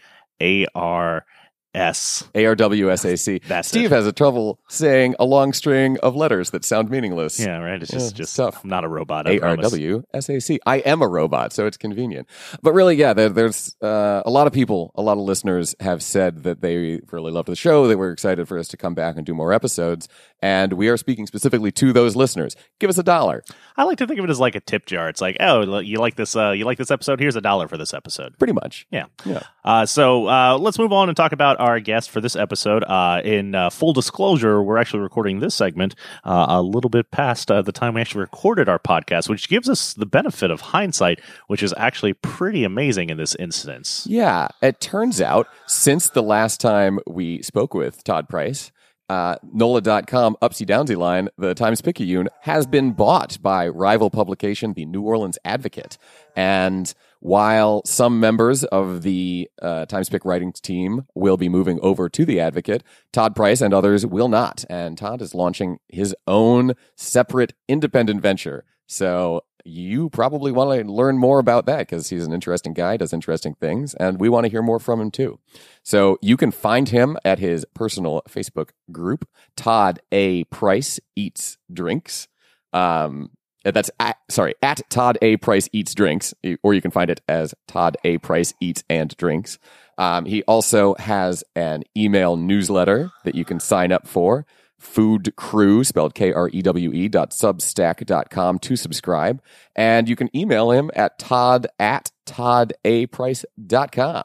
S. 1.75 2.29
A 2.35 2.47
R 2.47 2.55
W 2.55 2.91
S 2.91 3.05
A 3.05 3.17
C. 3.17 3.41
That's 3.47 3.69
Steve 3.69 3.93
it. 3.93 3.95
has 3.95 4.07
a 4.07 4.13
trouble 4.13 4.61
saying 4.69 5.17
a 5.19 5.25
long 5.25 5.53
string 5.53 5.99
of 6.03 6.15
letters 6.17 6.51
that 6.51 6.65
sound 6.65 6.91
meaningless. 6.91 7.41
Yeah, 7.41 7.59
right. 7.59 7.83
It's 7.83 7.91
just 7.91 8.15
Yeah, 8.15 8.19
just 8.19 8.37
tough. 8.37 8.63
I'm 8.63 8.71
not 8.71 8.85
a 8.85 8.89
robot. 8.89 9.27
A 9.27 9.41
R. 9.41 9.57
W 9.57 10.03
S 10.13 10.29
A 10.29 10.41
C. 10.41 10.61
I 10.67 10.77
am 10.79 11.03
a 11.03 11.09
robot, 11.09 11.53
so 11.53 11.67
it's 11.67 11.77
convenient. 11.77 12.29
But 12.63 12.73
really, 12.73 12.97
yeah, 12.97 13.13
there, 13.13 13.29
there's 13.29 13.77
uh, 13.83 14.23
a 14.25 14.31
lot 14.31 14.47
of 14.47 14.53
people, 14.53 14.93
a 14.95 15.03
lot 15.03 15.13
of 15.19 15.25
listeners 15.25 15.75
have 15.81 16.03
said 16.03 16.45
that 16.45 16.61
they 16.61 17.01
really 17.11 17.33
loved 17.33 17.49
the 17.49 17.57
show, 17.57 17.89
that 17.89 17.99
we're 17.99 18.13
excited 18.13 18.47
for 18.49 18.59
us 18.59 18.69
to 18.69 18.77
come 18.77 18.95
back 18.95 19.17
and 19.17 19.27
do 19.27 19.35
more 19.35 19.53
episodes. 19.53 20.09
And 20.41 20.75
we 20.75 20.89
are 20.89 20.97
speaking 20.97 21.27
specifically 21.27 21.73
to 21.73 21.93
those 21.93 22.17
listeners. 22.17 22.55
Give 22.79 22.91
us 22.91 22.99
a 22.99 23.03
dollar. 23.03 23.43
I 23.77 23.85
like 23.85 23.99
to 23.99 24.07
think 24.07 24.19
of 24.19 24.25
it 24.27 24.31
as 24.31 24.39
like 24.39 24.55
a 24.55 24.61
tip 24.61 24.85
jar. 24.87 25.09
It's 25.09 25.21
like, 25.21 25.39
oh, 25.41 25.79
you 25.81 25.99
like 25.99 26.17
this? 26.17 26.37
Uh, 26.37 26.51
you 26.51 26.65
like 26.67 26.79
this 26.79 26.91
episode? 26.91 27.19
Here's 27.19 27.37
a 27.37 27.41
dollar 27.41 27.67
for 27.67 27.79
this 27.79 27.95
episode. 27.95 28.39
Pretty 28.39 28.53
much. 28.53 28.87
Yeah. 28.91 29.07
Yeah. 29.25 29.43
Uh, 29.65 29.87
so 29.87 30.29
uh, 30.29 30.59
let's 30.59 30.79
move 30.79 30.93
on 30.93 31.09
and 31.09 31.17
talk 31.17 31.33
about 31.33 31.59
our 31.65 31.81
guest 31.81 32.11
for 32.11 32.21
this 32.21 32.37
episode. 32.37 32.85
Uh, 32.85 33.21
in 33.25 33.55
uh, 33.55 33.71
full 33.71 33.93
disclosure, 33.93 34.63
we're 34.63 34.77
actually 34.77 35.01
recording 35.01 35.41
this 35.41 35.55
segment 35.55 35.95
uh, 36.25 36.47
a 36.49 36.63
little 36.63 36.91
bit 36.91 37.11
past 37.11 37.51
uh, 37.51 37.63
the 37.63 37.73
time 37.73 37.95
we 37.95 38.01
actually 38.01 38.21
recorded 38.21 38.69
our 38.69 38.79
podcast, 38.79 39.29
which 39.29 39.49
gives 39.49 39.69
us 39.69 39.95
the 39.95 40.07
benefit 40.07 40.51
of 40.51 40.61
hindsight, 40.61 41.21
which 41.47 41.63
is 41.63 41.75
actually 41.77 42.13
pretty 42.13 42.65
amazing 42.65 43.11
in 43.11 43.17
this 43.17 43.35
instance. 43.37 44.07
Yeah, 44.09 44.49
it 44.63 44.81
turns 44.81 45.21
out 45.21 45.49
since 45.67 46.11
the 46.11 46.23
last 46.23 46.61
time 46.61 46.99
we 47.07 47.43
spoke 47.43 47.73
with 47.73 48.05
Todd 48.05 48.29
Price, 48.29 48.71
uh, 49.09 49.37
NOLA.com 49.53 50.37
Upsy 50.43 50.67
Downsy 50.67 50.97
line, 50.97 51.29
the 51.37 51.55
Times 51.55 51.81
Picayune, 51.81 52.29
has 52.43 52.67
been 52.67 52.93
bought 52.93 53.39
by 53.43 53.69
rival 53.69 54.11
publication, 54.11 54.73
the 54.73 54.87
New 54.87 55.03
Orleans 55.03 55.39
Advocate. 55.45 55.99
And 56.37 56.93
while 57.25 57.81
some 57.87 58.21
members 58.21 58.65
of 58.65 59.01
the 59.01 59.51
uh, 59.63 59.87
Times 59.87 60.11
Pic 60.11 60.27
writing 60.27 60.53
team 60.53 61.07
will 61.15 61.39
be 61.39 61.49
moving 61.49 61.81
over 61.81 62.11
to 62.11 62.27
the 62.27 62.39
Advocate, 62.39 62.83
Todd 63.15 63.35
Price 63.35 63.63
and 63.63 63.73
others 63.73 64.05
will 64.05 64.29
not. 64.29 64.67
And 64.69 64.99
Todd 64.99 65.23
is 65.23 65.35
launching 65.35 65.79
his 65.89 66.15
own 66.27 66.75
separate 66.97 67.55
independent 67.67 68.21
venture. 68.21 68.67
So 68.87 69.41
you 69.65 70.11
probably 70.11 70.53
want 70.53 70.79
to 70.79 70.93
learn 70.93 71.17
more 71.17 71.39
about 71.39 71.65
that 71.65 71.79
because 71.79 72.11
he's 72.11 72.27
an 72.27 72.35
interesting 72.35 72.75
guy, 72.75 72.99
does 72.99 73.15
interesting 73.15 73.55
things, 73.55 73.95
and 73.95 74.21
we 74.21 74.29
want 74.29 74.45
to 74.45 74.51
hear 74.51 74.61
more 74.61 74.79
from 74.79 75.01
him 75.01 75.11
too. 75.11 75.39
So 75.83 76.19
you 76.21 76.37
can 76.37 76.51
find 76.51 76.91
him 76.91 77.17
at 77.25 77.39
his 77.39 77.65
personal 77.73 78.21
Facebook 78.29 78.73
group, 78.93 79.27
Todd 79.57 79.99
A. 80.13 80.45
Price 80.45 81.01
Eats 81.17 81.57
Drinks. 81.73 82.29
Um, 82.75 83.31
that's 83.73 83.91
at, 83.99 84.19
sorry, 84.31 84.55
at 84.63 84.83
Todd 84.91 85.19
A. 85.23 85.37
Price 85.39 85.69
Eats 85.73 85.95
Drinks, 85.95 86.35
or 86.63 86.75
you 86.75 86.83
can 86.83 86.91
find 86.91 87.11
it 87.11 87.21
as 87.29 87.55
Todd 87.67 87.97
A. 88.05 88.19
Price 88.19 88.53
Eats 88.61 88.85
and 88.91 89.17
Drinks. 89.17 89.59
Um, 89.97 90.25
he 90.27 90.43
also 90.45 90.95
has 90.99 91.45
an 91.55 91.85
email 91.97 92.37
newsletter 92.37 93.11
that 93.25 93.35
you 93.35 93.45
can 93.45 93.61
sign 93.61 93.93
up 93.93 94.07
for. 94.07 94.45
Food 94.79 95.33
Krewe, 95.37 95.87
spelled 95.87 96.15
K 96.15 96.33
R 96.33 96.51
E 96.53 96.61
W 96.61 96.93
E 96.93 97.09
dot 97.09 97.31
substack 97.31 98.05
dot 98.05 98.29
com 98.29 98.59
to 98.61 98.77
subscribe. 98.77 99.41
And 99.75 100.09
you 100.09 100.17
can 100.17 100.29
email 100.37 100.71
him 100.71 100.91
at 100.95 101.19
Todd 101.19 101.67
at 101.79 102.11
toddaprice.com. 102.27 104.25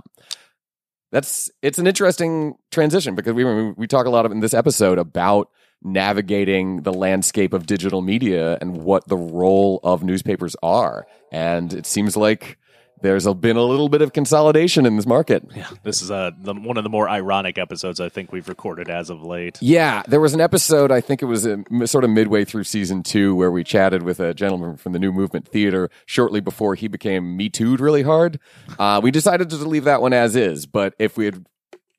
That's 1.11 1.49
it's 1.61 1.79
an 1.79 1.87
interesting 1.87 2.55
transition 2.71 3.15
because 3.15 3.33
we 3.33 3.71
we 3.71 3.87
talk 3.87 4.05
a 4.05 4.09
lot 4.09 4.25
of 4.25 4.31
in 4.33 4.41
this 4.41 4.53
episode 4.53 4.97
about 4.99 5.49
navigating 5.81 6.81
the 6.81 6.93
landscape 6.93 7.53
of 7.53 7.65
digital 7.65 8.01
media 8.01 8.57
and 8.61 8.77
what 8.83 9.07
the 9.07 9.17
role 9.17 9.79
of 9.83 10.03
newspapers 10.03 10.55
are. 10.61 11.07
And 11.31 11.73
it 11.73 11.85
seems 11.85 12.17
like 12.17 12.57
there's 13.01 13.25
a, 13.25 13.33
been 13.33 13.55
a 13.55 13.63
little 13.63 13.87
bit 13.87 14.01
of 14.01 14.11
consolidation 14.11 14.85
in 14.85 14.97
this 14.97 15.05
market. 15.05 15.43
Yeah, 15.55 15.69
this 15.83 16.01
is 16.01 16.11
uh, 16.11 16.31
the, 16.37 16.53
one 16.53 16.77
of 16.77 16.83
the 16.83 16.89
more 16.89 17.07
ironic 17.07 17.57
episodes 17.57 18.01
I 18.01 18.09
think 18.09 18.33
we've 18.33 18.49
recorded 18.49 18.89
as 18.89 19.09
of 19.09 19.23
late. 19.23 19.57
Yeah, 19.61 20.03
there 20.07 20.19
was 20.19 20.33
an 20.33 20.41
episode, 20.41 20.91
I 20.91 20.99
think 20.99 21.21
it 21.21 21.25
was 21.25 21.47
uh, 21.47 21.57
m- 21.71 21.87
sort 21.87 22.03
of 22.03 22.09
midway 22.09 22.43
through 22.43 22.65
season 22.65 23.01
two, 23.03 23.35
where 23.35 23.51
we 23.51 23.63
chatted 23.63 24.03
with 24.03 24.19
a 24.19 24.33
gentleman 24.33 24.75
from 24.75 24.91
the 24.91 24.99
New 24.99 25.13
Movement 25.13 25.47
Theater 25.47 25.89
shortly 26.05 26.41
before 26.41 26.75
he 26.75 26.89
became 26.89 27.37
Me 27.37 27.47
Too'd 27.49 27.79
really 27.79 28.03
hard. 28.03 28.37
Uh, 28.77 28.99
we 29.01 29.11
decided 29.11 29.49
to 29.49 29.55
leave 29.55 29.85
that 29.85 30.01
one 30.01 30.11
as 30.11 30.35
is, 30.35 30.65
but 30.65 30.93
if 30.99 31.15
we 31.15 31.23
had 31.23 31.45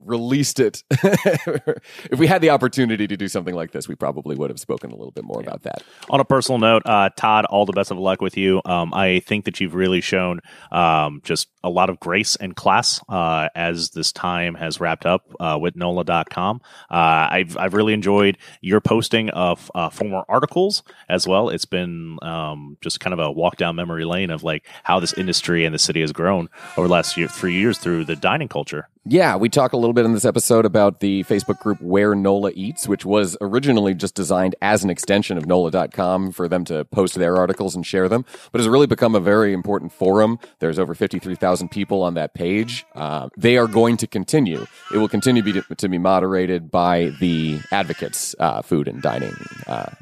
released 0.04 0.60
it, 0.60 0.82
if 0.90 2.18
we 2.18 2.26
had 2.26 2.40
the 2.40 2.50
opportunity 2.50 3.06
to 3.06 3.16
do 3.16 3.28
something 3.28 3.54
like 3.54 3.72
this, 3.72 3.88
we 3.88 3.94
probably 3.94 4.36
would 4.36 4.50
have 4.50 4.60
spoken 4.60 4.90
a 4.90 4.96
little 4.96 5.12
bit 5.12 5.24
more 5.24 5.40
about 5.40 5.62
that. 5.62 5.82
On 6.08 6.20
a 6.20 6.24
personal 6.24 6.58
note, 6.58 6.82
uh, 6.86 7.10
Todd, 7.16 7.44
all 7.46 7.66
the 7.66 7.72
best 7.72 7.90
of 7.90 7.98
luck 7.98 8.20
with 8.20 8.36
you. 8.36 8.60
Um, 8.64 8.92
I 8.94 9.20
think 9.20 9.44
that 9.44 9.60
you've 9.60 9.74
really 9.74 10.00
shown 10.00 10.40
um, 10.72 11.20
just 11.24 11.48
a 11.62 11.70
lot 11.70 11.90
of 11.90 12.00
grace 12.00 12.36
and 12.36 12.56
class 12.56 13.02
uh, 13.08 13.48
as 13.54 13.90
this 13.90 14.12
time 14.12 14.54
has 14.54 14.80
wrapped 14.80 15.06
up 15.06 15.30
uh, 15.38 15.58
with 15.60 15.76
NOLA.com. 15.76 16.60
Uh, 16.90 17.28
I've, 17.30 17.56
I've 17.56 17.74
really 17.74 17.92
enjoyed 17.92 18.38
your 18.60 18.80
posting 18.80 19.30
of 19.30 19.70
uh, 19.74 19.90
former 19.90 20.24
articles 20.28 20.82
as 21.08 21.26
well. 21.26 21.50
It's 21.50 21.66
been 21.66 22.18
um, 22.22 22.78
just 22.80 23.00
kind 23.00 23.12
of 23.12 23.18
a 23.18 23.30
walk 23.30 23.56
down 23.56 23.76
memory 23.76 24.04
lane 24.04 24.30
of 24.30 24.42
like 24.42 24.66
how 24.84 25.00
this 25.00 25.12
industry 25.14 25.64
and 25.64 25.74
the 25.74 25.78
city 25.78 26.00
has 26.00 26.12
grown 26.12 26.48
over 26.76 26.88
the 26.88 26.92
last 26.92 27.16
year, 27.16 27.28
three 27.28 27.54
years 27.54 27.78
through 27.78 28.04
the 28.04 28.16
dining 28.16 28.48
culture. 28.48 28.88
Yeah, 29.06 29.36
we 29.36 29.48
talk 29.48 29.72
a 29.72 29.78
little 29.78 29.94
bit 29.94 30.04
in 30.04 30.12
this 30.12 30.26
episode 30.26 30.66
about 30.66 31.00
the 31.00 31.24
Facebook 31.24 31.58
group 31.60 31.80
Where 31.80 32.14
NOLA 32.14 32.52
Eats, 32.54 32.86
which 32.86 33.06
was 33.06 33.34
originally 33.40 33.94
just 33.94 34.14
designed 34.14 34.56
as 34.60 34.84
an 34.84 34.90
extension 34.90 35.38
of 35.38 35.46
NOLA.com 35.46 36.32
for 36.32 36.48
them 36.48 36.66
to 36.66 36.84
post 36.84 37.14
their 37.14 37.38
articles 37.38 37.74
and 37.74 37.86
share 37.86 38.10
them, 38.10 38.26
but 38.52 38.60
has 38.60 38.68
really 38.68 38.86
become 38.86 39.14
a 39.14 39.20
very 39.20 39.54
important 39.54 39.90
forum. 39.90 40.38
There's 40.58 40.78
over 40.78 40.94
53,000 40.94 41.70
people 41.70 42.02
on 42.02 42.12
that 42.14 42.34
page. 42.34 42.84
Uh, 42.94 43.30
they 43.38 43.56
are 43.56 43.66
going 43.66 43.96
to 43.96 44.06
continue. 44.06 44.66
It 44.92 44.98
will 44.98 45.08
continue 45.08 45.42
be 45.42 45.54
to, 45.54 45.62
to 45.62 45.88
be 45.88 45.96
moderated 45.96 46.70
by 46.70 47.10
the 47.20 47.60
Advocates 47.72 48.34
uh, 48.38 48.60
Food 48.60 48.86
and 48.86 49.00
Dining 49.00 49.34
uh, 49.66 49.92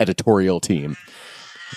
editorial 0.00 0.58
team. 0.58 0.96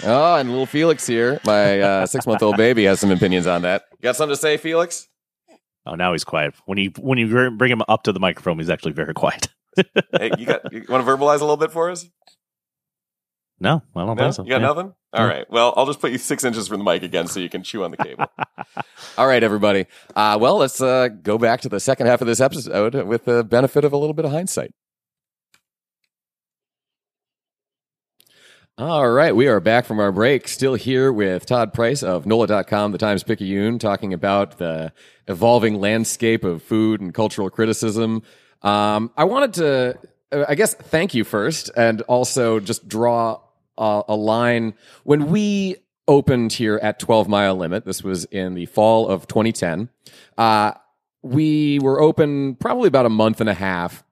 Oh, 0.03 0.37
and 0.37 0.49
little 0.49 0.65
Felix 0.65 1.05
here, 1.05 1.39
my 1.45 1.79
uh, 1.79 2.05
six 2.07 2.25
month 2.25 2.41
old 2.41 2.57
baby, 2.57 2.85
has 2.85 2.99
some 2.99 3.11
opinions 3.11 3.45
on 3.45 3.61
that. 3.61 3.85
You 3.91 3.99
got 4.01 4.15
something 4.15 4.35
to 4.35 4.41
say, 4.41 4.57
Felix? 4.57 5.07
Oh, 5.85 5.95
now 5.95 6.13
he's 6.13 6.23
quiet. 6.23 6.53
When 6.65 6.77
you 6.77 6.91
when 6.99 7.17
you 7.17 7.51
bring 7.51 7.71
him 7.71 7.81
up 7.87 8.03
to 8.03 8.11
the 8.13 8.19
microphone, 8.19 8.57
he's 8.59 8.69
actually 8.69 8.93
very 8.93 9.13
quiet. 9.13 9.49
hey, 9.75 10.31
you 10.37 10.45
got 10.45 10.71
you 10.71 10.85
want 10.87 11.05
to 11.05 11.11
verbalize 11.11 11.37
a 11.37 11.43
little 11.45 11.57
bit 11.57 11.71
for 11.71 11.89
us? 11.91 12.05
No, 13.59 13.81
I 13.95 14.05
don't 14.05 14.15
No? 14.17 14.23
think 14.23 14.33
so. 14.33 14.43
You 14.43 14.49
got 14.49 14.61
Yeah. 14.61 14.67
nothing? 14.67 14.93
All 15.13 15.25
right. 15.27 15.45
Well, 15.49 15.73
I'll 15.77 15.85
just 15.85 15.99
put 16.01 16.11
you 16.11 16.17
six 16.17 16.43
inches 16.43 16.67
from 16.67 16.79
the 16.79 16.83
mic 16.83 17.03
again 17.03 17.27
so 17.27 17.39
you 17.39 17.49
can 17.49 17.63
chew 17.63 17.83
on 17.83 17.91
the 17.91 17.97
cable. 17.97 18.25
All 19.17 19.27
right, 19.27 19.43
everybody. 19.43 19.85
Uh, 20.15 20.37
well, 20.41 20.57
let's 20.57 20.81
uh, 20.81 21.07
go 21.09 21.37
back 21.37 21.61
to 21.61 21.69
the 21.69 21.79
second 21.79 22.07
half 22.07 22.19
of 22.21 22.27
this 22.27 22.41
episode 22.41 22.95
with 23.05 23.25
the 23.25 23.43
benefit 23.43 23.85
of 23.85 23.93
a 23.93 23.97
little 23.97 24.13
bit 24.15 24.25
of 24.25 24.31
hindsight. 24.31 24.71
All 28.77 29.07
right, 29.11 29.35
we 29.35 29.47
are 29.47 29.59
back 29.59 29.85
from 29.85 29.99
our 29.99 30.11
break. 30.11 30.47
Still 30.47 30.73
here 30.73 31.13
with 31.13 31.45
Todd 31.45 31.73
Price 31.73 32.01
of 32.01 32.25
NOLA.com, 32.25 32.91
the 32.91 32.97
Times 32.97 33.21
Picayune, 33.23 33.77
talking 33.77 34.13
about 34.13 34.57
the 34.57 34.91
evolving 35.27 35.79
landscape 35.79 36.43
of 36.43 36.63
food 36.63 37.01
and 37.01 37.13
cultural 37.13 37.49
criticism. 37.49 38.23
Um, 38.61 39.11
I 39.17 39.23
wanted 39.25 39.53
to, 39.55 39.99
uh, 40.31 40.45
I 40.47 40.55
guess, 40.55 40.73
thank 40.73 41.13
you 41.13 41.23
first, 41.23 41.69
and 41.75 42.01
also 42.03 42.59
just 42.59 42.87
draw 42.87 43.41
a, 43.77 44.03
a 44.09 44.15
line. 44.15 44.73
When 45.03 45.29
we 45.29 45.77
opened 46.07 46.53
here 46.53 46.79
at 46.81 46.99
12 46.99 47.27
Mile 47.27 47.55
Limit, 47.55 47.85
this 47.85 48.03
was 48.03 48.25
in 48.25 48.53
the 48.55 48.65
fall 48.65 49.07
of 49.07 49.27
2010, 49.27 49.89
uh, 50.37 50.73
we 51.21 51.79
were 51.79 52.01
open 52.01 52.55
probably 52.55 52.87
about 52.87 53.05
a 53.05 53.09
month 53.09 53.39
and 53.39 53.49
a 53.49 53.53
half 53.53 54.03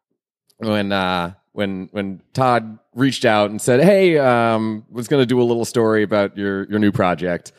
when 0.57 0.91
uh, 0.91 1.33
when 1.51 1.89
when 1.91 2.21
Todd 2.33 2.79
reached 2.95 3.25
out 3.25 3.51
and 3.51 3.61
said, 3.61 3.81
"Hey, 3.83 4.17
um, 4.17 4.85
was 4.89 5.07
going 5.07 5.21
to 5.21 5.25
do 5.25 5.41
a 5.41 5.43
little 5.43 5.65
story 5.65 6.03
about 6.03 6.37
your 6.37 6.67
your 6.69 6.79
new 6.79 6.91
project," 6.91 7.51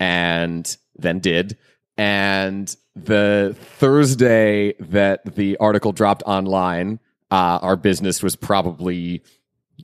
and 0.00 0.76
then 0.96 1.20
did. 1.20 1.56
And 1.96 2.74
the 2.96 3.54
Thursday 3.60 4.72
that 4.80 5.36
the 5.36 5.56
article 5.58 5.92
dropped 5.92 6.22
online, 6.24 6.98
uh, 7.30 7.58
our 7.62 7.76
business 7.76 8.22
was 8.22 8.36
probably 8.36 9.22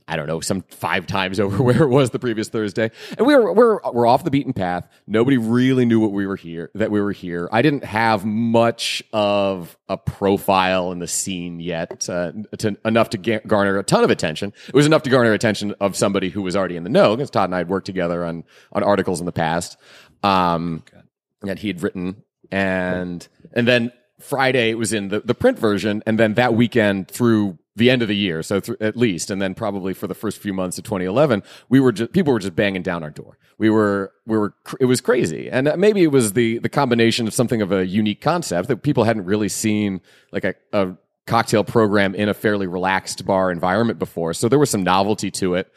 I 0.07 0.15
don't 0.15 0.27
know, 0.27 0.41
some 0.41 0.61
five 0.69 1.07
times 1.07 1.39
over 1.39 1.61
where 1.63 1.83
it 1.83 1.87
was 1.87 2.09
the 2.09 2.19
previous 2.19 2.49
Thursday. 2.49 2.91
And 3.17 3.27
we 3.27 3.35
were 3.35 3.53
we're 3.53 3.79
we're 3.91 4.07
off 4.07 4.23
the 4.23 4.31
beaten 4.31 4.53
path. 4.53 4.87
Nobody 5.07 5.37
really 5.37 5.85
knew 5.85 5.99
what 5.99 6.11
we 6.11 6.25
were 6.25 6.35
here 6.35 6.71
that 6.75 6.91
we 6.91 7.01
were 7.01 7.11
here. 7.11 7.47
I 7.51 7.61
didn't 7.61 7.83
have 7.85 8.25
much 8.25 9.03
of 9.13 9.77
a 9.87 9.97
profile 9.97 10.91
in 10.91 10.99
the 10.99 11.07
scene 11.07 11.59
yet, 11.59 12.09
uh, 12.09 12.31
to, 12.57 12.77
enough 12.85 13.11
to 13.11 13.17
ga- 13.17 13.41
garner 13.45 13.77
a 13.77 13.83
ton 13.83 14.03
of 14.03 14.09
attention. 14.09 14.53
It 14.67 14.73
was 14.73 14.85
enough 14.85 15.03
to 15.03 15.09
garner 15.09 15.33
attention 15.33 15.75
of 15.79 15.95
somebody 15.95 16.29
who 16.29 16.41
was 16.41 16.55
already 16.55 16.75
in 16.75 16.83
the 16.83 16.89
know 16.89 17.15
because 17.15 17.29
Todd 17.29 17.45
and 17.45 17.55
I 17.55 17.59
had 17.59 17.69
worked 17.69 17.85
together 17.85 18.25
on 18.25 18.43
on 18.71 18.83
articles 18.83 19.19
in 19.19 19.25
the 19.25 19.31
past. 19.31 19.77
Um, 20.23 20.83
that 21.41 21.59
he 21.59 21.67
had 21.67 21.83
written 21.83 22.22
and 22.53 23.27
and 23.53 23.67
then 23.67 23.91
Friday 24.19 24.69
it 24.69 24.77
was 24.77 24.93
in 24.93 25.09
the, 25.09 25.19
the 25.19 25.35
print 25.35 25.59
version 25.59 26.03
and 26.05 26.19
then 26.19 26.35
that 26.35 26.53
weekend 26.53 27.09
through 27.09 27.57
the 27.75 27.89
end 27.89 28.01
of 28.01 28.07
the 28.07 28.15
year 28.15 28.43
so 28.43 28.59
through, 28.59 28.77
at 28.79 28.95
least 28.95 29.31
and 29.31 29.41
then 29.41 29.55
probably 29.55 29.93
for 29.93 30.07
the 30.07 30.13
first 30.13 30.37
few 30.37 30.53
months 30.53 30.77
of 30.77 30.83
2011 30.83 31.41
we 31.69 31.79
were 31.79 31.91
just 31.91 32.11
people 32.13 32.31
were 32.31 32.39
just 32.39 32.55
banging 32.55 32.83
down 32.83 33.03
our 33.03 33.09
door. 33.09 33.37
We 33.57 33.69
were 33.69 34.11
we 34.25 34.37
were 34.37 34.51
cr- 34.63 34.77
it 34.79 34.85
was 34.85 35.01
crazy. 35.01 35.49
And 35.49 35.67
uh, 35.67 35.77
maybe 35.77 36.03
it 36.03 36.11
was 36.11 36.33
the 36.33 36.59
the 36.59 36.69
combination 36.69 37.27
of 37.27 37.33
something 37.33 37.61
of 37.61 37.71
a 37.71 37.85
unique 37.85 38.21
concept 38.21 38.67
that 38.67 38.83
people 38.83 39.03
hadn't 39.03 39.25
really 39.25 39.49
seen 39.49 40.01
like 40.31 40.43
a, 40.43 40.55
a 40.71 40.95
cocktail 41.25 41.63
program 41.63 42.15
in 42.15 42.29
a 42.29 42.33
fairly 42.33 42.67
relaxed 42.67 43.25
bar 43.25 43.51
environment 43.51 43.99
before, 43.99 44.33
so 44.33 44.49
there 44.49 44.59
was 44.59 44.69
some 44.69 44.83
novelty 44.83 45.31
to 45.31 45.55
it. 45.55 45.71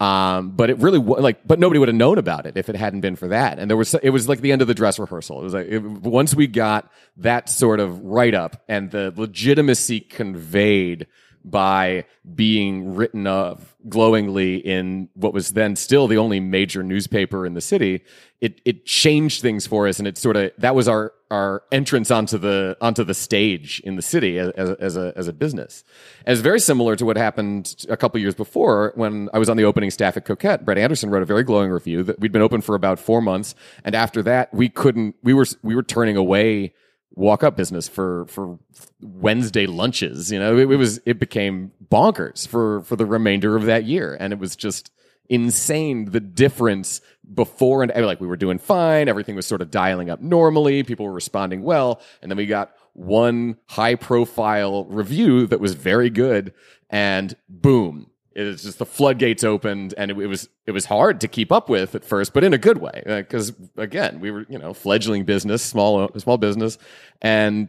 Um, 0.00 0.50
but 0.50 0.70
it 0.70 0.78
really 0.78 0.98
like, 0.98 1.44
but 1.46 1.58
nobody 1.58 1.80
would 1.80 1.88
have 1.88 1.96
known 1.96 2.18
about 2.18 2.46
it 2.46 2.56
if 2.56 2.68
it 2.68 2.76
hadn't 2.76 3.00
been 3.00 3.16
for 3.16 3.28
that. 3.28 3.58
And 3.58 3.68
there 3.68 3.76
was, 3.76 3.94
it 3.94 4.10
was 4.10 4.28
like 4.28 4.40
the 4.40 4.52
end 4.52 4.62
of 4.62 4.68
the 4.68 4.74
dress 4.74 4.98
rehearsal. 4.98 5.40
It 5.40 5.42
was 5.42 5.54
like 5.54 5.66
it, 5.66 5.82
once 5.82 6.34
we 6.34 6.46
got 6.46 6.90
that 7.16 7.48
sort 7.48 7.80
of 7.80 8.04
write 8.04 8.34
up 8.34 8.62
and 8.68 8.92
the 8.92 9.12
legitimacy 9.16 10.00
conveyed 10.00 11.08
by 11.44 12.04
being 12.34 12.94
written 12.94 13.26
of 13.26 13.74
glowingly 13.88 14.56
in 14.56 15.08
what 15.14 15.32
was 15.32 15.52
then 15.52 15.76
still 15.76 16.06
the 16.06 16.18
only 16.18 16.40
major 16.40 16.82
newspaper 16.82 17.46
in 17.46 17.54
the 17.54 17.60
city 17.60 18.02
it 18.40 18.60
it 18.64 18.86
changed 18.86 19.42
things 19.42 19.66
for 19.66 19.88
us. 19.88 19.98
And 19.98 20.06
it 20.06 20.16
sort 20.16 20.36
of 20.36 20.52
that 20.58 20.74
was 20.74 20.88
our 20.88 21.12
our 21.30 21.62
entrance 21.72 22.10
onto 22.10 22.38
the 22.38 22.76
onto 22.80 23.04
the 23.04 23.14
stage 23.14 23.80
in 23.80 23.96
the 23.96 24.02
city 24.02 24.38
as, 24.38 24.50
as, 24.50 24.70
as 24.70 24.96
a 24.96 25.12
as 25.16 25.28
a 25.28 25.32
business. 25.32 25.84
It's 26.26 26.40
very 26.40 26.60
similar 26.60 26.94
to 26.96 27.04
what 27.04 27.16
happened 27.16 27.86
a 27.88 27.96
couple 27.96 28.20
years 28.20 28.34
before 28.34 28.92
when 28.94 29.28
I 29.32 29.38
was 29.38 29.48
on 29.48 29.56
the 29.56 29.64
opening 29.64 29.90
staff 29.90 30.16
at 30.16 30.24
Coquette. 30.24 30.64
Brett 30.64 30.78
Anderson 30.78 31.10
wrote 31.10 31.22
a 31.22 31.26
very 31.26 31.42
glowing 31.42 31.70
review 31.70 32.02
that 32.04 32.20
we'd 32.20 32.32
been 32.32 32.42
open 32.42 32.60
for 32.60 32.74
about 32.74 32.98
4 32.98 33.20
months. 33.20 33.54
And 33.84 33.94
after 33.94 34.22
that 34.22 34.54
we 34.54 34.68
couldn't 34.68 35.16
we 35.22 35.34
were 35.34 35.46
we 35.62 35.74
were 35.74 35.82
turning 35.82 36.16
away 36.16 36.74
walk 37.18 37.42
up 37.42 37.56
business 37.56 37.88
for 37.88 38.24
for 38.26 38.58
Wednesday 39.00 39.66
lunches. 39.66 40.30
You 40.30 40.38
know, 40.38 40.56
it, 40.56 40.70
it, 40.70 40.76
was 40.76 41.00
it 41.04 41.18
became 41.18 41.72
bonkers 41.90 42.46
for 42.46 42.82
for 42.82 42.96
the 42.96 43.04
remainder 43.04 43.56
of 43.56 43.64
that 43.64 43.84
year, 43.84 44.16
and 44.18 44.32
it 44.32 44.38
was 44.38 44.56
just 44.56 44.90
insane 45.28 46.06
the 46.06 46.20
difference 46.20 47.02
before 47.34 47.82
and 47.82 47.92
like 48.06 48.20
we 48.20 48.26
were 48.26 48.36
doing 48.36 48.58
fine, 48.58 49.08
everything 49.08 49.34
was 49.34 49.46
sort 49.46 49.60
of 49.60 49.70
dialing 49.70 50.08
up 50.08 50.22
normally, 50.22 50.82
people 50.82 51.04
were 51.04 51.12
responding 51.12 51.62
well, 51.62 52.00
and 52.22 52.30
then 52.30 52.36
we 52.38 52.46
got 52.46 52.72
one 52.94 53.58
high 53.66 53.94
profile 53.94 54.86
review 54.86 55.46
that 55.46 55.60
was 55.60 55.74
very 55.74 56.08
good, 56.08 56.54
and 56.88 57.36
boom, 57.48 58.10
it 58.38 58.44
was 58.44 58.62
just 58.62 58.78
the 58.78 58.86
floodgates 58.86 59.42
opened 59.42 59.94
and 59.98 60.12
it, 60.12 60.18
it, 60.18 60.26
was 60.26 60.48
it 60.64 60.70
was 60.70 60.84
hard 60.84 61.20
to 61.20 61.28
keep 61.28 61.50
up 61.50 61.68
with 61.68 61.94
at 61.96 62.04
first 62.04 62.32
but 62.32 62.44
in 62.44 62.54
a 62.54 62.58
good 62.58 62.78
way 62.78 63.02
because 63.04 63.50
uh, 63.50 63.82
again 63.82 64.20
we 64.20 64.30
were 64.30 64.46
you 64.48 64.58
know 64.58 64.72
fledgling 64.72 65.24
business 65.24 65.62
small 65.62 66.08
small 66.18 66.38
business 66.38 66.78
and 67.20 67.68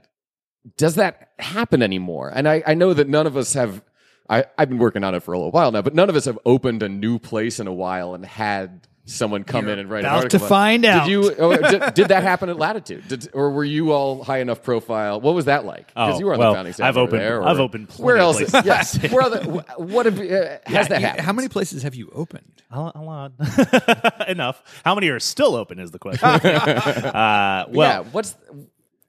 does 0.78 0.96
that 0.96 1.30
happen 1.40 1.82
anymore? 1.82 2.32
And 2.34 2.48
i, 2.48 2.62
I 2.68 2.76
know 2.76 2.94
that 2.94 3.10
none 3.10 3.26
of 3.26 3.36
us 3.36 3.54
have 3.54 3.82
I, 4.30 4.46
i've 4.58 4.70
been 4.70 4.78
working 4.78 5.04
on 5.04 5.16
it 5.16 5.24
for 5.24 5.34
a 5.34 5.38
little 5.38 5.52
while 5.52 5.72
now 5.72 5.82
but 5.82 5.96
none 5.96 6.10
of 6.10 6.16
us 6.16 6.26
have 6.26 6.38
opened 6.46 6.84
a 6.84 6.90
new 6.90 7.18
place 7.18 7.60
in 7.60 7.66
a 7.66 7.74
while 7.74 8.14
and 8.14 8.24
had 8.24 8.88
someone 9.06 9.44
come 9.44 9.66
You're 9.66 9.74
in 9.74 9.80
and 9.80 9.90
write 9.90 10.02
about 10.02 10.12
an 10.12 10.24
article 10.26 10.40
to 10.40 10.46
find 10.46 10.86
out. 10.86 11.06
Did 11.06 11.12
you? 11.12 11.36
Oh, 11.38 11.56
did, 11.56 11.94
did 11.96 12.08
that 12.10 12.24
happen 12.24 12.50
at 12.50 12.58
Latitude? 12.58 13.08
Did, 13.08 13.30
or 13.34 13.52
were 13.52 13.64
you 13.64 13.92
all 13.92 14.24
high 14.24 14.40
enough 14.40 14.62
profile? 14.62 15.20
What 15.20 15.34
was 15.36 15.46
that 15.46 15.66
like? 15.66 15.88
Because 15.88 16.16
Oh, 16.16 16.20
you 16.20 16.26
were 16.28 16.34
on 16.34 16.40
well, 16.40 16.52
the 16.52 16.56
founding 16.58 16.74
staff. 16.74 16.88
I've 16.88 16.98
opened- 16.98 17.22
There, 17.22 17.42
or- 17.42 17.48
I've 17.48 17.60
opened 17.60 17.90
plenty 17.90 18.04
Where 18.06 18.18
else? 18.18 18.38
places. 18.38 18.62
yes. 18.66 19.12
Where 19.12 19.22
other, 19.24 19.44
wh- 19.44 19.80
what 19.80 20.06
have, 20.06 20.20
uh, 20.20 20.58
has 20.66 20.88
that 20.90 21.00
You- 21.02 21.06
happened? 21.08 21.26
How 21.26 21.34
many 21.34 21.48
places 21.50 21.84
have 21.84 21.96
you 21.96 22.12
opened? 22.14 22.52
A 22.72 22.92
a 22.96 23.02
lot. 23.02 23.32
Enough. 24.28 24.82
How 24.86 24.94
many 24.96 25.10
are 25.10 25.20
still 25.20 25.56
open 25.56 25.80
is 25.80 25.92
the 25.92 26.00
question. 26.00 26.28
uh, 26.30 27.66
well, 27.70 28.04
yeah. 28.04 28.10
What's 28.12 28.36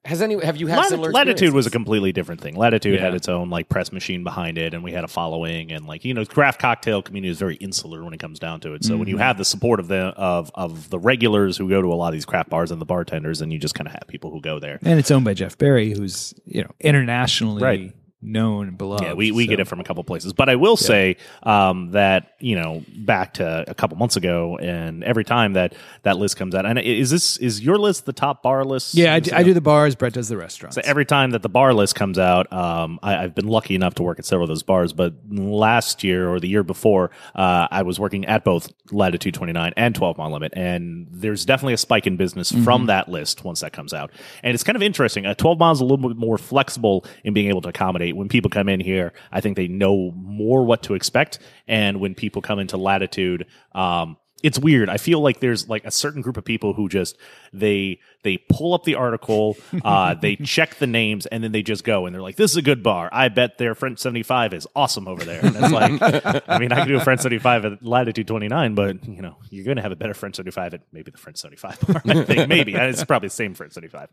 has 0.05 0.23
any? 0.23 0.43
Have 0.43 0.57
you 0.57 0.67
had 0.67 0.79
Lati- 0.79 0.89
similar? 0.89 1.13
Latitude 1.13 1.53
was 1.53 1.67
a 1.67 1.71
completely 1.71 2.11
different 2.11 2.41
thing. 2.41 2.57
Latitude 2.57 2.99
had 2.99 3.15
its 3.15 3.29
own 3.29 3.51
like 3.51 3.69
press 3.69 3.93
machine 3.93 4.25
behind 4.25 4.57
it, 4.57 4.73
and 4.73 4.83
we 4.83 4.93
had 4.93 5.05
a 5.05 5.09
following, 5.09 5.73
and 5.73 5.87
like 5.87 6.05
you 6.05 6.15
know, 6.15 6.25
craft 6.25 6.59
cocktail 6.59 7.03
community 7.03 7.31
is 7.31 7.39
very 7.39 7.57
insular 7.57 8.03
when 8.03 8.15
it 8.15 8.19
comes 8.19 8.39
down 8.39 8.61
to 8.61 8.73
it. 8.73 8.85
So 8.85 8.97
when 8.97 9.09
you 9.09 9.17
mm-hmm. 9.17 9.23
have 9.23 9.37
the 9.37 9.45
support 9.45 9.79
of 9.79 9.89
the 9.89 10.15
of 10.17 10.51
of 10.55 10.89
the 10.89 10.99
regulars 10.99 11.59
who 11.59 11.69
go 11.69 11.83
to 11.83 11.89
a 11.89 11.95
lot 11.95 12.09
of 12.09 12.13
these 12.15 12.25
craft 12.25 12.49
bars 12.49 12.71
and 12.71 12.81
the 12.81 12.87
bartenders, 12.87 13.43
and 13.43 13.53
you 13.53 13.59
just 13.59 13.75
kind 13.75 13.87
of 13.87 13.93
have 13.93 14.05
people 14.09 14.31
who 14.31 14.41
go 14.41 14.59
there. 14.59 14.79
And 14.83 14.99
it's 14.99 15.11
owned 15.11 15.27
by 15.27 15.35
Jeff 15.35 15.59
Berry, 15.59 15.93
who's 15.93 16.33
you 16.47 16.63
know 16.63 16.71
internationally 16.81 17.63
Right. 17.63 17.95
Known 18.23 18.69
and 18.69 18.79
beloved. 18.79 19.05
Yeah, 19.05 19.15
we, 19.15 19.31
we 19.33 19.47
get 19.47 19.61
it 19.61 19.69
from 19.69 19.81
a 19.81 19.85
couple 19.85 20.05
places. 20.05 20.33
But 20.33 20.49
I 20.49 20.57
will 20.57 20.77
say 20.77 21.17
um, 21.43 21.93
that, 21.93 22.35
you 22.39 22.55
know, 22.55 22.85
back 22.97 23.35
to 23.35 23.65
a 23.67 23.75
couple 23.75 23.97
months 23.97 24.17
ago, 24.17 24.59
and 24.59 25.03
every 25.05 25.25
time 25.25 25.55
that 25.55 25.75
that 26.03 26.19
list 26.19 26.37
comes 26.37 26.55
out, 26.55 26.67
and 26.67 26.79
is 26.79 27.11
this, 27.11 27.37
is 27.39 27.61
your 27.61 27.79
list 27.79 28.07
the 28.07 28.13
top 28.13 28.43
bar 28.43 28.65
list? 28.65 28.95
Yeah, 28.95 29.15
I 29.15 29.21
do, 29.21 29.31
I 29.35 29.43
do 29.43 29.55
the 29.55 29.61
bars. 29.61 29.95
Brett 29.95 30.13
does 30.13 30.29
the 30.29 30.37
restaurants. 30.37 30.75
So 30.75 30.83
every 30.85 31.05
time 31.05 31.31
that 31.31 31.43
the 31.43 31.49
bar 31.49 31.73
list 31.73 31.95
comes 31.95 32.19
out, 32.19 32.53
um, 32.53 32.99
I, 33.03 33.17
I've 33.25 33.35
been 33.35 33.49
lucky 33.49 33.75
enough 33.75 33.95
to 33.95 34.03
work 34.03 34.19
at 34.19 34.25
several 34.25 34.45
of 34.45 34.49
those 34.49 34.63
bars. 34.63 34.93
But 34.93 35.15
last 35.31 36.05
year 36.05 36.29
or 36.29 36.41
the 36.41 36.49
year 36.49 36.63
before, 36.63 37.11
uh, 37.35 37.69
I 37.71 37.83
was 37.83 37.99
working 37.99 38.27
at 38.27 38.45
both 38.45 38.73
Latitude 38.93 39.35
29 39.35 39.73
and 39.77 39.95
12 39.95 40.19
Mile 40.19 40.33
Limit, 40.33 40.53
and 40.57 41.07
there's 41.11 41.45
definitely 41.45 41.75
a 41.75 41.79
spike 41.79 42.07
in 42.07 42.17
business 42.17 42.53
from 42.65 42.87
that 42.87 43.09
list 43.09 43.45
once 43.45 43.61
that 43.61 43.73
comes 43.73 43.95
out. 43.95 44.11
And 44.43 44.55
it's 44.55 44.65
kind 44.65 44.77
of 44.77 44.83
interesting. 44.83 45.27
Uh, 45.27 45.35
12 45.35 45.59
Mile 45.59 45.73
is 45.73 45.81
a 45.81 45.85
little 45.85 46.09
bit 46.09 46.17
more 46.17 46.39
flexible 46.39 47.05
in 47.25 47.35
being 47.35 47.49
able 47.49 47.63
to 47.63 47.69
accommodate. 47.69 48.10
When 48.13 48.29
people 48.29 48.51
come 48.51 48.69
in 48.69 48.81
here, 48.81 49.13
I 49.33 49.41
think 49.41 49.57
they 49.57 49.69
know 49.69 50.13
more 50.13 50.65
what 50.65 50.83
to 50.85 50.95
expect, 50.95 51.39
and 51.67 52.01
when 52.01 52.15
people 52.15 52.43
come 52.43 52.59
into 52.59 52.77
Latitude, 52.77 53.47
um, 53.73 54.17
it's 54.43 54.59
weird. 54.59 54.89
I 54.89 54.97
feel 54.97 55.21
like 55.21 55.41
there's 55.41 55.69
like 55.69 55.85
a 55.85 55.91
certain 55.91 56.23
group 56.23 56.37
of 56.37 56.45
people 56.45 56.73
who 56.73 56.89
just 56.89 57.17
they 57.53 58.01
they 58.23 58.39
pull 58.39 58.75
up 58.75 58.85
the 58.85 58.95
article, 58.95 59.57
uh, 59.85 60.15
they 60.15 60.37
check 60.37 60.77
the 60.77 60.87
names, 60.87 61.27
and 61.27 61.43
then 61.43 61.53
they 61.53 61.63
just 61.63 61.85
go 61.85 62.07
and 62.07 62.15
they're 62.15 62.23
like, 62.23 62.37
"This 62.37 62.51
is 62.51 62.57
a 62.57 62.63
good 62.63 62.83
bar. 62.83 63.09
I 63.13 63.29
bet 63.29 63.59
their 63.59 63.75
French 63.75 63.99
seventy 63.99 64.23
five 64.23 64.55
is 64.55 64.67
awesome 64.75 65.09
over 65.09 65.25
there." 65.25 65.45
And 65.45 65.57
it's 65.57 65.73
like, 65.73 66.43
I 66.49 66.59
mean, 66.59 66.73
I 66.73 66.77
can 66.77 66.89
do 66.89 66.97
a 66.97 67.01
French 67.01 67.21
seventy 67.21 67.39
five 67.39 67.65
at 67.65 67.85
latitude 67.85 68.27
twenty 68.27 68.49
nine, 68.49 68.75
but 68.75 69.07
you 69.07 69.23
know, 69.23 69.37
you're 69.51 69.65
going 69.65 69.77
to 69.77 69.83
have 69.83 69.93
a 69.93 69.97
better 69.97 70.15
French 70.15 70.37
seventy 70.37 70.53
five 70.53 70.75
at 70.75 70.83
maybe 70.93 71.11
the 71.11 71.19
French 71.19 71.39
seventy 71.39 71.57
five 71.57 71.79
bar. 71.81 72.03
I 72.07 72.25
think 72.25 72.49
maybe 72.49 72.75
it's 72.75 73.05
probably 73.05 73.29
the 73.29 73.35
same 73.35 73.55
French 73.55 73.73
seventy 73.73 73.91
five. 73.91 74.09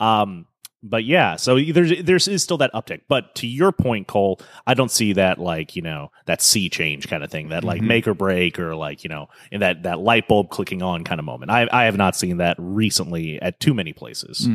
Um, 0.00 0.46
but 0.82 1.04
yeah, 1.04 1.36
so 1.36 1.58
there's 1.58 2.02
there's 2.04 2.28
is 2.28 2.42
still 2.42 2.58
that 2.58 2.72
uptick. 2.72 3.02
But 3.08 3.34
to 3.36 3.46
your 3.46 3.72
point, 3.72 4.06
Cole, 4.06 4.40
I 4.66 4.74
don't 4.74 4.90
see 4.90 5.14
that 5.14 5.38
like 5.38 5.74
you 5.76 5.82
know 5.82 6.10
that 6.26 6.42
sea 6.42 6.68
change 6.68 7.08
kind 7.08 7.24
of 7.24 7.30
thing, 7.30 7.48
that 7.48 7.64
like 7.64 7.80
make 7.82 8.06
or 8.06 8.14
break 8.14 8.58
or 8.58 8.74
like 8.74 9.02
you 9.04 9.08
know 9.08 9.28
in 9.50 9.60
that 9.60 9.82
that 9.84 9.98
light 10.00 10.28
bulb 10.28 10.50
clicking 10.50 10.82
on 10.82 11.02
kind 11.04 11.18
of 11.18 11.24
moment. 11.24 11.50
I 11.50 11.66
I 11.72 11.84
have 11.84 11.96
not 11.96 12.14
seen 12.16 12.36
that 12.38 12.56
recently 12.58 13.40
at 13.42 13.58
too 13.60 13.74
many 13.74 13.92
places. 13.92 14.46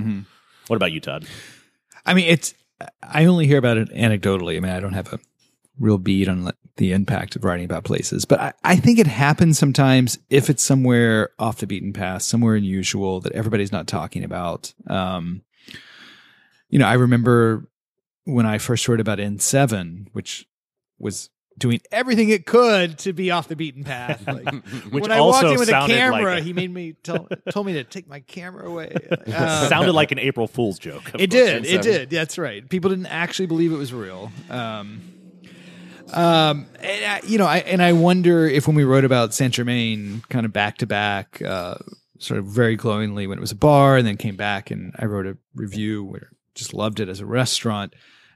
What 0.67 0.75
about 0.77 0.91
you, 0.91 0.99
Todd? 1.01 1.25
I 2.05 2.13
mean, 2.13 2.27
it's. 2.27 2.53
I 3.03 3.25
only 3.25 3.45
hear 3.45 3.57
about 3.60 3.77
it 3.77 3.89
anecdotally. 3.91 4.57
I 4.57 4.60
mean, 4.60 4.71
I 4.71 4.79
don't 4.79 4.93
have 4.93 5.13
a 5.13 5.19
real 5.79 5.97
bead 5.97 6.27
on 6.29 6.45
the- 6.45 6.55
the 6.77 6.93
impact 6.93 7.36
of 7.36 7.43
writing 7.43 7.65
about 7.65 7.84
places, 7.84 8.25
but 8.25 8.39
I, 8.39 8.53
I 8.63 8.75
think 8.77 8.97
it 8.97 9.05
happens 9.05 9.60
sometimes 9.60 10.17
if 10.29 10.49
it's 10.49 10.63
somewhere 10.63 11.29
off 11.38 11.57
the 11.57 11.67
beaten 11.67 11.93
path, 11.93 12.21
somewhere 12.23 12.55
unusual 12.55 13.19
that 13.21 13.34
everybody's 13.34 13.71
not 13.71 13.88
talking 13.88 14.23
about. 14.23 14.73
Um, 14.88 15.41
you 16.71 16.79
know, 16.79 16.88
I 16.88 16.93
remember 16.93 17.67
when 18.23 18.47
I 18.47 18.57
first 18.57 18.86
heard 18.88 18.99
about 18.99 19.19
N7, 19.19 20.07
which 20.13 20.47
was 20.97 21.29
doing 21.57 21.81
everything 21.91 22.29
it 22.29 22.45
could 22.45 22.97
to 22.99 23.13
be 23.13 23.29
off 23.29 23.47
the 23.47 23.55
beaten 23.55 23.84
path. 23.84 24.25
Like, 24.25 24.51
Which 24.89 25.03
when 25.03 25.12
I 25.12 25.19
walked 25.21 25.45
in 25.45 25.60
with 25.60 25.69
a 25.69 25.86
camera, 25.86 26.23
like 26.23 26.39
a- 26.39 26.43
he 26.43 26.53
made 26.53 26.71
me 26.73 26.93
tell, 27.03 27.27
told 27.51 27.67
me 27.67 27.73
to 27.73 27.84
take 27.84 28.07
my 28.07 28.21
camera 28.21 28.67
away. 28.67 28.95
Um, 29.31 29.69
Sounded 29.69 29.93
like 29.93 30.12
an 30.12 30.19
April 30.19 30.47
Fool's 30.47 30.79
joke. 30.79 31.03
it 31.10 31.12
course. 31.12 31.27
did. 31.29 31.65
It 31.65 31.81
did. 31.81 32.10
That's 32.10 32.38
right. 32.38 32.67
People 32.67 32.89
didn't 32.89 33.05
actually 33.05 33.45
believe 33.45 33.71
it 33.71 33.77
was 33.77 33.93
real. 33.93 34.31
Um, 34.49 35.01
um, 36.12 36.65
and 36.79 37.05
I, 37.05 37.21
you 37.25 37.38
know, 37.38 37.45
I 37.45 37.57
and 37.60 37.81
I 37.81 37.93
wonder 37.93 38.45
if 38.47 38.67
when 38.67 38.75
we 38.75 38.84
wrote 38.84 39.05
about 39.05 39.34
Saint 39.34 39.53
Germain, 39.53 40.23
kind 40.29 40.45
of 40.45 40.51
back 40.51 40.77
to 40.79 40.88
back, 40.88 41.41
uh, 41.41 41.75
sort 42.19 42.39
of 42.39 42.45
very 42.47 42.75
glowingly 42.75 43.27
when 43.27 43.38
it 43.38 43.41
was 43.41 43.51
a 43.51 43.55
bar, 43.55 43.97
and 43.97 44.05
then 44.05 44.17
came 44.17 44.36
back 44.36 44.71
and 44.71 44.93
I 44.99 45.05
wrote 45.05 45.27
a 45.27 45.38
review 45.55 46.03
where 46.03 46.31
just 46.55 46.73
loved 46.73 46.99
it 46.99 47.09
as 47.09 47.19
a 47.19 47.25
restaurant. 47.25 47.93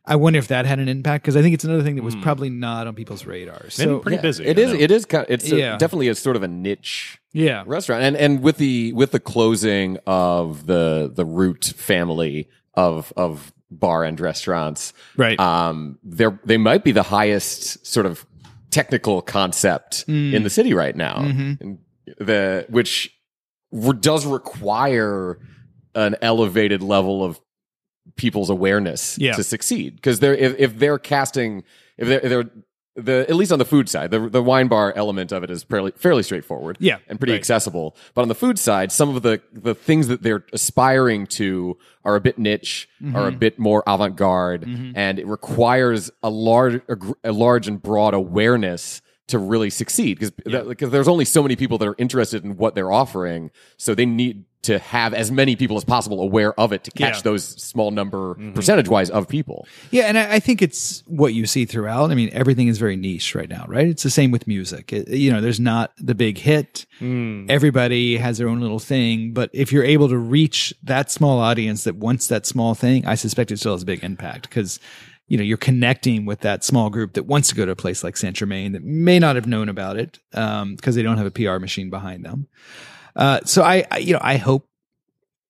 I 0.08 0.15
wonder 0.17 0.38
if 0.38 0.49
that 0.49 0.65
had 0.65 0.80
an 0.80 0.88
impact 0.88 1.23
because 1.23 1.36
I 1.36 1.41
think 1.41 1.56
it's 1.56 1.63
another 1.63 1.84
thing 1.84 1.95
that 1.95 2.04
was 2.04 2.13
hmm. 2.13 2.21
probably 2.21 2.49
not 2.49 2.86
on 2.86 2.93
people's 2.93 3.25
radars. 3.25 3.73
So 3.73 3.99
pretty 3.99 4.21
busy. 4.21 4.45
It 4.45 4.60
I 4.60 4.62
is. 4.62 4.73
know. 4.73 4.80
It 4.80 4.91
is. 4.91 5.06
kind- 5.06 5.25
It's 5.30 5.51
a- 5.51 5.58
Yeah. 5.58 5.78
definitely 5.78 6.10
a 6.10 6.15
sort 6.15 6.36
of 6.36 6.43
a 6.43 6.47
niche 6.47 7.19
yeah, 7.34 7.63
restaurant, 7.65 8.04
and 8.04 8.15
and 8.15 8.41
with 8.41 8.58
the 8.58 8.93
with 8.93 9.12
the 9.12 9.19
closing 9.19 9.97
of 10.06 10.67
the 10.67 11.12
the 11.13 11.25
Root 11.25 11.73
family 11.75 12.47
of 12.75 13.12
of 13.17 13.51
bar 13.69 14.06
and 14.06 14.19
restaurants, 14.19 14.93
Right. 15.17 15.39
Um, 15.39 15.97
they 16.04 16.28
they 16.45 16.58
might 16.58 16.84
be 16.84 16.91
the 16.91 17.04
highest 17.04 17.86
sort 17.86 18.06
of 18.06 18.25
technical 18.69 19.21
concept 19.21 20.06
in 20.08 20.34
hmm. 20.34 20.43
the 20.43 20.49
city 20.49 20.73
right 20.73 20.95
now, 20.95 21.17
mm-hmm. 21.17 21.54
and 21.60 21.80
the 22.19 22.65
which 22.69 23.12
re- 23.71 23.97
does 23.99 24.25
require 24.25 25.39
an 25.95 26.15
elevated 26.21 26.82
level 26.84 27.23
of 27.23 27.39
people's 28.15 28.50
awareness 28.50 29.18
Yeah. 29.18 29.34
to 29.34 29.44
succeed 29.44 29.96
because 29.96 30.20
they're 30.20 30.36
if, 30.36 30.56
if 30.60 30.80
they're 30.80 31.00
casting 31.00 31.63
if 31.98 32.08
they're, 32.08 32.20
if 32.22 32.30
they're 32.30 32.50
the 32.98 33.26
at 33.28 33.36
least 33.36 33.52
on 33.52 33.60
the 33.60 33.65
food 33.65 33.89
side 33.89 34.10
the 34.10 34.30
the 34.30 34.41
wine 34.41 34.68
bar 34.70 34.94
element 34.96 35.34
of 35.34 35.44
it 35.44 35.50
is 35.50 35.63
fairly 35.63 35.91
fairly 35.98 36.24
straightforward 36.24 36.78
Yeah, 36.80 37.00
and 37.10 37.20
pretty 37.20 37.34
right. 37.34 37.38
accessible 37.39 37.98
but 38.13 38.22
on 38.22 38.30
the 38.30 38.36
food 38.36 38.58
side 38.58 38.89
some 38.91 39.13
of 39.13 39.22
the 39.22 39.41
the 39.52 39.76
things 39.76 40.08
that 40.08 40.22
they're 40.24 40.46
aspiring 40.54 41.27
to 41.27 41.77
are 42.06 42.15
a 42.15 42.21
bit 42.21 42.40
niche 42.40 42.88
Mm-hmm. 43.04 43.15
are 43.17 43.27
a 43.27 43.32
bit 43.34 43.60
more 43.60 43.84
avant-garde 43.86 44.63
and 44.96 45.19
it 45.19 45.27
requires 45.27 46.10
a 46.23 46.29
large 46.29 46.75
a, 46.88 46.98
a 47.25 47.32
large 47.34 47.67
and 47.67 47.82
broad 47.82 48.13
awareness 48.13 49.02
to 49.27 49.40
really 49.40 49.69
succeed 49.71 50.17
because 50.17 50.32
because 50.32 50.92
there's 50.92 51.08
only 51.10 51.25
so 51.25 51.42
many 51.44 51.56
people 51.58 51.77
that 51.79 51.88
are 51.88 51.96
interested 51.98 52.46
in 52.46 52.56
what 52.56 52.75
they're 52.75 52.92
offering 52.92 53.52
so 53.75 53.94
they 53.94 54.06
need 54.06 54.46
to 54.66 54.80
have 54.80 55.13
as 55.13 55.32
many 55.32 55.56
people 55.56 55.78
as 55.78 55.84
possible 55.84 56.22
aware 56.22 56.54
of 56.60 56.72
it 56.74 56.84
to 56.84 56.92
catch 56.92 57.16
Yeah. 57.18 57.22
those 57.24 57.44
small 57.44 57.92
number 57.92 58.36
Mm-hmm. 58.36 58.54
percentage 58.54 58.88
wise 58.90 59.10
of 59.10 59.28
people. 59.28 59.68
Yeah, 59.92 60.04
and 60.04 60.18
I, 60.18 60.36
I 60.36 60.40
think 60.40 60.62
it's 60.62 61.04
what 61.08 61.34
you 61.34 61.46
see 61.46 61.66
throughout. 61.66 62.12
I 62.12 62.16
mean, 62.16 62.30
everything 62.34 62.68
is 62.68 62.78
very 62.78 62.96
niche 62.96 63.34
right 63.36 63.50
now, 63.50 63.66
right? 63.68 63.88
It's 63.88 64.04
the 64.04 64.10
same 64.10 64.32
with 64.32 64.48
music. 64.48 64.92
It- 64.94 65.08
you 65.10 65.32
know, 65.32 65.42
there's 65.42 65.60
not 65.60 65.92
the 65.98 66.13
big 66.16 66.38
hit. 66.38 66.86
Everybody 67.50 68.18
has 68.18 68.38
their 68.38 68.48
own 68.48 68.60
little 68.60 68.80
thing, 68.80 69.32
but 69.34 69.50
if 69.54 69.72
you're 69.72 69.84
able 69.84 70.10
to 70.10 70.18
reach 70.18 70.74
that 70.84 71.12
small 71.12 71.40
audience 71.40 71.84
that 71.84 71.96
wants 71.96 72.28
that 72.28 72.46
small 72.46 72.74
thing, 72.76 73.06
I 73.06 73.16
suspect 73.16 73.52
it 73.52 73.58
still 73.60 73.74
has 73.74 73.84
a 73.84 73.86
big 73.86 74.04
impact 74.04 74.50
because 74.50 74.80
you 75.28 75.38
know 75.38 75.44
you're 75.44 75.58
connecting 75.58 76.26
with 76.26 76.42
that 76.42 76.63
small 76.63 76.90
group 76.90 77.13
that 77.13 77.24
wants 77.26 77.50
to 77.50 77.56
go 77.56 77.66
to 77.66 77.72
a 77.72 77.76
place 77.76 78.04
like 78.04 78.16
Saint 78.18 78.36
Germain 78.36 78.74
that 78.74 78.84
may 78.84 79.18
not 79.20 79.36
have 79.36 79.48
known 79.48 79.70
about 79.70 79.98
it 79.98 80.20
because 80.32 80.96
they 80.96 81.02
don't 81.02 81.18
have 81.18 81.26
a 81.26 81.32
PR 81.32 81.58
machine 81.60 81.90
behind 81.90 82.24
them. 82.26 82.48
Uh, 83.16 83.40
so 83.46 83.63
I, 83.63 83.86
I, 83.92 83.98
you 84.00 84.13
know, 84.13 84.20
I 84.22 84.38
hope 84.38 84.68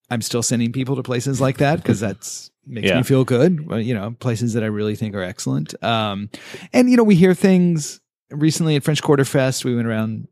I'm 0.09 0.21
still 0.21 0.43
sending 0.43 0.71
people 0.71 0.95
to 0.97 1.03
places 1.03 1.41
like 1.41 1.57
that 1.57 1.77
because 1.77 1.99
that's 1.99 2.51
makes 2.67 2.87
Yeah. 2.87 2.97
me 2.97 3.03
feel 3.03 3.23
good. 3.23 3.67
You 3.71 3.93
know, 3.93 4.15
places 4.19 4.53
that 4.53 4.63
I 4.63 4.67
really 4.67 4.95
think 4.95 5.15
are 5.15 5.23
excellent. 5.23 5.81
Um, 5.83 6.29
and 6.73 6.89
you 6.89 6.97
know, 6.97 7.03
we 7.03 7.15
hear 7.15 7.33
things 7.33 7.99
recently 8.31 8.75
at 8.75 8.83
French 8.83 9.01
Quarter 9.01 9.25
Fest. 9.25 9.65
We 9.65 9.75
went 9.75 9.87
around, 9.87 10.27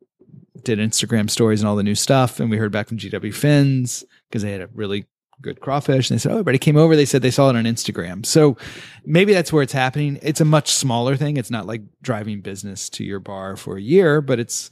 did 0.63 0.79
Instagram 0.79 1.29
stories 1.29 1.61
and 1.61 1.67
all 1.69 1.75
the 1.75 1.83
new 1.83 1.95
stuff, 1.95 2.39
and 2.39 2.49
we 2.49 2.57
heard 2.57 2.71
back 2.71 2.87
from 2.87 2.97
GW 2.97 3.33
Fins 3.33 4.03
because 4.29 4.41
they 4.43 4.51
had 4.51 4.61
a 4.61 4.69
really 4.73 5.05
good 5.41 5.59
crawfish. 5.59 6.09
And 6.09 6.17
they 6.17 6.21
said, 6.21 6.29
"Oh, 6.31 6.35
everybody 6.35 6.57
came 6.59 6.77
over." 6.77 6.95
They 6.95 7.05
said 7.05 7.21
they 7.21 7.31
saw 7.31 7.49
it 7.49 7.55
on 7.55 7.65
Instagram. 7.65 8.25
So 8.25 8.57
maybe 9.05 9.33
that's 9.33 9.51
where 9.51 9.63
it's 9.63 9.73
happening. 9.73 10.19
It's 10.21 10.39
a 10.41 10.45
much 10.45 10.71
smaller 10.71 11.15
thing. 11.15 11.37
It's 11.37 11.51
not 11.51 11.65
like 11.65 11.81
driving 12.01 12.41
business 12.41 12.89
to 12.91 13.03
your 13.03 13.19
bar 13.19 13.55
for 13.57 13.77
a 13.77 13.81
year, 13.81 14.21
but 14.21 14.39
it's 14.39 14.69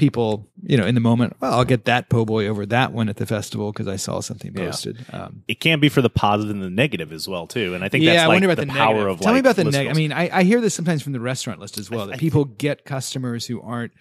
people, 0.00 0.48
you 0.64 0.76
know, 0.76 0.84
in 0.86 0.96
the 0.96 1.00
moment. 1.00 1.36
Well, 1.38 1.52
I'll 1.52 1.64
get 1.64 1.84
that 1.84 2.08
po' 2.08 2.24
boy 2.24 2.48
over 2.48 2.66
that 2.66 2.92
one 2.92 3.08
at 3.08 3.16
the 3.16 3.26
festival 3.26 3.70
because 3.70 3.86
I 3.86 3.94
saw 3.96 4.18
something 4.20 4.52
Yeah. 4.56 4.64
posted. 4.66 5.04
Um, 5.12 5.42
It 5.46 5.60
can 5.60 5.78
be 5.78 5.88
for 5.88 6.02
the 6.02 6.10
positive 6.10 6.50
and 6.56 6.62
the 6.64 6.70
negative 6.70 7.12
as 7.12 7.28
well 7.28 7.46
too, 7.46 7.74
and 7.74 7.84
I 7.84 7.88
think 7.88 8.02
yeah, 8.02 8.14
that's 8.14 8.22
I 8.24 8.26
like 8.26 8.34
wonder 8.36 8.46
about 8.50 8.56
the, 8.62 8.66
the, 8.66 8.72
power 8.72 8.94
negative. 8.94 9.12
of 9.12 9.20
Tell 9.20 9.32
me 9.34 9.38
about 9.38 9.56
the 9.56 9.64
negative. 9.64 9.90
I 9.90 9.94
mean, 9.94 10.12
I, 10.12 10.38
I 10.38 10.42
hear 10.42 10.60
this 10.60 10.74
sometimes 10.74 11.02
from 11.02 11.12
the 11.12 11.20
restaurant 11.20 11.60
list 11.60 11.78
as 11.78 11.88
well 11.90 12.08
that 12.08 12.18
people 12.18 12.44
get 12.46 12.84
customers 12.84 13.46
who 13.46 13.60
aren't, 13.60 13.92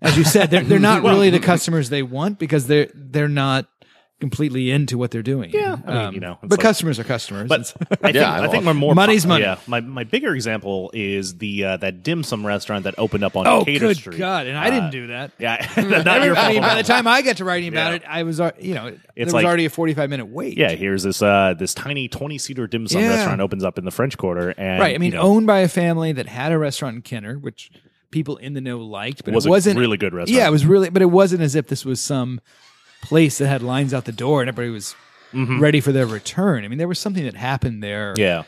as 0.00 0.16
you 0.16 0.24
said, 0.24 0.50
they're 0.50 0.62
they're 0.64 0.78
not 0.92 1.02
really 1.02 1.28
the 1.28 1.40
customers 1.40 1.90
they 1.90 2.02
want 2.02 2.38
because 2.38 2.66
they're 2.68 2.88
they're 2.94 3.28
not 3.28 3.66
completely 4.20 4.70
into 4.72 4.98
what 4.98 5.12
they're 5.12 5.22
doing. 5.22 5.50
Yeah, 5.52 5.76
I 5.86 6.06
mean, 6.06 6.14
you 6.14 6.20
know, 6.20 6.38
but 6.42 6.50
like- 6.52 6.60
customers 6.60 6.98
are 6.98 7.04
customers. 7.04 7.48
But 7.48 7.72
I 7.90 7.94
think, 7.96 8.14
Yeah, 8.16 8.32
I 8.32 8.44
I 8.44 8.48
think 8.48 8.64
we're 8.64 8.74
more 8.74 8.94
Money's 8.94 9.24
money. 9.24 9.44
Yeah, 9.44 9.58
my, 9.68 9.80
my 9.80 10.02
bigger 10.02 10.34
example 10.34 10.90
is 10.92 11.38
the 11.38 11.64
uh, 11.64 11.76
that 11.78 12.02
dim 12.02 12.24
sum 12.24 12.44
restaurant 12.44 12.84
that 12.84 12.96
opened 12.98 13.22
up 13.22 13.36
on 13.36 13.46
oh, 13.46 13.60
Decatur 13.60 13.86
good 13.88 13.96
Street. 13.96 14.18
God! 14.18 14.46
And 14.48 14.58
I 14.58 14.66
Uh, 14.66 14.70
didn't 14.70 14.90
do 14.90 15.06
that. 15.08 15.30
Yeah, 15.38 15.64
not 15.76 16.24
your 16.24 16.36
I 16.36 16.48
mean, 16.52 16.62
fault. 16.62 16.72
by 16.72 16.74
the 16.74 16.82
time 16.82 17.06
I 17.06 17.22
got 17.22 17.36
to 17.36 17.44
writing 17.44 17.68
about 17.68 17.90
Yeah. 17.90 17.96
it, 17.96 18.02
I 18.08 18.22
was, 18.24 18.40
you 18.60 18.74
know, 18.74 18.90
there 19.14 19.24
was 19.24 19.32
like- 19.34 19.46
already 19.46 19.66
a 19.66 19.70
forty-five 19.70 20.10
minute 20.10 20.26
wait. 20.26 20.58
Yeah, 20.58 20.70
here's 20.70 21.04
this 21.04 21.22
uh 21.22 21.54
this 21.58 21.72
tiny 21.72 22.08
twenty 22.08 22.38
seater 22.38 22.66
dim 22.66 22.88
sum 22.88 23.02
Yeah. 23.02 23.10
restaurant 23.10 23.40
opens 23.40 23.62
up 23.62 23.78
in 23.78 23.84
the 23.84 23.92
French 23.92 24.18
Quarter, 24.18 24.50
and 24.58 24.80
right. 24.80 24.94
I 24.94 24.98
mean, 24.98 25.12
you 25.12 25.16
know, 25.18 25.22
owned 25.22 25.46
by 25.46 25.60
a 25.60 25.68
family 25.68 26.12
that 26.12 26.26
had 26.26 26.50
a 26.50 26.58
restaurant 26.58 26.96
in 26.96 27.02
Kenner, 27.02 27.36
which 27.38 27.70
people 28.10 28.36
in 28.38 28.54
the 28.54 28.60
know 28.60 28.78
liked, 28.78 29.24
but 29.24 29.32
Was 29.34 29.46
it 29.46 29.50
wasn't 29.50 29.78
really 29.78 29.96
good 29.98 30.12
restaurant. 30.14 30.36
Yeah, 30.36 30.48
it 30.48 30.50
was 30.50 30.64
really, 30.66 30.88
but 30.90 31.02
it 31.02 31.10
wasn't 31.10 31.42
as 31.42 31.54
if 31.54 31.68
this 31.68 31.84
was 31.84 32.00
some 32.00 32.40
place 33.02 33.38
that 33.38 33.48
had 33.48 33.62
lines 33.62 33.94
out 33.94 34.04
the 34.04 34.12
door 34.12 34.40
and 34.40 34.48
everybody 34.48 34.70
was 34.72 34.94
ready 35.34 35.80
for 35.80 35.92
their 35.92 36.06
return. 36.06 36.64
I 36.64 36.68
mean, 36.68 36.78
there 36.78 36.88
was 36.88 36.98
something 36.98 37.24
that 37.24 37.34
happened 37.34 37.82
there. 37.82 38.14
Mm-hmm. 38.14 38.20
Yeah. 38.20 38.42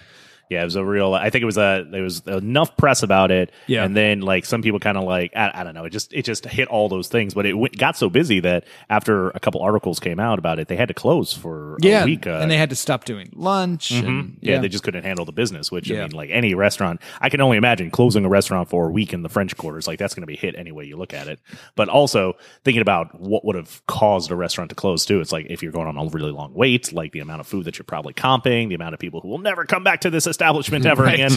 Yeah, 0.50 0.62
it 0.62 0.64
was 0.64 0.74
a 0.76 0.84
real. 0.84 1.14
I 1.14 1.30
think 1.30 1.42
it 1.42 1.46
was 1.46 1.56
a. 1.58 1.86
There 1.88 2.02
was 2.02 2.20
enough 2.26 2.76
press 2.76 3.02
about 3.04 3.30
it, 3.30 3.52
Yeah. 3.68 3.84
and 3.84 3.96
then 3.96 4.20
like 4.20 4.44
some 4.44 4.62
people 4.62 4.80
kind 4.80 4.98
of 4.98 5.04
like 5.04 5.30
I, 5.36 5.52
I 5.54 5.64
don't 5.64 5.74
know. 5.74 5.84
It 5.84 5.90
just 5.90 6.12
it 6.12 6.24
just 6.24 6.44
hit 6.44 6.66
all 6.68 6.88
those 6.88 7.06
things, 7.08 7.34
but 7.34 7.46
it 7.46 7.54
went, 7.54 7.78
got 7.78 7.96
so 7.96 8.10
busy 8.10 8.40
that 8.40 8.64
after 8.90 9.30
a 9.30 9.38
couple 9.40 9.62
articles 9.62 10.00
came 10.00 10.18
out 10.18 10.38
about 10.40 10.58
it, 10.58 10.66
they 10.66 10.74
had 10.76 10.88
to 10.88 10.94
close 10.94 11.32
for 11.32 11.76
yeah, 11.80 12.02
a 12.02 12.04
week. 12.04 12.26
Uh, 12.26 12.40
and 12.42 12.50
they 12.50 12.56
had 12.56 12.70
to 12.70 12.76
stop 12.76 13.04
doing 13.04 13.30
lunch. 13.32 13.92
And, 13.92 14.06
Mhm. 14.08 14.36
yeah, 14.40 14.58
they 14.58 14.68
just 14.68 14.82
couldn't 14.82 15.04
handle 15.04 15.24
the 15.24 15.32
business. 15.32 15.70
Which 15.70 15.90
I 15.90 15.94
mean, 16.02 16.10
like 16.10 16.30
any 16.30 16.54
restaurant, 16.54 17.00
I 17.20 17.28
can 17.28 17.40
only 17.40 17.56
imagine 17.56 17.90
closing 17.92 18.24
a 18.24 18.28
restaurant 18.28 18.68
for 18.68 18.88
a 18.88 18.90
week 18.90 19.12
in 19.12 19.22
the 19.22 19.28
French 19.28 19.56
quarters. 19.56 19.86
Like 19.86 20.00
that's 20.00 20.14
going 20.14 20.22
to 20.22 20.26
be 20.26 20.36
hit 20.36 20.56
any 20.58 20.72
way 20.72 20.84
you 20.84 20.96
look 20.96 21.14
at 21.14 21.28
it. 21.28 21.38
But 21.76 21.88
also 21.88 22.34
thinking 22.64 22.82
about 22.82 23.20
what 23.20 23.44
would 23.44 23.54
have 23.54 23.86
caused 23.86 24.32
a 24.32 24.34
restaurant 24.34 24.70
to 24.70 24.74
close 24.74 25.04
too. 25.06 25.20
It's 25.20 25.30
like 25.30 25.46
if 25.48 25.62
you're 25.62 25.70
going 25.70 25.86
on 25.86 25.96
a 25.96 26.10
really 26.10 26.32
long 26.32 26.52
wait, 26.54 26.92
like 26.92 27.12
the 27.12 27.20
amount 27.20 27.38
of 27.40 27.46
food 27.46 27.66
that 27.66 27.78
you're 27.78 27.84
probably 27.84 28.14
comping, 28.14 28.68
the 28.68 28.74
amount 28.74 28.94
of 28.94 28.98
people 28.98 29.20
who 29.20 29.28
will 29.28 29.38
never 29.38 29.64
come 29.64 29.84
back 29.84 30.00
to 30.00 30.10
this 30.10 30.26
establishment 30.40 30.86
ever 30.86 31.04
again. 31.04 31.32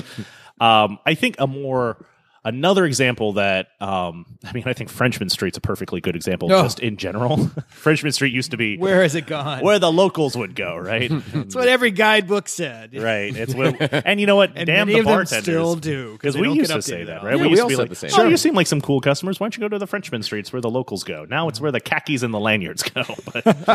Um, 0.62 1.00
I 1.06 1.14
think 1.16 1.36
a 1.40 1.48
more 1.48 1.98
Another 2.46 2.86
example 2.86 3.34
that 3.34 3.70
um, 3.80 4.26
I 4.44 4.52
mean, 4.52 4.64
I 4.66 4.74
think 4.74 4.90
Frenchman 4.90 5.30
Street's 5.30 5.58
a 5.58 5.62
perfectly 5.62 6.02
good 6.02 6.16
example 6.16 6.52
Oh. 6.52 6.64
just 6.64 6.80
in 6.80 6.98
general. 6.98 7.50
Frenchman 7.70 8.12
Street 8.12 8.34
used 8.34 8.52
to 8.52 8.58
be 8.58 8.78
where 8.78 9.02
has 9.04 9.16
it 9.16 9.28
gone? 9.28 9.62
where 9.64 9.80
the 9.80 9.92
locals 9.92 10.36
would 10.36 10.56
go, 10.56 10.76
right? 10.78 11.10
That's 11.34 11.56
what 11.56 11.68
every 11.68 11.92
guidebook 11.92 12.48
said. 12.50 12.94
Right. 12.96 13.36
It's 13.36 13.56
where, 13.56 13.74
and 14.06 14.20
you 14.20 14.28
know 14.28 14.36
what? 14.36 14.52
And 14.58 14.68
Damn 14.68 14.88
many 14.88 14.94
the 14.94 15.00
of 15.00 15.06
them 15.06 15.14
bartenders. 15.16 15.44
still 15.44 15.76
do, 15.76 16.12
'cause 16.18 16.34
because 16.34 16.38
we 16.38 16.50
used 16.52 16.72
to 16.72 16.82
say 16.82 17.04
that, 17.06 17.24
right? 17.24 17.34
it. 17.34 17.38
we 17.38 17.44
Yeah, 17.44 17.50
used 17.50 17.52
we 17.52 17.56
to 17.58 17.62
all 17.64 17.70
be 17.70 17.76
like, 17.78 17.90
the 17.90 17.96
same 17.96 18.10
"Oh, 18.14 18.18
thing. 18.24 18.32
you 18.32 18.38
seem 18.38 18.54
like 18.56 18.68
some 18.68 18.82
cool 18.82 19.00
customers. 19.02 19.40
Why 19.40 19.46
don't 19.46 19.58
you 19.58 19.62
go 19.62 19.70
to 19.70 19.80
the 19.80 19.88
Frenchman 19.88 20.22
streets 20.24 20.52
where 20.54 20.62
the 20.62 20.70
locals 20.70 21.04
go?" 21.04 21.26
Now 21.30 21.48
it's 21.48 21.60
where 21.62 21.72
the 21.72 21.80
khakis 21.80 22.24
and 22.24 22.34
the 22.34 22.40
lanyards 22.40 22.84
go. 22.84 23.04
But 23.34 23.70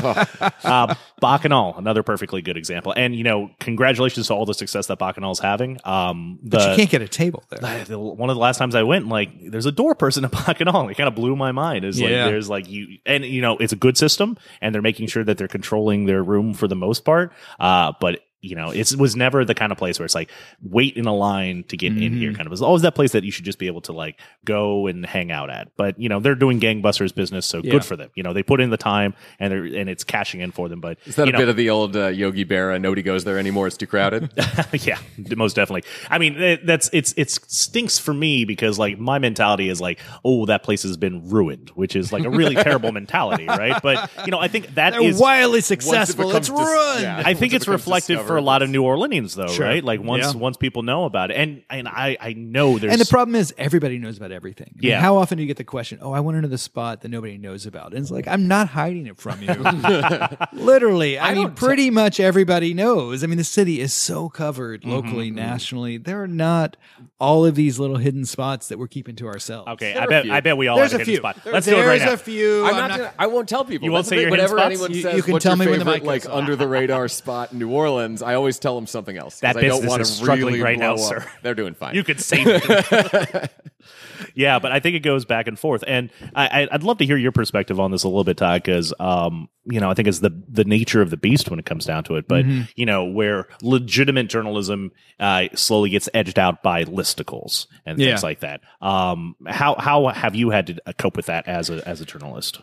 uh, 0.65 0.95
Bacchanal, 1.21 1.75
another 1.79 2.03
perfectly 2.03 2.43
good 2.43 2.57
example. 2.57 2.93
And 2.97 3.15
you 3.15 3.25
know, 3.25 3.51
congratulations 3.61 4.29
to 4.29 4.35
all 4.35 4.45
the 4.47 4.55
success 4.55 4.87
that 4.89 4.99
Bacchanal 4.99 5.33
is 5.33 5.39
having. 5.39 5.79
Um, 5.85 6.39
the, 6.43 6.59
But 6.59 6.71
you 6.71 6.77
can't 6.77 6.91
get 6.91 7.03
a 7.03 7.09
table 7.09 7.43
there. 7.49 7.65
I- 7.65 7.85
the- 7.85 7.99
one 7.99 8.31
of 8.31 8.37
the 8.37 8.41
last 8.41 8.58
times 8.59 8.75
I 8.75 8.83
went, 8.83 9.09
like, 9.09 9.31
there's 9.51 9.67
a 9.67 9.73
door 9.73 9.95
person 9.95 10.25
at 10.27 10.33
Bacchanal. 10.33 10.89
It 10.89 10.97
kind 10.97 11.09
of 11.09 11.15
blew 11.15 11.35
my 11.37 11.53
mind. 11.53 11.85
Is 11.85 12.01
like, 12.01 12.11
Yeah. 12.11 12.27
there's 12.27 12.49
like 12.51 12.69
you, 12.69 12.99
and 13.07 13.25
you 13.25 13.41
know, 13.41 13.57
it's 13.57 13.73
a 13.73 13.77
good 13.77 13.97
system, 13.97 14.37
and 14.61 14.75
they're 14.75 14.83
making 14.83 15.07
sure 15.07 15.25
that 15.25 15.39
they're 15.39 15.49
controlling 15.49 16.05
their 16.07 16.23
room 16.23 16.53
for 16.55 16.69
the 16.69 16.77
most 16.77 17.05
part. 17.05 17.33
Uh, 17.59 17.93
but 18.01 18.21
you 18.41 18.55
know, 18.55 18.71
it 18.71 18.95
was 18.97 19.17
never 19.17 19.45
the 19.45 19.55
kind 19.55 19.73
of 19.73 19.79
place 19.79 19.99
where 19.99 20.05
it's 20.05 20.15
like 20.15 20.31
wait 20.63 20.97
in 20.97 21.07
a 21.07 21.15
line 21.15 21.65
to 21.69 21.77
get 21.77 21.89
in 21.93 21.99
Mm-hmm. 21.99 22.17
here. 22.19 22.33
Kind 22.35 22.47
of, 22.47 22.53
it's 22.53 22.63
always 22.63 22.83
that 22.83 22.95
place 22.95 23.13
that 23.13 23.25
you 23.25 23.31
should 23.33 23.45
just 23.45 23.59
be 23.59 23.67
able 23.67 23.81
to 23.83 23.93
like 23.93 24.21
go 24.45 24.87
and 24.87 25.05
hang 25.05 25.31
out 25.33 25.51
at. 25.51 25.69
But 25.77 25.99
you 25.99 26.09
know, 26.09 26.21
they're 26.21 26.35
doing 26.37 26.61
gangbusters 26.61 27.15
business, 27.15 27.47
so 27.47 27.61
Yeah. 27.63 27.73
good 27.73 27.85
for 27.85 27.97
them. 27.97 28.11
You 28.15 28.23
know, 28.23 28.33
they 28.33 28.43
put 28.43 28.61
in 28.61 28.71
the 28.71 28.77
time, 28.77 29.15
and 29.41 29.53
they're 29.53 29.65
and 29.65 29.91
it's 29.91 30.05
cashing 30.05 30.41
in 30.41 30.53
for 30.53 30.69
them. 30.69 30.81
But 30.81 30.99
Is 31.07 31.17
that 31.17 31.29
a 31.29 31.33
know, 31.33 31.39
bit 31.39 31.49
of 31.49 31.57
the 31.57 31.71
old 31.71 31.97
uh, 31.97 32.09
Yogi 32.09 32.45
Berra? 32.45 32.81
Nobody 32.81 33.03
goes 33.03 33.25
there 33.25 33.39
anymore. 33.39 33.67
It's 33.67 33.77
too 33.77 33.87
crowded. 33.87 34.31
yeah, 34.73 34.99
most 35.37 35.55
definitely. 35.57 35.83
I 36.11 36.19
mean, 36.19 36.41
it, 36.41 36.65
that's 36.67 36.89
it's 36.93 37.13
it 37.17 37.31
stinks 37.31 37.99
for 37.99 38.15
me 38.15 38.45
because 38.45 38.79
like 38.79 38.99
my 38.99 39.19
mentality 39.19 39.69
is 39.69 39.81
like, 39.81 39.99
oh, 40.25 40.47
that 40.47 40.63
place 40.63 40.83
has 40.85 40.97
been 40.97 41.29
ruined, 41.29 41.71
which 41.75 41.97
is 41.97 42.13
like 42.13 42.25
a 42.25 42.31
really 42.31 42.55
terrible 42.69 42.93
mentality, 42.93 43.47
right? 43.47 43.81
But 43.83 44.11
you 44.25 44.31
know, 44.31 44.39
I 44.39 44.49
think 44.49 44.75
that 44.75 44.91
They're 44.91 45.03
is. 45.03 45.19
wildly 45.19 45.61
successful. 45.61 46.27
becomes 46.29 46.49
It's 46.49 46.57
dis- 46.57 46.67
ruined. 46.67 47.03
yeah. 47.03 47.23
I 47.25 47.35
think 47.35 47.53
it's 47.53 47.67
reflective 47.67 48.28
for 48.29 48.37
a 48.37 48.41
lot 48.43 48.63
of 48.63 48.71
New 48.71 48.83
Orleanians, 48.85 49.35
though, 49.35 49.49
Sure. 49.49 49.67
right? 49.67 49.83
Like 49.83 50.01
once 50.03 50.33
Yeah. 50.33 50.39
once 50.41 50.57
people 50.57 50.83
know 50.83 51.05
about 51.05 51.31
it, 51.31 51.37
and 51.37 51.63
and 51.69 51.89
I 51.89 52.17
I 52.21 52.33
know 52.35 52.79
there's 52.79 52.93
And 52.93 53.01
the 53.01 53.07
problem 53.07 53.35
is, 53.35 53.53
everybody 53.59 53.99
knows 53.99 54.17
about 54.17 54.31
everything. 54.33 54.71
I 54.77 54.81
mean, 54.81 54.91
Yeah. 54.91 55.01
how 55.01 55.17
often 55.17 55.37
do 55.39 55.43
you 55.43 55.49
get 55.49 55.57
the 55.57 55.65
question, 55.65 55.99
"Oh, 56.01 56.13
I 56.13 56.21
want 56.21 56.37
to 56.37 56.43
know 56.43 56.49
the 56.49 56.59
spot 56.59 57.01
that 57.03 57.09
nobody 57.09 57.39
knows 57.39 57.67
about"? 57.67 57.93
And 57.93 58.01
it's 58.03 58.11
like, 58.11 58.29
I'm 58.29 58.47
not 58.47 58.69
hiding 58.69 59.07
it 59.07 59.19
from 59.19 59.43
you. 59.43 59.49
Literally, 60.53 61.19
I, 61.19 61.35
mean, 61.35 61.43
don't 61.45 61.57
pretty 61.57 61.91
much 61.91 62.21
everybody 62.21 62.75
knows. 62.75 63.23
I 63.25 63.27
mean, 63.27 63.39
the 63.39 63.45
city 63.45 63.81
is 63.81 63.93
so 63.93 64.29
covered 64.29 64.83
Mm-hmm, 64.83 64.91
locally, 64.91 65.31
nationally. 65.31 65.97
There 65.97 66.23
are 66.23 66.29
not 66.29 66.77
all 67.19 67.45
of 67.47 67.55
these 67.55 67.79
little 67.79 67.97
hidden 67.97 68.25
spots 68.25 68.69
that 68.69 68.79
we're 68.79 68.87
keeping 68.87 69.17
to 69.17 69.27
ourselves. 69.27 69.69
okay. 69.73 69.95
There 69.95 70.03
I 70.03 70.07
bet. 70.07 70.31
I 70.31 70.41
bet 70.41 70.57
we 70.57 70.69
all 70.69 70.77
there's 70.77 70.93
have 70.93 71.01
a 71.01 71.05
hidden 71.05 71.15
few. 71.15 71.19
spot. 71.19 71.45
There- 71.45 71.53
Let's 71.53 71.67
do 71.67 71.75
it 71.77 71.81
right 71.81 71.99
there's 71.99 72.03
now. 72.03 72.13
a 72.13 72.17
few. 72.17 72.65
I'm 72.65 72.69
I'm 72.69 72.77
not. 72.77 72.89
not- 72.91 72.99
gonna, 72.99 73.13
I 73.19 73.27
won't 73.27 73.49
tell 73.49 73.65
people. 73.65 73.87
You 73.87 73.93
won't 73.93 74.07
say 74.07 74.17
your 74.17 74.25
thing. 74.25 74.31
Whatever 74.31 74.59
anyone 74.61 74.93
You- 74.93 75.03
says. 75.03 75.17
you 75.17 75.23
can 75.23 75.39
tell 75.39 75.57
me 75.57 75.67
when 75.67 75.79
the 75.79 75.85
mic 75.85 76.05
like 76.05 76.27
under 76.29 76.55
the 76.57 76.69
radar 76.69 77.09
spot 77.09 77.53
in 77.53 77.59
New 77.59 77.71
Orleans. 77.71 78.18
I 78.23 78.35
always 78.35 78.59
tell 78.59 78.75
them 78.75 78.87
something 78.87 79.17
else. 79.17 79.41
That 79.41 79.57
I 79.57 79.61
don't 79.63 79.71
business 79.71 79.89
want 79.91 80.03
is 80.03 80.11
to 80.11 80.15
struggling 80.17 80.55
really 80.55 80.63
right 80.63 80.79
now, 80.79 80.95
up. 80.95 80.99
sir. 81.01 81.25
They're 81.43 81.55
doing 81.55 81.75
fine. 81.75 81.95
You 81.95 82.05
could 82.05 82.21
save 82.21 82.45
them. 82.47 83.49
yeah, 84.35 84.59
but 84.59 84.73
I 84.73 84.81
think 84.81 84.97
it 84.97 85.01
goes 85.01 85.25
back 85.25 85.47
and 85.47 85.59
forth, 85.59 85.85
and 85.87 86.11
I, 86.35 86.63
I- 86.63 86.69
I'd 86.73 86.83
love 86.83 86.99
to 86.99 87.07
hear 87.07 87.17
your 87.17 87.33
perspective 87.33 87.79
on 87.81 87.91
this 87.91 88.03
a 88.05 88.09
little 88.09 88.25
bit, 88.25 88.37
Todd, 88.37 88.63
because 88.63 88.93
um, 89.01 89.49
you 89.65 89.81
know 89.81 89.91
I 89.91 89.95
think 89.95 90.09
it's 90.09 90.19
the 90.21 90.31
the 90.49 90.65
nature 90.65 91.01
of 91.03 91.11
the 91.11 91.17
beast 91.17 91.51
when 91.51 91.59
it 91.59 91.67
comes 91.67 91.85
down 91.85 92.05
to 92.05 92.17
it. 92.17 92.27
But 92.29 92.45
Mm-hmm. 92.45 92.63
you 92.77 92.87
know 92.87 93.05
where 93.05 93.49
legitimate 93.63 94.29
journalism 94.29 94.93
uh, 95.21 95.49
slowly 95.55 95.91
gets 95.91 96.09
edged 96.15 96.39
out 96.39 96.63
by 96.63 96.85
listicles 96.85 97.67
and 97.87 97.99
things 97.99 98.09
Yeah. 98.09 98.19
like 98.23 98.41
that. 98.41 98.61
Um, 98.81 99.37
how 99.47 99.75
how 99.79 100.09
have 100.09 100.35
you 100.35 100.51
had 100.51 100.67
to 100.69 100.77
uh, 100.87 100.93
cope 100.99 101.17
with 101.17 101.27
that 101.27 101.47
as 101.49 101.71
a 101.71 101.87
as 101.89 102.01
a 102.01 102.05
journalist? 102.05 102.61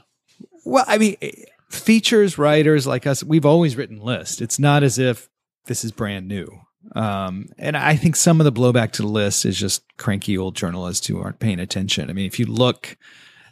Well, 0.66 0.84
I 0.88 0.98
mean, 0.98 1.16
features 1.70 2.38
writers 2.38 2.88
like 2.88 3.06
us, 3.08 3.24
we've 3.24 3.46
always 3.46 3.76
written 3.76 4.00
list. 4.00 4.42
It's 4.42 4.58
not 4.60 4.84
as 4.84 4.98
if 4.98 5.30
this 5.66 5.84
is 5.86 5.92
brand 5.92 6.28
new. 6.28 6.48
Um, 6.96 7.50
and 7.58 7.76
I 7.76 7.96
think 7.96 8.16
some 8.16 8.40
of 8.40 8.46
the 8.46 8.52
blowback 8.52 8.92
to 8.94 9.02
the 9.02 9.08
list 9.08 9.46
is 9.46 9.58
just 9.60 9.84
cranky 9.98 10.38
old 10.38 10.56
journalists 10.56 11.08
who 11.08 11.20
aren't 11.20 11.40
paying 11.40 11.60
attention. 11.60 12.10
I 12.10 12.14
mean, 12.14 12.28
if 12.28 12.38
you 12.40 12.46
look 12.46 12.96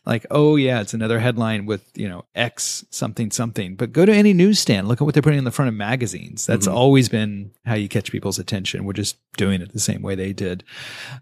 like, 0.05 0.25
oh 0.29 0.55
yeah, 0.55 0.81
it's 0.81 0.93
another 0.93 1.19
headline 1.19 1.65
with, 1.65 1.83
you 1.95 2.07
know, 2.07 2.25
X 2.35 2.85
something 2.91 3.31
something, 3.31 3.75
but 3.75 3.91
go 3.91 4.05
to 4.05 4.13
any 4.13 4.33
newsstand, 4.33 4.87
look 4.87 5.01
at 5.01 5.05
what 5.05 5.13
they're 5.15 5.23
putting 5.23 5.39
in 5.39 5.45
the 5.45 5.51
front 5.51 5.69
of 5.69 5.75
magazines. 5.75 6.45
That's 6.45 6.67
always 6.67 7.09
been 7.09 7.51
how 7.65 7.73
you 7.73 7.89
catch 7.89 8.11
people's 8.11 8.37
attention. 8.37 8.83
We're 8.85 8.93
just 8.93 9.17
doing 9.37 9.61
it 9.61 9.73
the 9.73 9.79
same 9.79 10.01
way 10.03 10.13
they 10.15 10.33
did. 10.33 10.63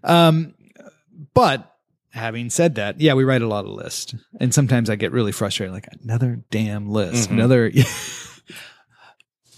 Um, 0.04 0.54
but 1.32 1.76
having 2.10 2.50
said 2.50 2.74
that, 2.74 3.00
yeah, 3.00 3.14
we 3.14 3.24
write 3.24 3.40
a 3.42 3.46
lot 3.48 3.64
of 3.64 3.70
lists, 3.70 4.14
and 4.38 4.52
sometimes 4.52 4.90
I 4.90 4.96
get 4.96 5.12
really 5.12 5.32
frustrated. 5.32 5.72
Like 5.72 5.88
another 6.02 6.42
damn 6.50 6.90
list, 6.90 7.30
Mm-hmm. 7.30 7.38
another. 7.38 7.70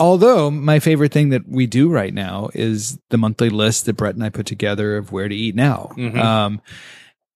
Although 0.04 0.50
my 0.50 0.80
favorite 0.80 1.12
thing 1.12 1.30
that 1.30 1.48
we 1.48 1.66
do 1.66 1.88
right 1.88 2.12
now 2.12 2.50
is 2.52 2.98
the 3.08 3.16
monthly 3.16 3.48
list 3.48 3.86
that 3.86 3.94
Brett 3.94 4.14
and 4.14 4.22
I 4.22 4.28
put 4.28 4.44
together 4.44 4.98
of 4.98 5.12
where 5.12 5.28
to 5.30 5.34
eat 5.34 5.54
now, 5.54 5.92
Mhm. 5.96 6.18
um, 6.22 6.60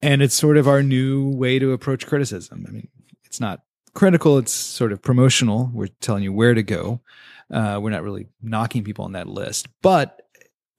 and 0.02 0.20
it's 0.20 0.34
sort 0.34 0.58
of 0.58 0.68
our 0.68 0.82
new 0.82 1.30
way 1.30 1.58
to 1.58 1.72
approach 1.72 2.06
criticism. 2.06 2.66
I 2.68 2.70
mean, 2.70 2.88
it's 3.24 3.40
not 3.40 3.62
critical; 3.94 4.36
it's 4.36 4.52
sort 4.52 4.92
of 4.92 5.00
promotional. 5.00 5.70
We're 5.72 5.88
telling 6.02 6.22
you 6.24 6.32
where 6.34 6.52
to 6.52 6.62
go. 6.62 7.00
Uh, 7.50 7.80
we're 7.82 7.88
not 7.88 8.02
really 8.02 8.26
knocking 8.42 8.84
people 8.84 9.06
on 9.06 9.12
that 9.12 9.26
list, 9.28 9.68
but 9.80 10.20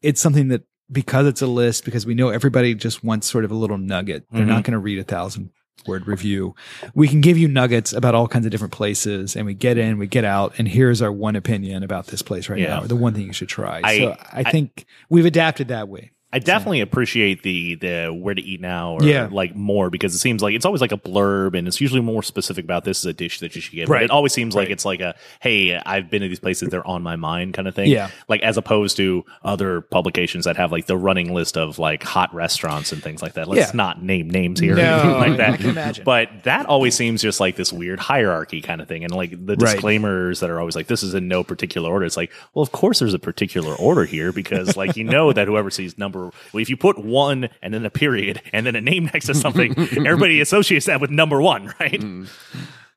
it's 0.04 0.22
something 0.22 0.50
that 0.50 0.62
because 0.92 1.26
it's 1.26 1.42
a 1.42 1.48
list, 1.48 1.86
because 1.86 2.06
we 2.06 2.14
know 2.14 2.30
everybody 2.30 2.76
just 2.76 3.04
wants 3.04 3.26
sort 3.26 3.46
of 3.46 3.52
a 3.52 3.56
little 3.56 3.80
nugget. 3.80 4.26
They're 4.32 4.46
not 4.46 4.64
going 4.64 4.74
to 4.74 4.80
read 4.80 5.00
a 5.00 5.04
thousand 5.04 5.50
word 5.88 6.08
review. 6.08 6.56
We 6.94 7.08
can 7.08 7.22
give 7.22 7.38
you 7.38 7.48
nuggets 7.48 7.94
about 7.94 8.16
all 8.16 8.28
kinds 8.28 8.46
of 8.46 8.52
different 8.52 8.74
places, 8.74 9.36
and 9.36 9.46
we 9.46 9.54
get 9.54 9.78
in, 9.78 9.98
we 9.98 10.08
get 10.08 10.26
out, 10.26 10.54
and 10.58 10.68
here's 10.68 11.02
our 11.02 11.12
one 11.12 11.36
opinion 11.36 11.84
about 11.84 12.08
this 12.08 12.22
place 12.22 12.50
right 12.50 12.60
Yeah. 12.60 12.68
now, 12.76 12.84
or 12.84 12.88
the 12.88 12.96
one 12.96 13.14
thing 13.14 13.26
you 13.26 13.34
should 13.34 13.50
try. 13.50 13.82
I- 13.84 13.98
so 13.98 14.10
I, 14.34 14.40
I- 14.46 14.52
think 14.52 14.86
we've 15.10 15.26
adapted 15.26 15.68
that 15.70 15.88
way. 15.88 16.12
I 16.32 16.38
definitely 16.38 16.82
appreciate 16.82 17.42
the 17.42 17.74
the 17.76 18.08
where 18.16 18.36
to 18.36 18.42
eat 18.42 18.62
now 18.62 18.94
or 18.94 19.04
Yeah. 19.04 19.30
like 19.32 19.56
more 19.56 19.90
because 19.90 20.14
it 20.14 20.20
seems 20.20 20.44
like 20.44 20.54
it's 20.54 20.66
always 20.66 20.80
like 20.82 20.92
a 20.92 20.98
blurb 20.98 21.58
and 21.58 21.68
it's 21.68 21.82
usually 21.82 22.02
more 22.02 22.22
specific 22.22 22.64
about 22.66 22.84
this 22.86 23.00
is 23.00 23.06
a 23.06 23.14
dish 23.14 23.40
that 23.40 23.56
you 23.56 23.62
should 23.62 23.74
get. 23.74 23.88
But 23.88 23.94
Right. 23.94 24.04
it 24.04 24.12
always 24.12 24.32
seems 24.32 24.54
like 24.54 24.70
it's 24.70 24.86
like 24.86 25.00
a 25.02 25.16
hey, 25.40 25.76
I've 25.76 26.12
been 26.12 26.22
to 26.22 26.28
these 26.28 26.40
places, 26.40 26.70
they're 26.70 26.86
on 26.86 27.02
my 27.02 27.16
mind 27.16 27.56
kind 27.56 27.68
of 27.68 27.74
thing. 27.74 27.90
Yeah. 27.90 28.12
Like 28.28 28.44
as 28.44 28.58
opposed 28.58 28.98
to 28.98 29.26
other 29.44 29.82
publications 29.82 30.46
that 30.46 30.56
have 30.58 30.72
like 30.72 30.86
the 30.86 30.98
running 30.98 31.34
list 31.34 31.58
of 31.58 31.80
like 31.80 32.04
hot 32.04 32.32
restaurants 32.34 32.92
and 32.92 33.02
things 33.02 33.24
like 33.24 33.34
that. 33.34 33.48
Let's 33.48 33.70
Yeah. 33.72 33.76
not 33.78 34.04
name 34.04 34.30
names 34.30 34.60
here 34.60 34.74
or 34.74 34.78
No, 34.78 34.94
anything 35.00 35.12
like 35.20 35.32
I 35.32 35.36
that. 35.38 35.60
can 35.60 35.70
imagine. 35.72 36.04
But 36.04 36.30
that 36.44 36.68
always 36.68 36.94
seems 36.94 37.24
just 37.24 37.40
like 37.40 37.56
this 37.56 37.74
weird 37.74 38.00
hierarchy 38.00 38.62
kind 38.62 38.82
of 38.82 38.88
thing. 38.88 39.04
And 39.04 39.12
like 39.16 39.32
the 39.32 39.56
Right. 39.56 39.60
disclaimers 39.60 40.42
that 40.42 40.52
are 40.52 40.60
always 40.60 40.76
like 40.76 40.86
this 40.88 41.02
is 41.02 41.16
in 41.16 41.28
no 41.28 41.44
particular 41.44 41.90
order. 41.90 42.06
It's 42.06 42.18
like, 42.18 42.32
well, 42.54 42.62
of 42.62 42.72
course 42.72 43.00
there's 43.00 43.16
a 43.16 43.20
particular 43.20 43.74
order 43.74 44.06
here 44.06 44.32
because 44.32 44.78
like 44.78 44.96
you 44.96 45.04
know 45.04 45.34
that 45.34 45.48
whoever 45.48 45.72
sees 45.72 45.98
number 45.98 46.19
well, 46.26 46.62
if 46.62 46.70
you 46.70 46.78
put 46.78 46.98
one 46.98 47.50
and 47.62 47.74
then 47.74 47.86
a 47.86 47.90
period 47.90 48.42
and 48.54 48.66
then 48.66 48.76
a 48.76 48.82
name 48.82 49.06
next 49.14 49.28
to 49.28 49.36
something, 49.36 49.78
everybody 49.80 50.42
associates 50.42 50.86
that 50.86 51.02
with 51.02 51.12
number 51.12 51.42
one, 51.42 51.74
right? 51.80 52.00
Mm. 52.00 52.28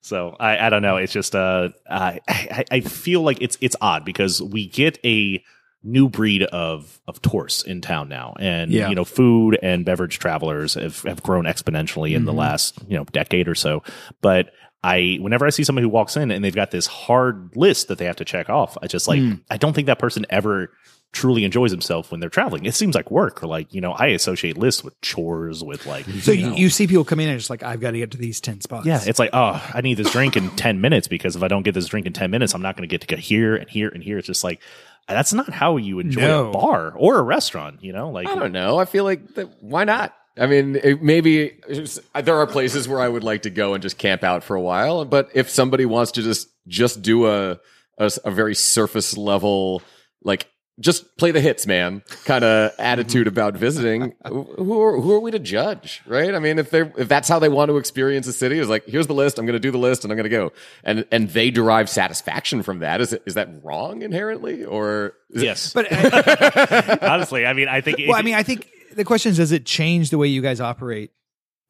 So 0.00 0.36
I, 0.38 0.66
I 0.66 0.70
don't 0.70 0.82
know. 0.82 0.96
It's 0.96 1.12
just 1.12 1.34
uh, 1.34 1.70
I, 1.88 2.20
I 2.28 2.64
I 2.70 2.80
feel 2.80 3.22
like 3.22 3.38
it's 3.40 3.56
it's 3.60 3.76
odd 3.80 4.04
because 4.04 4.42
we 4.42 4.66
get 4.66 4.98
a 5.04 5.42
new 5.84 6.08
breed 6.08 6.42
of 6.44 7.00
of 7.06 7.20
tourists 7.22 7.62
in 7.62 7.80
town 7.80 8.08
now, 8.08 8.34
and 8.38 8.70
Yeah. 8.70 8.88
you 8.88 8.94
know, 8.94 9.04
food 9.04 9.58
and 9.62 9.84
beverage 9.84 10.18
travelers 10.18 10.74
have 10.74 11.02
have 11.02 11.22
grown 11.22 11.44
exponentially 11.44 12.14
in 12.14 12.24
the 12.24 12.32
mm-hmm. 12.32 12.40
last 12.40 12.78
you 12.88 12.96
know 12.96 13.04
decade 13.12 13.48
or 13.48 13.54
so. 13.54 13.82
But 14.20 14.52
I 14.82 15.18
whenever 15.20 15.46
I 15.46 15.50
see 15.50 15.64
somebody 15.64 15.84
who 15.84 15.88
walks 15.88 16.16
in 16.16 16.30
and 16.30 16.44
they've 16.44 16.54
got 16.54 16.70
this 16.70 16.86
hard 16.86 17.56
list 17.56 17.88
that 17.88 17.98
they 17.98 18.04
have 18.06 18.16
to 18.16 18.24
check 18.24 18.50
off, 18.50 18.76
I 18.82 18.86
just 18.88 19.06
like 19.06 19.20
hmm. 19.20 19.34
I 19.50 19.56
don't 19.56 19.72
think 19.72 19.86
that 19.86 19.98
person 19.98 20.26
ever 20.30 20.72
truly 21.12 21.44
enjoys 21.44 21.70
himself 21.70 22.10
when 22.10 22.20
they're 22.20 22.30
traveling. 22.30 22.64
It 22.64 22.74
seems 22.74 22.94
like 22.94 23.10
work 23.10 23.42
or 23.42 23.46
like, 23.46 23.72
you 23.74 23.80
know, 23.82 23.92
I 23.92 24.06
associate 24.08 24.56
lists 24.56 24.82
with 24.82 24.98
chores 25.02 25.62
with 25.62 25.84
like 25.86 26.06
So 26.06 26.32
you, 26.32 26.54
you 26.54 26.70
see 26.70 26.86
people 26.86 27.04
come 27.04 27.20
in 27.20 27.28
and 27.28 27.36
it's 27.38 27.50
like, 27.50 27.62
I've 27.62 27.80
got 27.80 27.90
to 27.90 27.98
get 27.98 28.12
to 28.12 28.18
these 28.18 28.40
10 28.40 28.62
spots. 28.62 28.86
yeah, 28.86 29.00
it's 29.04 29.18
like, 29.18 29.30
oh, 29.34 29.62
I 29.74 29.82
need 29.82 29.98
this 29.98 30.10
drink 30.10 30.36
in 30.38 30.48
10 30.56 30.80
minutes 30.80 31.08
because 31.08 31.36
if 31.36 31.42
I 31.42 31.48
don't 31.48 31.62
get 31.64 31.74
this 31.74 31.86
drink 31.86 32.06
in 32.06 32.12
10 32.14 32.30
minutes, 32.30 32.54
I'm 32.54 32.62
not 32.62 32.76
going 32.76 32.88
to 32.88 32.92
get 32.92 33.02
to 33.02 33.06
go 33.06 33.16
here 33.20 33.54
and 33.56 33.68
here 33.68 33.88
and 33.88 34.02
here. 34.02 34.16
It's 34.16 34.26
just 34.26 34.42
like, 34.42 34.62
that's 35.06 35.34
not 35.34 35.50
how 35.50 35.76
you 35.76 35.98
enjoy 35.98 36.22
No. 36.22 36.48
a 36.48 36.52
bar 36.52 36.94
or 36.96 37.18
a 37.18 37.22
restaurant, 37.22 37.82
you 37.84 37.92
know? 37.92 38.08
Like, 38.10 38.26
I 38.28 38.34
don't 38.34 38.52
know. 38.52 38.78
I 38.78 38.86
feel 38.86 39.04
like 39.04 39.34
that, 39.34 39.50
why 39.62 39.84
not? 39.84 40.14
I 40.38 40.46
mean, 40.46 40.76
it, 40.76 41.02
maybe 41.02 41.42
it's- 41.68 42.00
there 42.22 42.36
are 42.38 42.46
places 42.46 42.88
where 42.88 43.00
I 43.00 43.08
would 43.08 43.22
like 43.22 43.42
to 43.42 43.50
go 43.50 43.74
and 43.74 43.82
just 43.82 43.98
camp 43.98 44.24
out 44.24 44.42
for 44.44 44.56
a 44.56 44.62
while. 44.62 45.04
But 45.04 45.28
if 45.34 45.50
somebody 45.50 45.84
wants 45.84 46.12
to 46.12 46.22
just 46.22 46.48
just 46.66 47.02
do 47.02 47.26
a 47.26 47.60
a, 47.98 48.10
a 48.24 48.30
very 48.30 48.54
surface 48.54 49.14
level, 49.18 49.82
like 50.22 50.46
just 50.80 51.16
play 51.16 51.30
the 51.30 51.40
hits, 51.40 51.66
man, 51.66 52.02
kind 52.24 52.44
of 52.44 52.72
attitude 52.78 53.26
mm-hmm. 53.26 53.34
about 53.34 53.54
visiting, 53.54 54.14
who 54.26 54.80
are, 54.80 55.00
who 55.00 55.12
are 55.12 55.20
we 55.20 55.30
to 55.30 55.38
judge, 55.38 56.02
right? 56.06 56.34
I 56.34 56.38
mean, 56.38 56.58
if 56.58 56.70
they 56.70 56.80
if 56.96 57.08
that's 57.08 57.28
how 57.28 57.38
they 57.38 57.48
want 57.48 57.68
to 57.68 57.76
experience 57.76 58.26
a 58.26 58.32
city, 58.32 58.58
is 58.58 58.68
like 58.68 58.86
here's 58.86 59.06
the 59.06 59.14
list, 59.14 59.38
I'm 59.38 59.46
going 59.46 59.54
to 59.54 59.60
do 59.60 59.70
the 59.70 59.78
list, 59.78 60.04
and 60.04 60.12
I'm 60.12 60.16
going 60.16 60.24
to 60.24 60.30
go, 60.30 60.52
and 60.82 61.06
and 61.10 61.28
they 61.28 61.50
derive 61.50 61.88
satisfaction 61.88 62.62
from 62.62 62.80
that. 62.80 63.00
Is 63.00 63.12
it 63.12 63.22
is 63.26 63.34
that 63.34 63.48
wrong 63.62 64.02
inherently, 64.02 64.64
or 64.64 65.14
is 65.30 65.42
it- 65.42 65.46
yes. 65.46 65.72
But 65.72 65.92
Honestly, 67.02 67.46
I 67.46 67.52
mean, 67.52 67.68
I 67.68 67.80
think, 67.80 67.98
well, 68.06 68.16
I 68.16 68.22
mean, 68.22 68.34
I 68.34 68.42
think 68.42 68.68
the 68.94 69.04
question 69.04 69.30
is, 69.30 69.36
does 69.36 69.52
it 69.52 69.66
change 69.66 70.10
the 70.10 70.18
way 70.18 70.28
you 70.28 70.42
guys 70.42 70.60
operate 70.60 71.12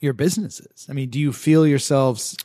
your 0.01 0.13
businesses? 0.13 0.87
I 0.89 0.93
mean, 0.93 1.11
do 1.11 1.19
you 1.19 1.33
feel 1.33 1.67
yourselves? 1.67 2.37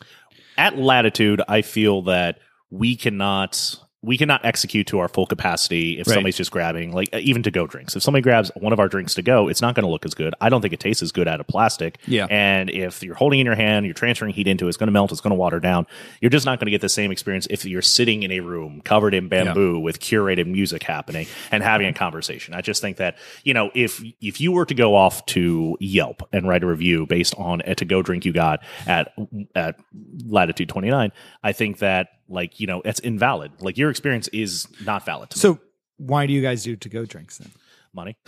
at 0.58 0.78
latitude, 0.78 1.42
I 1.48 1.62
feel 1.62 2.04
that 2.04 2.40
we 2.70 2.96
cannot 2.96 3.80
we 4.08 4.18
cannot 4.18 4.44
execute 4.46 4.88
to 4.88 5.00
our 5.00 5.08
full 5.08 5.26
capacity 5.26 6.00
if 6.00 6.08
Right. 6.08 6.14
somebody's 6.16 6.38
just 6.38 6.50
grabbing 6.50 6.94
like 6.94 7.10
uh, 7.14 7.18
even 7.18 7.44
to 7.44 7.52
go 7.52 7.68
drinks. 7.68 7.96
If 7.96 8.02
somebody 8.04 8.22
grabs 8.22 8.50
one 8.56 8.72
of 8.74 8.80
our 8.80 8.88
drinks 8.88 9.14
to 9.16 9.22
go, 9.22 9.48
it's 9.50 9.62
not 9.62 9.76
going 9.76 9.84
to 9.84 9.90
look 9.92 10.06
as 10.06 10.14
good. 10.14 10.34
I 10.40 10.48
don't 10.50 10.62
think 10.62 10.74
it 10.74 10.80
tastes 10.80 11.04
as 11.04 11.12
good 11.12 11.28
out 11.28 11.40
of 11.42 11.48
plastic. 11.48 12.00
Yeah. 12.08 12.26
And 12.30 12.70
if 12.70 13.04
you're 13.04 13.16
holding 13.16 13.40
in 13.40 13.46
your 13.46 13.56
hand, 13.56 13.86
you're 13.86 13.94
transferring 13.94 14.34
heat 14.34 14.48
into 14.48 14.66
it, 14.66 14.70
it's 14.70 14.78
going 14.78 14.88
to 14.88 14.92
melt, 14.94 15.12
it's 15.12 15.22
going 15.22 15.32
to 15.32 15.38
water 15.38 15.60
down. 15.60 15.86
You're 16.22 16.30
just 16.32 16.46
not 16.46 16.60
going 16.60 16.68
to 16.68 16.72
get 16.72 16.82
the 16.82 16.90
same 16.90 17.12
experience 17.12 17.48
if 17.50 17.66
you're 17.66 17.82
sitting 17.82 18.24
in 18.24 18.32
a 18.32 18.40
room 18.40 18.82
covered 18.82 19.14
in 19.14 19.28
bamboo 19.28 19.80
with 19.80 20.00
curated 20.00 20.48
music 20.48 20.84
happening 20.84 21.28
and 21.52 21.62
having 21.62 21.88
a 21.88 21.94
conversation. 21.94 22.54
I 22.54 22.62
just 22.62 22.82
think 22.82 22.98
that, 22.98 23.18
you 23.44 23.54
know, 23.54 23.72
if 23.76 24.02
if 24.22 24.40
you 24.40 24.54
were 24.54 24.66
to 24.66 24.74
go 24.74 24.96
off 24.96 25.26
to 25.28 25.76
Yelp 25.82 26.24
and 26.32 26.48
write 26.48 26.64
a 26.64 26.68
review 26.68 27.06
based 27.06 27.36
on 27.36 27.62
a 27.66 27.76
to 27.76 27.84
go 27.86 28.02
drink 28.02 28.24
you 28.26 28.32
got 28.32 28.64
at 28.86 29.14
at 29.54 29.80
latitude 30.26 30.70
29, 30.70 31.12
I 31.44 31.52
think 31.52 31.80
that 31.80 32.08
like, 32.30 32.60
you 32.60 32.68
know, 32.68 32.82
it's 32.84 33.00
invalid. 33.00 33.52
Like 33.62 33.78
your 33.78 33.90
experience 33.90 34.28
is 34.30 34.68
not 34.86 35.06
valid 35.06 35.30
to 35.32 35.38
me. 35.38 35.42
So 35.42 35.60
why 35.98 36.28
do 36.28 36.34
you 36.34 36.42
guys 36.42 36.64
do 36.64 36.76
to 36.76 36.90
go 36.90 37.06
drinks 37.06 37.38
then? 37.38 37.52
money. 37.98 38.18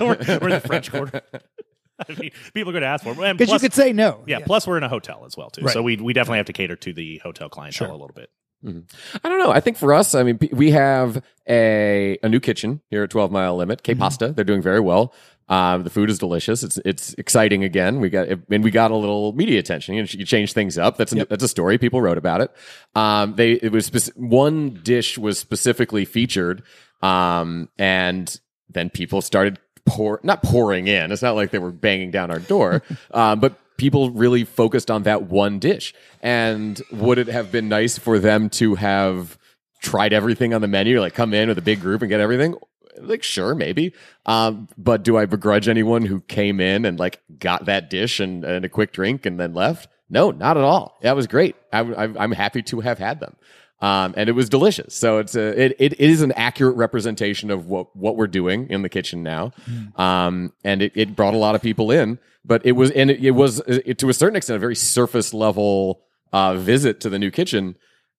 we're, 0.00 0.16
we're 0.40 0.50
the 0.50 0.62
French 0.64 0.90
Quarter. 0.90 1.20
I 2.08 2.12
mean, 2.12 2.30
people 2.54 2.70
are 2.70 2.72
going 2.72 2.82
to 2.82 2.88
ask 2.88 3.04
for 3.04 3.10
it. 3.10 3.36
Because 3.36 3.52
you 3.52 3.58
could 3.58 3.74
say 3.74 3.92
no. 3.92 4.22
yeah, 4.26 4.38
plus 4.38 4.66
we're 4.66 4.78
in 4.78 4.84
a 4.84 4.88
hotel 4.88 5.24
as 5.26 5.36
well 5.36 5.50
too. 5.50 5.62
Right. 5.62 5.72
So 5.72 5.82
we 5.82 5.96
we 5.96 6.12
definitely 6.12 6.38
have 6.38 6.46
to 6.46 6.52
cater 6.52 6.76
to 6.76 6.92
the 6.94 7.18
hotel 7.18 7.48
clientele 7.48 7.88
Sure. 7.88 7.94
a 7.94 7.98
little 7.98 8.14
bit. 8.14 8.30
Mm-hmm. 8.64 9.16
I 9.22 9.28
don't 9.28 9.38
know. 9.38 9.50
I 9.50 9.60
think 9.60 9.76
for 9.76 9.92
us, 9.92 10.14
I 10.14 10.22
mean, 10.22 10.38
we 10.52 10.70
have 10.70 11.22
a 11.48 12.16
a 12.22 12.28
new 12.28 12.38
kitchen 12.38 12.82
here 12.88 13.02
at 13.02 13.10
Twelve 13.10 13.32
Mile 13.32 13.56
Limit, 13.56 13.82
K 13.82 13.92
mm-hmm. 13.92 14.00
Pasta. 14.00 14.28
They're 14.28 14.44
doing 14.44 14.62
very 14.62 14.80
well. 14.80 15.12
Um, 15.48 15.82
the 15.82 15.90
food 15.90 16.10
is 16.10 16.18
delicious. 16.18 16.62
It's 16.62 16.78
it's 16.84 17.14
exciting 17.14 17.64
again. 17.64 18.00
We 18.00 18.10
got 18.10 18.28
and 18.28 18.62
we 18.62 18.70
got 18.70 18.90
a 18.90 18.96
little 18.96 19.32
media 19.32 19.58
attention. 19.58 19.94
You, 19.94 20.02
know, 20.02 20.08
you 20.10 20.24
change 20.24 20.52
things 20.52 20.76
up. 20.76 20.96
That's 20.98 21.12
a, 21.12 21.24
that's 21.24 21.42
a 21.42 21.48
story. 21.48 21.78
People 21.78 22.02
wrote 22.02 22.18
about 22.18 22.40
it. 22.42 22.50
Um, 22.94 23.34
they 23.34 23.52
it 23.52 23.72
was 23.72 23.86
spec- 23.86 24.14
one 24.14 24.80
dish 24.82 25.16
was 25.16 25.38
specifically 25.38 26.04
featured, 26.04 26.62
um, 27.02 27.70
and 27.78 28.38
then 28.68 28.90
people 28.90 29.22
started 29.22 29.58
pour 29.86 30.20
not 30.22 30.42
pouring 30.42 30.86
in. 30.86 31.12
It's 31.12 31.22
not 31.22 31.34
like 31.34 31.50
they 31.50 31.58
were 31.58 31.72
banging 31.72 32.10
down 32.10 32.30
our 32.30 32.40
door, 32.40 32.82
um, 33.12 33.40
but 33.40 33.58
people 33.78 34.10
really 34.10 34.44
focused 34.44 34.90
on 34.90 35.04
that 35.04 35.22
one 35.22 35.58
dish. 35.58 35.94
And 36.22 36.80
would 36.92 37.16
it 37.16 37.28
have 37.28 37.50
been 37.50 37.68
nice 37.70 37.96
for 37.96 38.18
them 38.18 38.50
to 38.50 38.74
have 38.74 39.38
tried 39.80 40.12
everything 40.12 40.52
on 40.52 40.60
the 40.60 40.68
menu, 40.68 41.00
like 41.00 41.14
come 41.14 41.32
in 41.32 41.48
with 41.48 41.56
a 41.56 41.62
big 41.62 41.80
group 41.80 42.02
and 42.02 42.10
get 42.10 42.20
everything? 42.20 42.54
Like, 43.02 43.22
sure, 43.22 43.54
maybe. 43.54 43.92
Um, 44.26 44.68
but 44.76 45.02
do 45.02 45.16
I 45.16 45.26
begrudge 45.26 45.68
anyone 45.68 46.04
who 46.04 46.20
came 46.20 46.60
in 46.60 46.84
and 46.84 46.98
like 46.98 47.20
got 47.38 47.66
that 47.66 47.90
dish 47.90 48.20
and, 48.20 48.44
and 48.44 48.64
a 48.64 48.68
quick 48.68 48.92
drink 48.92 49.26
and 49.26 49.38
then 49.38 49.54
left? 49.54 49.88
No, 50.10 50.30
not 50.30 50.56
at 50.56 50.64
all. 50.64 50.98
That 51.02 51.16
was 51.16 51.26
great. 51.26 51.56
I, 51.72 51.80
I, 51.80 52.04
I'm 52.04 52.32
happy 52.32 52.62
to 52.62 52.80
have 52.80 52.98
had 52.98 53.20
them. 53.20 53.36
Um, 53.80 54.14
and 54.16 54.28
it 54.28 54.32
was 54.32 54.48
delicious. 54.48 54.94
So 54.94 55.18
it's 55.18 55.36
a, 55.36 55.66
it, 55.66 55.76
it 55.78 56.00
is 56.00 56.22
an 56.22 56.32
accurate 56.32 56.76
representation 56.76 57.50
of 57.50 57.66
what, 57.66 57.94
what 57.94 58.16
we're 58.16 58.26
doing 58.26 58.68
in 58.70 58.82
the 58.82 58.88
kitchen 58.88 59.22
now. 59.22 59.52
Um, 59.96 60.52
and 60.64 60.82
it, 60.82 60.92
it 60.96 61.14
brought 61.14 61.34
a 61.34 61.38
lot 61.38 61.54
of 61.54 61.62
people 61.62 61.92
in, 61.92 62.18
but 62.44 62.66
it 62.66 62.72
was, 62.72 62.90
and 62.90 63.10
it, 63.10 63.24
it 63.24 63.30
was 63.32 63.60
it, 63.68 63.98
to 63.98 64.08
a 64.08 64.14
certain 64.14 64.34
extent, 64.34 64.56
a 64.56 64.58
very 64.58 64.74
surface 64.74 65.32
level, 65.32 66.02
uh, 66.32 66.56
visit 66.56 67.00
to 67.00 67.08
the 67.08 67.18
new 67.18 67.30
kitchen. 67.30 67.76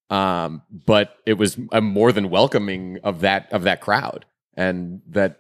Um, 0.10 0.62
but 0.72 1.18
it 1.26 1.34
was 1.34 1.60
a 1.72 1.82
more 1.82 2.12
than 2.12 2.30
welcoming 2.30 3.00
of 3.04 3.22
that, 3.22 3.52
of 3.52 3.64
that 3.64 3.82
crowd 3.82 4.26
and 4.56 5.02
that 5.10 5.40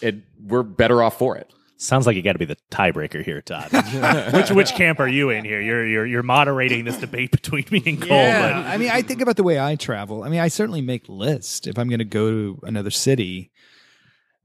it, 0.00 0.16
we're 0.42 0.62
better 0.62 1.02
off 1.02 1.18
for 1.18 1.36
it. 1.36 1.52
Sounds 1.78 2.06
like 2.06 2.16
you 2.16 2.22
got 2.22 2.32
to 2.32 2.38
be 2.38 2.46
the 2.46 2.56
tiebreaker 2.70 3.22
here, 3.22 3.42
Todd. 3.42 3.70
which 4.32 4.50
which 4.50 4.72
camp 4.74 4.98
are 4.98 5.06
you 5.08 5.28
in 5.28 5.44
here? 5.44 5.60
You're 5.60 5.86
you're 5.86 6.06
you're 6.06 6.22
moderating 6.22 6.84
this 6.86 6.96
debate 6.96 7.30
between 7.32 7.66
me 7.70 7.82
and 7.84 8.00
Cole. 8.00 8.16
Yeah, 8.16 8.64
I 8.66 8.78
mean, 8.78 8.90
I 8.90 9.02
think 9.02 9.20
about 9.20 9.36
the 9.36 9.42
way 9.42 9.60
I 9.60 9.76
travel. 9.76 10.24
I 10.24 10.30
mean, 10.30 10.40
I 10.40 10.48
certainly 10.48 10.80
make 10.80 11.06
lists 11.08 11.66
if 11.66 11.78
I'm 11.78 11.88
going 11.88 11.98
to 11.98 12.06
go 12.06 12.30
to 12.30 12.60
another 12.62 12.90
city, 12.90 13.50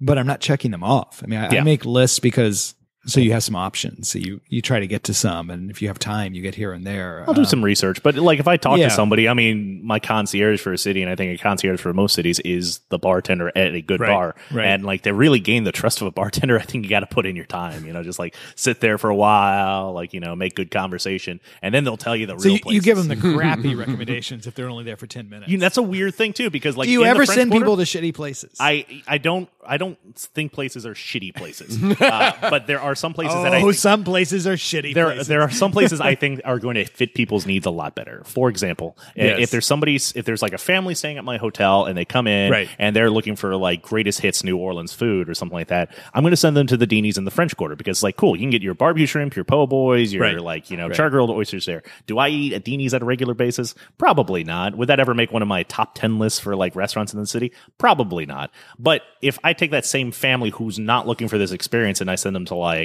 but 0.02 0.18
I'm 0.18 0.28
not 0.28 0.41
checking 0.41 0.72
them 0.72 0.84
off. 0.84 1.22
I 1.24 1.28
mean, 1.28 1.39
I, 1.39 1.49
Yeah. 1.52 1.62
I 1.62 1.64
make 1.64 1.86
lists 1.86 2.20
because 2.20 2.76
so 3.06 3.20
you 3.20 3.32
have 3.34 3.43
some 3.43 3.56
options. 3.56 4.10
So 4.10 4.20
you 4.20 4.41
you 4.47 4.62
try 4.62 4.80
to 4.80 4.88
get 4.88 5.04
to 5.06 5.14
some, 5.14 5.49
and 5.49 5.72
if 5.72 5.82
you 5.82 5.88
have 5.88 5.97
time, 5.97 6.34
you 6.34 6.41
get 6.41 6.56
here 6.56 6.72
and 6.72 6.86
there. 6.86 7.24
I'll 7.28 7.34
do 7.34 7.45
some 7.45 7.64
research, 7.64 8.04
but 8.04 8.16
like 8.16 8.39
if 8.39 8.47
I 8.47 8.58
talk 8.58 8.78
yeah. 8.78 8.89
to 8.89 8.93
somebody, 8.93 9.28
I 9.28 9.34
mean, 9.34 9.84
my 9.86 9.99
concierge 9.99 10.62
for 10.62 10.72
a 10.74 10.78
city, 10.78 11.02
and 11.02 11.12
I 11.12 11.16
think 11.16 11.39
a 11.39 11.41
concierge 11.41 11.80
for 11.82 11.93
most 11.93 12.14
cities 12.14 12.39
is 12.41 12.80
the 12.89 12.99
bartender 12.99 13.52
at 13.56 13.74
a 13.74 13.82
good 13.82 13.99
Right, 13.99 14.08
bar. 14.10 14.36
right. 14.52 14.66
And 14.68 14.86
like 14.86 15.02
to 15.04 15.14
really 15.14 15.39
gain 15.39 15.64
the 15.64 15.72
trust 15.72 16.02
of 16.02 16.08
a 16.08 16.12
bartender, 16.12 16.60
I 16.60 16.64
think 16.64 16.84
you 16.84 16.89
got 16.89 16.99
to 17.02 17.08
put 17.08 17.26
in 17.26 17.36
your 17.36 17.45
time. 17.45 17.86
You 17.86 17.93
know, 17.93 18.04
just 18.04 18.20
like 18.20 18.36
sit 18.56 18.80
there 18.82 18.97
for 18.97 19.10
a 19.10 19.16
while, 19.16 19.93
like 19.93 20.14
you 20.14 20.20
know, 20.20 20.36
make 20.36 20.56
good 20.56 20.70
conversation, 20.72 21.39
and 21.62 21.74
then 21.74 21.84
they'll 21.84 21.97
tell 21.97 22.16
you 22.16 22.28
the 22.28 22.38
So 22.38 22.49
real. 22.49 22.58
you, 22.66 22.74
you 22.74 22.82
give 22.82 22.97
them 22.97 23.08
the 23.08 23.16
crappy 23.36 23.74
recommendations 23.76 24.45
if 24.47 24.54
they're 24.56 24.70
only 24.70 24.84
there 24.84 24.97
for 24.97 25.08
ten 25.08 25.30
minutes. 25.30 25.52
You- 25.52 25.58
that's 25.58 25.78
a 25.78 25.82
weird 25.84 26.14
thing 26.16 26.34
too, 26.34 26.49
because 26.49 26.78
like 26.78 26.86
Do 26.88 26.91
you 26.91 27.04
ever 27.06 27.26
send 27.26 27.52
Quarter- 27.52 27.66
people 27.66 27.78
to 27.78 27.84
shitty 27.84 28.14
places? 28.14 28.56
I 28.60 28.86
I 29.08 29.18
don't 29.18 29.49
I 29.66 29.78
don't 29.78 29.97
think 30.16 30.52
places 30.52 30.86
are 30.86 30.93
shitty 30.93 31.36
places, 31.36 31.82
uh, 32.02 32.32
but 32.49 32.68
there 32.68 32.80
are 32.82 32.91
some 32.96 33.14
places 33.14 33.36
that 33.44 33.54
I 33.54 33.58
oh, 33.60 33.62
think- 33.68 33.74
some 33.76 34.04
places 34.04 34.46
are 34.48 34.54
shitty. 34.56 34.94
there, 34.94 35.06
places. 35.06 35.28
there 35.28 35.42
are 35.42 35.50
some 35.50 35.72
places 35.72 36.02
I 36.02 36.16
think 36.22 36.42
are 36.46 36.60
going 36.60 36.76
to 36.76 36.86
fit 36.86 37.14
people's 37.14 37.46
needs 37.46 37.66
a 37.66 37.72
lot 37.72 37.96
better. 37.96 38.24
For 38.26 38.50
example, 38.50 38.98
Yes. 39.16 39.39
if 39.39 39.52
there's 39.52 39.66
somebody, 39.66 39.96
if 39.96 40.26
there's 40.26 40.42
like 40.42 40.54
a 40.54 40.58
family 40.58 40.96
staying 40.96 41.18
at 41.18 41.24
my 41.24 41.38
hotel 41.38 41.86
and 41.86 41.98
they 41.98 42.06
come 42.06 42.28
in 42.28 42.52
Right. 42.52 42.70
and 42.80 42.96
they're 42.96 43.10
looking 43.10 43.36
for 43.36 43.56
like 43.56 43.82
greatest 43.82 44.20
hits 44.22 44.44
New 44.44 44.58
Orleans 44.58 44.94
food 44.94 45.30
or 45.30 45.34
something 45.34 45.58
like 45.58 45.68
that, 45.68 45.92
I'm 46.14 46.24
going 46.24 46.32
to 46.32 46.38
send 46.38 46.56
them 46.58 46.68
to 46.68 46.78
the 46.78 46.88
Deanie's 46.88 47.18
in 47.18 47.26
the 47.26 47.32
French 47.32 47.56
Quarter 47.58 47.76
because 47.76 48.04
like 48.04 48.16
cool, 48.18 48.36
you 48.36 48.42
can 48.44 48.50
get 48.50 48.62
your 48.62 48.74
barbecue 48.74 49.06
shrimp, 49.06 49.36
your 49.36 49.46
po' 49.46 49.68
boys, 49.68 50.14
your 50.14 50.22
Right. 50.24 50.39
like 50.39 50.70
you 50.72 50.78
know 50.78 50.89
char 50.89 51.10
grilled 51.10 51.30
oysters 51.30 51.66
there. 51.66 51.84
Do 52.08 52.18
I 52.18 52.30
eat 52.30 52.54
at 52.54 52.64
Deanie's 52.66 52.94
at 52.94 53.02
a 53.02 53.06
regular 53.06 53.34
basis? 53.34 53.76
Probably 53.98 54.44
not. 54.44 54.76
Would 54.78 54.88
that 54.89 55.00
ever 55.00 55.14
make 55.14 55.32
one 55.32 55.42
of 55.42 55.48
my 55.48 55.64
top 55.64 55.96
ten 55.96 56.20
lists 56.20 56.39
for 56.39 56.56
like 56.56 56.76
restaurants 56.76 57.14
in 57.14 57.20
the 57.20 57.28
city? 57.28 57.52
Probably 57.78 58.26
not. 58.26 58.52
But 58.80 59.02
if 59.22 59.38
I 59.44 59.54
take 59.54 59.72
that 59.72 59.86
same 59.86 60.12
family 60.12 60.50
who's 60.50 60.80
not 60.80 61.08
looking 61.08 61.28
for 61.28 61.38
this 61.38 61.52
experience 61.52 62.02
and 62.02 62.10
I 62.10 62.16
send 62.16 62.36
them 62.36 62.46
to 62.46 62.56
like 62.56 62.80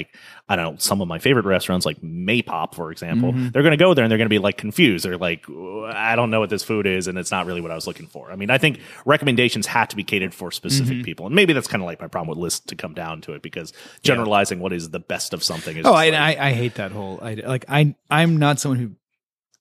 I 0.49 0.55
don't 0.55 0.65
know 0.65 0.77
some 0.77 1.01
of 1.01 1.07
my 1.07 1.19
favorite 1.19 1.45
restaurants 1.45 1.85
like 1.85 2.01
Maypop 2.01 2.75
for 2.75 2.91
example, 2.91 3.31
mm-hmm. 3.31 3.49
they're 3.49 3.63
going 3.63 3.71
to 3.71 3.77
go 3.77 3.93
there 3.93 4.03
and 4.03 4.11
they're 4.11 4.17
going 4.17 4.29
to 4.29 4.29
be 4.29 4.39
like 4.39 4.57
confused. 4.57 5.05
They're 5.05 5.17
like 5.17 5.45
I 5.49 6.15
don't 6.15 6.29
know 6.29 6.39
what 6.39 6.49
this 6.49 6.63
food 6.63 6.85
is 6.85 7.07
and 7.07 7.17
it's 7.17 7.31
not 7.31 7.45
really 7.45 7.61
what 7.61 7.71
I 7.71 7.75
was 7.75 7.87
looking 7.87 8.07
for. 8.07 8.31
I 8.31 8.35
mean, 8.35 8.49
I 8.49 8.57
think 8.57 8.79
recommendations 9.05 9.67
have 9.67 9.87
to 9.89 9.95
be 9.95 10.03
catered 10.03 10.33
for 10.33 10.51
specific 10.51 10.97
mm-hmm. 10.97 11.03
people, 11.03 11.25
and 11.25 11.35
maybe 11.35 11.53
that's 11.53 11.67
kind 11.67 11.81
of 11.81 11.85
like 11.85 11.99
my 12.01 12.07
problem 12.07 12.29
with 12.29 12.37
lists 12.37 12.65
to 12.67 12.75
come 12.75 12.93
down 12.93 13.21
to 13.21 13.33
it 13.33 13.41
because 13.41 13.73
generalizing 14.03 14.59
what 14.59 14.73
is 14.73 14.89
the 14.89 14.99
best 14.99 15.33
of 15.33 15.43
something 15.43 15.77
is 15.77 15.85
Oh, 15.85 15.93
I, 15.93 16.09
like- 16.09 16.37
I 16.37 16.49
I 16.49 16.51
hate 16.53 16.75
that 16.75 16.91
whole. 16.91 17.19
I 17.21 17.35
like 17.35 17.65
I 17.69 17.95
I'm 18.09 18.37
not 18.37 18.59
someone 18.59 18.79
who 18.79 18.91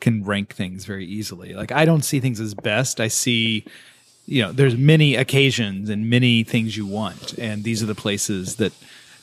can 0.01 0.25
rank 0.25 0.55
things 0.55 0.85
very 0.85 1.07
easily. 1.07 1.55
Like 1.55 1.73
I 1.73 1.85
don't 1.85 2.03
see 2.03 2.21
things 2.21 2.41
as 2.41 2.55
best. 2.55 3.01
I 3.01 3.09
see, 3.09 3.65
you 4.27 4.43
know, 4.43 4.53
there's 4.53 4.77
many 4.77 5.17
occasions 5.17 5.89
and 5.89 6.11
many 6.11 6.45
things 6.45 6.77
you 6.77 6.87
want, 6.87 7.39
and 7.39 7.65
these 7.65 7.83
are 7.83 7.87
the 7.87 7.95
places 7.95 8.57
that, 8.57 8.73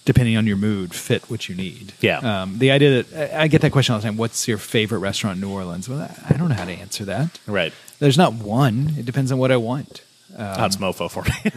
depending 0.05 0.35
on 0.37 0.45
your 0.47 0.57
mood, 0.57 0.93
fit 0.93 1.29
what 1.29 1.47
you 1.49 1.55
need. 1.55 1.93
Yeah. 2.01 2.19
Um, 2.43 2.59
the 2.59 2.71
idea 2.71 3.03
that 3.03 3.33
I 3.33 3.43
I 3.43 3.47
get 3.47 3.61
that 3.61 3.71
question 3.71 3.93
all 3.93 3.99
the 4.01 4.05
time. 4.07 4.17
What's 4.17 4.47
your 4.47 4.57
favorite 4.57 4.99
restaurant 4.99 5.35
in 5.35 5.41
New 5.41 5.51
Orleans? 5.51 5.87
Well, 5.89 6.09
I 6.29 6.33
don't 6.37 6.49
know 6.49 6.55
how 6.55 6.65
to 6.65 6.71
answer 6.73 7.05
that. 7.05 7.39
right. 7.47 7.73
There's 7.99 8.17
not 8.17 8.33
one. 8.33 8.95
It 8.97 9.05
depends 9.05 9.31
on 9.31 9.37
what 9.37 9.51
I 9.51 9.57
want. 9.57 10.01
That's 10.35 10.77
MoPho 10.77 11.11
for 11.11 11.21
me. 11.45 11.51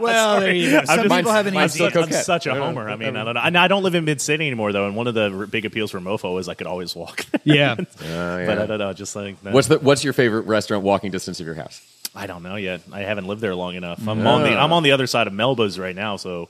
Well, 0.00 0.40
there 0.40 0.54
you 0.54 0.70
go. 0.70 0.84
Some 0.84 0.96
just- 1.08 1.14
people 1.16 1.32
have 1.32 1.46
an 1.46 1.54
mine's 1.54 1.74
easy. 1.74 1.88
still 1.90 2.04
I'm 2.04 2.12
such 2.12 2.46
a 2.46 2.54
homer. 2.54 2.88
I 2.88 2.94
mean, 2.96 3.16
I 3.16 3.24
don't 3.24 3.34
know. 3.34 3.40
And 3.42 3.58
I 3.58 3.66
don't 3.68 3.82
live 3.82 3.94
in 3.96 4.04
mid 4.04 4.20
city 4.20 4.46
anymore, 4.46 4.72
though. 4.72 4.86
And 4.86 4.94
one 4.96 5.06
of 5.08 5.14
the 5.14 5.48
big 5.50 5.64
appeals 5.64 5.90
for 5.90 5.98
MoPho 6.00 6.38
is 6.38 6.48
I 6.48 6.54
could 6.54 6.66
always 6.68 6.94
walk. 6.94 7.26
Yeah. 7.42 7.74
But 7.98 8.58
I 8.58 8.66
don't 8.66 8.78
know. 8.78 8.92
Just 8.92 9.16
like 9.16 9.42
no. 9.44 9.50
What's 9.50 9.68
the 9.68 9.78
What's 9.80 10.04
your 10.04 10.12
favorite 10.12 10.42
restaurant 10.42 10.84
walking 10.84 11.10
distance 11.10 11.40
of 11.40 11.46
your 11.46 11.56
house? 11.56 11.80
I 12.16 12.26
don't 12.28 12.44
know 12.44 12.54
yet. 12.54 12.80
I 12.92 13.00
haven't 13.00 13.26
lived 13.26 13.40
there 13.40 13.56
long 13.56 13.74
enough. 13.74 13.98
I'm 14.06 14.24
on 14.24 14.42
the 14.44 14.50
I'm 14.56 14.72
on 14.72 14.82
the 14.84 14.92
other 14.92 15.06
side 15.08 15.26
of 15.26 15.32
Melba's 15.32 15.78
right 15.80 15.96
now, 15.96 16.16
so 16.16 16.48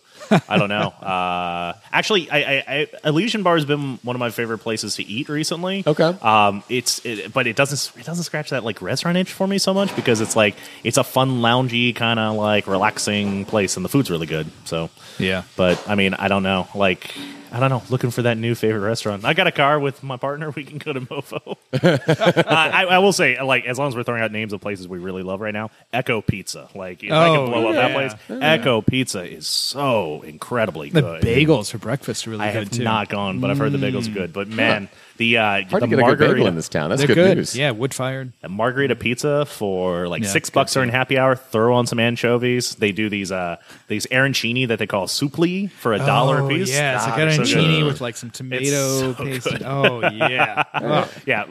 I 0.49 0.59
don't 0.59 0.69
know. 0.69 0.93
Uh, 1.05 1.73
actually, 1.93 2.31
I, 2.31 2.39
I, 2.39 2.65
I 3.05 3.09
Elysian 3.09 3.43
Bar 3.43 3.55
has 3.57 3.65
been 3.65 3.99
one 4.03 4.15
of 4.17 4.21
my 4.21 4.31
favorite 4.31 4.59
places 4.59 4.97
to 4.97 5.03
eat 5.05 5.29
recently. 5.29 5.85
Okay. 5.87 6.05
Um, 6.23 6.62
it's 6.69 7.05
it, 7.05 7.33
but 7.33 7.47
it 7.47 7.57
doesn't 7.57 7.99
it 7.99 8.05
doesn't 8.05 8.25
scratch 8.25 8.51
that 8.51 8.65
like 8.65 8.83
restaurant 8.83 9.17
itch 9.17 9.33
for 9.33 9.47
me 9.47 9.59
so 9.59 9.73
much 9.73 9.95
because 9.97 10.21
it's 10.21 10.37
like 10.37 10.55
it's 10.83 10.97
a 10.99 11.05
fun 11.05 11.41
loungy 11.41 11.95
kind 11.95 12.19
of 12.19 12.35
like 12.37 12.67
relaxing 12.67 13.45
place 13.45 13.77
and 13.77 13.85
the 13.85 13.89
food's 13.89 14.11
really 14.11 14.27
good. 14.27 14.51
So 14.65 14.91
Yeah. 15.19 15.45
but 15.57 15.83
I 15.89 15.95
mean, 15.95 16.15
I 16.15 16.29
don't 16.29 16.43
know. 16.43 16.69
Like, 16.75 17.15
I 17.55 17.61
don't 17.61 17.70
know. 17.70 17.82
Looking 17.88 18.11
for 18.11 18.22
that 18.22 18.36
new 18.36 18.55
favorite 18.57 18.80
restaurant. 18.80 19.24
I 19.24 19.32
got 19.32 19.46
a 19.46 19.52
car 19.52 19.78
with 19.78 20.02
my 20.02 20.16
partner. 20.16 20.50
We 20.50 20.64
can 20.64 20.78
go 20.78 20.92
to 20.92 21.00
MoPho. 21.00 21.57
uh, 21.82 22.42
I, 22.48 22.84
I 22.84 22.98
will 22.98 23.12
say, 23.12 23.40
like, 23.40 23.64
as 23.64 23.78
long 23.78 23.88
as 23.88 23.94
we're 23.96 24.02
throwing 24.02 24.22
out 24.22 24.32
names 24.32 24.52
of 24.52 24.61
places 24.61 24.88
we 24.88 24.98
really 24.98 25.22
love 25.22 25.40
right 25.40 25.55
now, 25.55 25.70
Echo 25.92 26.20
Pizza. 26.20 26.68
Like, 26.74 27.05
if 27.05 27.12
I 27.12 27.28
Oh, 27.28 27.44
can 27.44 27.52
blow 27.52 27.68
up 27.68 27.74
that 27.76 27.90
yeah. 27.90 28.09
place, 28.09 28.40
Echo 28.42 28.80
Pizza 28.82 29.22
is 29.24 29.46
so 29.46 30.22
incredibly 30.22 30.90
The 30.90 31.00
good. 31.00 31.22
bagels 31.22 31.70
for 31.70 31.78
breakfast 31.78 32.26
are 32.26 32.30
really 32.30 32.44
I 32.44 32.52
good 32.52 32.64
have 32.64 32.70
too. 32.72 32.82
not 32.84 33.09
gone, 33.09 33.38
but 33.40 33.50
I've 33.50 33.59
heard 33.59 33.70
the 33.72 33.78
bagels 33.78 34.09
are 34.09 34.14
good. 34.14 34.32
But 34.32 34.48
man, 34.48 34.88
the 35.17 35.39
uh, 35.39 35.43
Hard 35.43 35.69
the 35.69 35.79
to 35.81 35.81
get 35.81 35.83
a 35.83 35.89
good 35.89 36.01
margarita, 36.01 36.35
bagel 36.35 36.47
in 36.49 36.57
this 36.57 36.69
town. 36.69 36.91
That's 36.91 37.01
They're 37.01 37.07
good, 37.09 37.15
good. 37.15 37.37
news. 37.39 37.57
Yeah, 37.57 37.71
wood 37.71 37.95
fired. 37.95 38.33
a 38.43 38.49
margarita 38.49 38.97
pizza 38.97 39.47
for 39.47 40.09
like 40.09 40.23
Yeah, 40.23 40.29
six 40.29 40.49
it's 40.49 40.51
good 40.51 40.55
bucks 40.61 40.73
during 40.75 40.91
happy 40.91 41.17
hour. 41.19 41.37
Throw 41.37 41.75
on 41.75 41.87
some 41.87 42.01
anchovies. 42.01 42.75
They 42.77 42.91
do 42.93 43.09
these 43.09 43.31
uh 43.31 43.57
these 43.89 44.07
arancini 44.07 44.67
that 44.69 44.79
they 44.79 44.87
call 44.87 45.07
suppli 45.07 45.71
for 45.71 45.93
a 45.93 45.99
dollar 45.99 46.41
a 46.45 46.49
piece. 46.49 46.71
Oh, 46.71 46.75
Yeah, 46.77 46.97
it's 46.97 47.07
God, 47.07 47.11
like 47.11 47.17
they're 47.37 47.45
so 47.47 47.55
arancini 47.55 47.87
with 47.87 48.01
like 48.01 48.17
some 48.17 48.31
tomato 48.31 48.65
so 49.01 49.15
paste. 49.15 49.49
good. 49.49 49.62
Oh 49.62 50.01
yeah. 50.11 50.62
Oh. 50.75 51.11
yeah, 51.27 51.47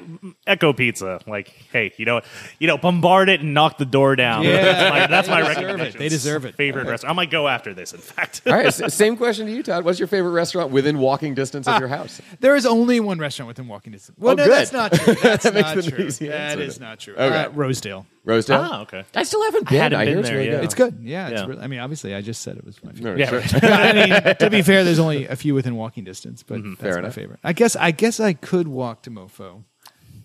Echo 0.45 0.73
Pizza. 0.73 1.19
Like, 1.25 1.47
hey, 1.71 1.91
you 1.97 2.05
know, 2.05 2.21
you 2.59 2.67
know, 2.67 2.77
bombard 2.77 3.29
it 3.29 3.39
and 3.41 3.53
knock 3.53 3.77
the 3.77 3.85
door 3.85 4.15
down. 4.15 4.43
Yeah. 4.43 4.61
that's 4.61 4.89
my, 4.89 5.07
that's 5.07 5.27
my 5.27 5.41
They 5.41 5.47
deserve 5.47 5.57
it. 5.57 5.63
recommendation. 5.65 5.99
They 5.99 6.09
deserve 6.09 6.45
it. 6.45 6.55
Favorite 6.55 6.87
restaurant. 6.87 7.11
I 7.11 7.15
might 7.15 7.31
go 7.31 7.47
after 7.47 7.73
this. 7.73 7.93
In 7.93 7.99
fact, 7.99 8.41
All 8.45 8.53
right. 8.53 8.71
same 8.71 9.17
question 9.17 9.47
to 9.47 9.51
you, 9.51 9.63
Todd. 9.63 9.85
What's 9.85 9.97
your 9.99 10.07
favorite 10.07 10.31
restaurant 10.31 10.71
within 10.71 10.99
walking 10.99 11.33
distance 11.33 11.67
of 11.67 11.79
your 11.79 11.87
house? 11.87 12.21
There 12.41 12.55
is 12.55 12.65
only 12.65 12.99
one 12.99 13.17
restaurant 13.17 13.47
within 13.53 13.67
walking 13.67 13.93
distance. 13.93 14.17
Well, 14.19 14.33
Oh, 14.33 14.35
no, 14.35 14.45
good. 14.45 14.51
that's 14.57 14.71
not 14.73 14.91
true. 14.93 15.13
That's 15.15 15.43
That 15.43 15.53
makes 15.53 15.67
not 15.69 15.77
it 15.77 15.85
an 15.87 15.91
true. 15.93 16.05
easy 16.05 16.27
That 16.27 16.39
answer. 16.51 16.61
is 16.63 16.79
not 16.79 16.99
true. 16.99 17.13
Okay. 17.15 17.43
Uh, 17.43 17.49
Rosedale. 17.51 18.05
Rosedale. 18.25 18.59
ah, 18.61 18.81
okay. 18.81 19.03
I 19.15 19.23
still 19.23 19.43
haven't 19.43 19.69
been. 19.69 19.79
hadn't 19.79 19.99
I 19.99 20.05
hear 20.05 20.13
been 20.13 20.19
it's 20.19 20.29
there, 20.29 20.37
really 20.37 20.49
yeah. 20.49 20.55
good. 20.57 20.63
It's 20.65 20.73
good. 20.75 20.97
Yeah, 21.01 21.27
it's 21.29 21.41
Yeah. 21.41 21.47
really, 21.47 21.61
I 21.61 21.67
mean, 21.67 21.79
obviously, 21.79 22.15
I 22.15 22.21
just 22.21 22.41
said 22.41 22.57
it 22.57 22.65
was 22.65 22.81
my 22.83 22.91
favorite. 22.91 23.17
No, 23.17 23.37
Yeah, 23.37 23.41
sure. 23.45 23.59
I 23.69 23.93
mean, 23.93 24.35
to 24.39 24.49
be 24.49 24.61
fair, 24.61 24.83
there's 24.83 24.99
only 24.99 25.27
a 25.27 25.35
few 25.35 25.53
within 25.53 25.75
walking 25.75 26.03
distance, 26.03 26.43
but 26.43 26.61
that's 26.63 26.75
Fair 26.81 26.93
my 26.93 26.99
enough. 26.99 27.13
favorite. 27.15 27.39
I 27.43 27.53
guess. 27.53 27.75
I 27.75 27.91
guess 27.91 28.19
I 28.19 28.33
could 28.33 28.67
walk 28.67 29.03
to 29.03 29.11
MoPho 29.11 29.63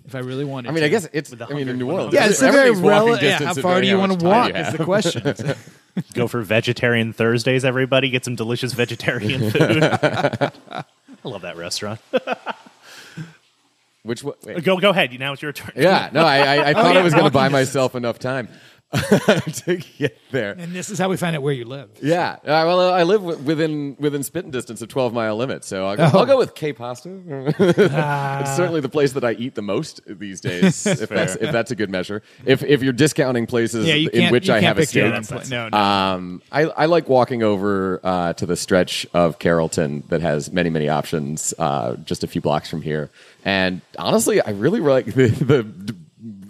if 0.06 0.14
I 0.14 0.20
really 0.20 0.44
wanted. 0.44 0.68
To. 0.68 0.70
I 0.70 0.72
mean, 0.74 0.80
to. 0.82 0.86
I 0.86 0.88
guess 0.88 1.08
it's. 1.12 1.30
With 1.30 1.40
the 1.40 1.46
I 1.48 1.54
mean, 1.54 1.68
in 1.68 1.78
New 1.78 1.90
Orleans, 1.90 2.14
Yeah, 2.14 2.26
it's 2.28 2.40
a 2.40 2.46
very 2.50 2.68
everything's 2.70 2.80
walking 2.82 2.98
relative. 3.06 3.22
Yeah, 3.22 3.38
distance 3.38 3.56
how 3.56 3.62
far 3.62 3.80
do 3.80 3.86
you 3.88 3.98
want 3.98 4.12
to 4.12 4.18
time 4.18 4.28
walk? 4.28 4.48
you 4.50 4.54
Is 4.60 4.72
the 4.72 4.84
question. 4.84 5.54
Go 6.14 6.28
for 6.28 6.42
vegetarian 6.42 7.12
Thursdays, 7.12 7.64
everybody. 7.64 8.08
Get 8.10 8.24
some 8.24 8.36
delicious 8.36 8.72
vegetarian 8.72 9.50
food. 9.50 9.82
I 9.82 10.84
love 11.24 11.42
that 11.42 11.56
restaurant. 11.56 11.98
Which 14.08 14.24
wait. 14.24 14.64
go, 14.64 14.78
go 14.78 14.90
ahead. 14.90 15.16
Now 15.18 15.34
it's 15.34 15.42
your 15.42 15.52
turn. 15.52 15.72
Yeah, 15.76 16.08
no, 16.12 16.24
I, 16.24 16.38
I, 16.38 16.40
I 16.40 16.70
oh, 16.70 16.74
thought 16.74 16.86
Oh, 16.86 16.92
yeah, 16.92 17.00
I 17.00 17.02
was 17.02 17.12
going 17.12 17.26
to 17.26 17.30
buy 17.30 17.48
myself 17.50 17.94
enough 17.94 18.18
time 18.18 18.48
to 19.52 19.76
get 19.98 20.16
there. 20.30 20.52
and 20.52 20.72
this 20.72 20.88
is 20.88 20.98
how 20.98 21.10
we 21.10 21.16
find 21.18 21.36
out 21.36 21.42
where 21.42 21.52
you 21.52 21.66
live. 21.66 21.90
Yeah, 22.02 22.32
uh, 22.32 22.40
well, 22.44 22.90
I 22.90 23.02
live 23.02 23.20
wi- 23.20 23.40
within 23.42 23.96
within 23.98 24.22
spitting 24.22 24.50
distance 24.50 24.80
of 24.80 24.88
twelve 24.88 25.12
mile 25.12 25.36
limit, 25.36 25.62
so 25.64 25.86
I'll 25.86 25.96
go, 25.96 26.10
Oh. 26.14 26.18
I'll 26.20 26.26
go 26.26 26.38
with 26.38 26.54
K 26.54 26.72
Pasta. 26.72 27.10
it's 27.58 28.56
certainly 28.56 28.80
the 28.80 28.88
place 28.88 29.12
that 29.12 29.24
I 29.24 29.32
eat 29.32 29.54
the 29.56 29.62
most 29.62 30.00
these 30.06 30.40
days, 30.40 30.86
if 30.86 31.08
that's 31.10 31.36
if 31.36 31.52
that's 31.52 31.70
a 31.70 31.74
good 31.74 31.90
measure. 31.90 32.22
If 32.46 32.62
if 32.62 32.82
you're 32.82 32.94
discounting 32.94 33.46
places 33.46 33.86
Yeah, 33.86 33.94
you 33.94 34.08
in 34.08 34.32
which 34.32 34.48
you 34.48 34.54
I 34.54 34.60
have 34.60 34.78
a 34.78 34.86
stake, 34.86 35.12
No, 35.50 35.68
no. 35.68 35.76
um, 35.78 36.42
I, 36.50 36.62
I 36.62 36.86
like 36.86 37.08
walking 37.10 37.42
over 37.42 38.00
uh, 38.02 38.32
to 38.34 38.46
the 38.46 38.56
stretch 38.56 39.06
of 39.12 39.38
Carrollton 39.38 40.02
that 40.08 40.22
has 40.22 40.50
many, 40.50 40.70
many 40.70 40.88
options 40.88 41.52
uh, 41.58 41.96
just 41.96 42.24
a 42.24 42.26
few 42.26 42.40
blocks 42.40 42.70
from 42.70 42.80
here. 42.82 43.10
And 43.44 43.82
honestly, 43.98 44.40
I 44.40 44.50
really 44.50 44.80
like 44.80 45.06
the, 45.06 45.28
the 45.28 45.94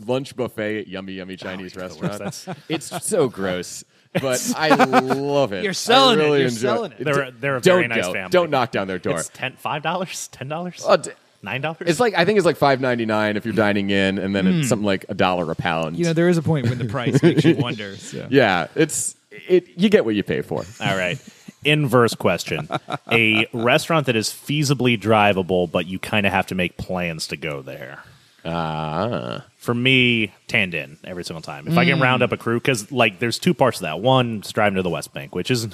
lunch 0.09 0.35
buffet 0.37 0.81
at 0.81 0.89
Yummy 0.89 1.13
Yummy 1.15 1.37
Chinese 1.37 1.77
restaurant. 1.77 2.47
It's 2.69 3.07
so 3.07 3.29
gross. 3.29 3.85
But 4.15 4.53
I 4.57 4.69
love 4.75 5.53
it. 5.53 5.63
You're 5.65 5.75
selling 5.75 6.19
I 6.21 6.25
it. 6.25 6.27
You're 6.29 6.37
enjoy 6.49 6.57
selling 6.59 6.93
it. 6.93 7.05
They're 7.05 7.23
a- 7.25 7.31
they're 7.31 7.57
a 7.59 7.61
Don't 7.61 7.75
very 7.77 7.89
nice 7.89 8.07
go. 8.07 8.13
family. 8.15 8.31
Don't 8.31 8.51
knock 8.51 8.73
down 8.73 8.89
their 8.89 8.99
door. 8.99 9.19
It's 9.21 9.29
ten 9.33 9.53
five 9.57 9.83
dollars, 9.83 10.29
ten 10.29 10.49
dollars, 10.49 10.83
Oh, 10.87 10.97
d- 10.97 11.11
nine 11.43 11.61
dollars. 11.61 11.79
it's 11.83 12.01
like 12.01 12.15
I 12.17 12.25
think 12.25 12.39
it's 12.39 12.47
like 12.47 12.57
five 12.57 12.81
ninety 12.81 13.05
nine 13.05 13.37
if 13.37 13.45
you're 13.45 13.55
dining 13.55 13.91
in, 13.91 14.19
and 14.19 14.35
then 14.35 14.47
it's 14.47 14.69
something 14.69 14.87
like 14.87 15.05
a 15.11 15.15
dollar 15.15 15.51
a 15.51 15.55
pound. 15.55 15.95
Hmm. 15.95 16.01
you 16.01 16.05
know, 16.07 16.15
there 16.15 16.29
is 16.31 16.39
a 16.39 16.43
point 16.43 16.69
when 16.71 16.79
the 16.79 16.87
price 16.87 17.23
makes 17.23 17.45
you 17.45 17.57
wonder. 17.57 17.97
So. 17.99 18.27
yeah, 18.31 18.69
it's 18.75 19.15
it. 19.31 19.67
You 19.77 19.91
get 19.91 20.05
what 20.07 20.15
you 20.15 20.23
pay 20.23 20.41
for. 20.41 20.65
All 20.81 20.97
right. 20.97 21.19
Inverse 21.65 22.15
question: 22.15 22.67
A 23.13 23.47
restaurant 23.53 24.07
that 24.07 24.17
is 24.17 24.31
feasibly 24.31 24.99
drivable, 24.99 25.71
but 25.71 25.87
you 25.87 25.99
kind 25.99 26.25
of 26.27 26.33
have 26.33 26.47
to 26.47 26.55
make 26.55 26.77
plans 26.79 27.27
to 27.27 27.37
go 27.37 27.61
there. 27.63 28.03
Ah, 28.49 29.45
For 29.57 29.75
me, 29.75 30.33
Tan 30.47 30.71
Dinh 30.73 30.97
every 31.05 31.25
single 31.25 31.43
time. 31.43 31.69
If 31.69 31.77
I 31.77 31.85
can 31.85 32.01
round 32.01 32.23
up 32.23 32.33
a 32.33 32.37
crew, 32.37 32.59
because 32.59 32.91
like 32.91 33.19
there's 33.19 33.39
two 33.39 33.53
parts 33.55 33.79
to 33.79 33.83
that. 33.85 34.01
One 34.01 34.41
is 34.45 34.53
driving 34.53 34.77
to 34.77 34.83
the 34.83 34.91
West 34.91 35.13
Bank, 35.13 35.35
which 35.35 35.51
is 35.51 35.69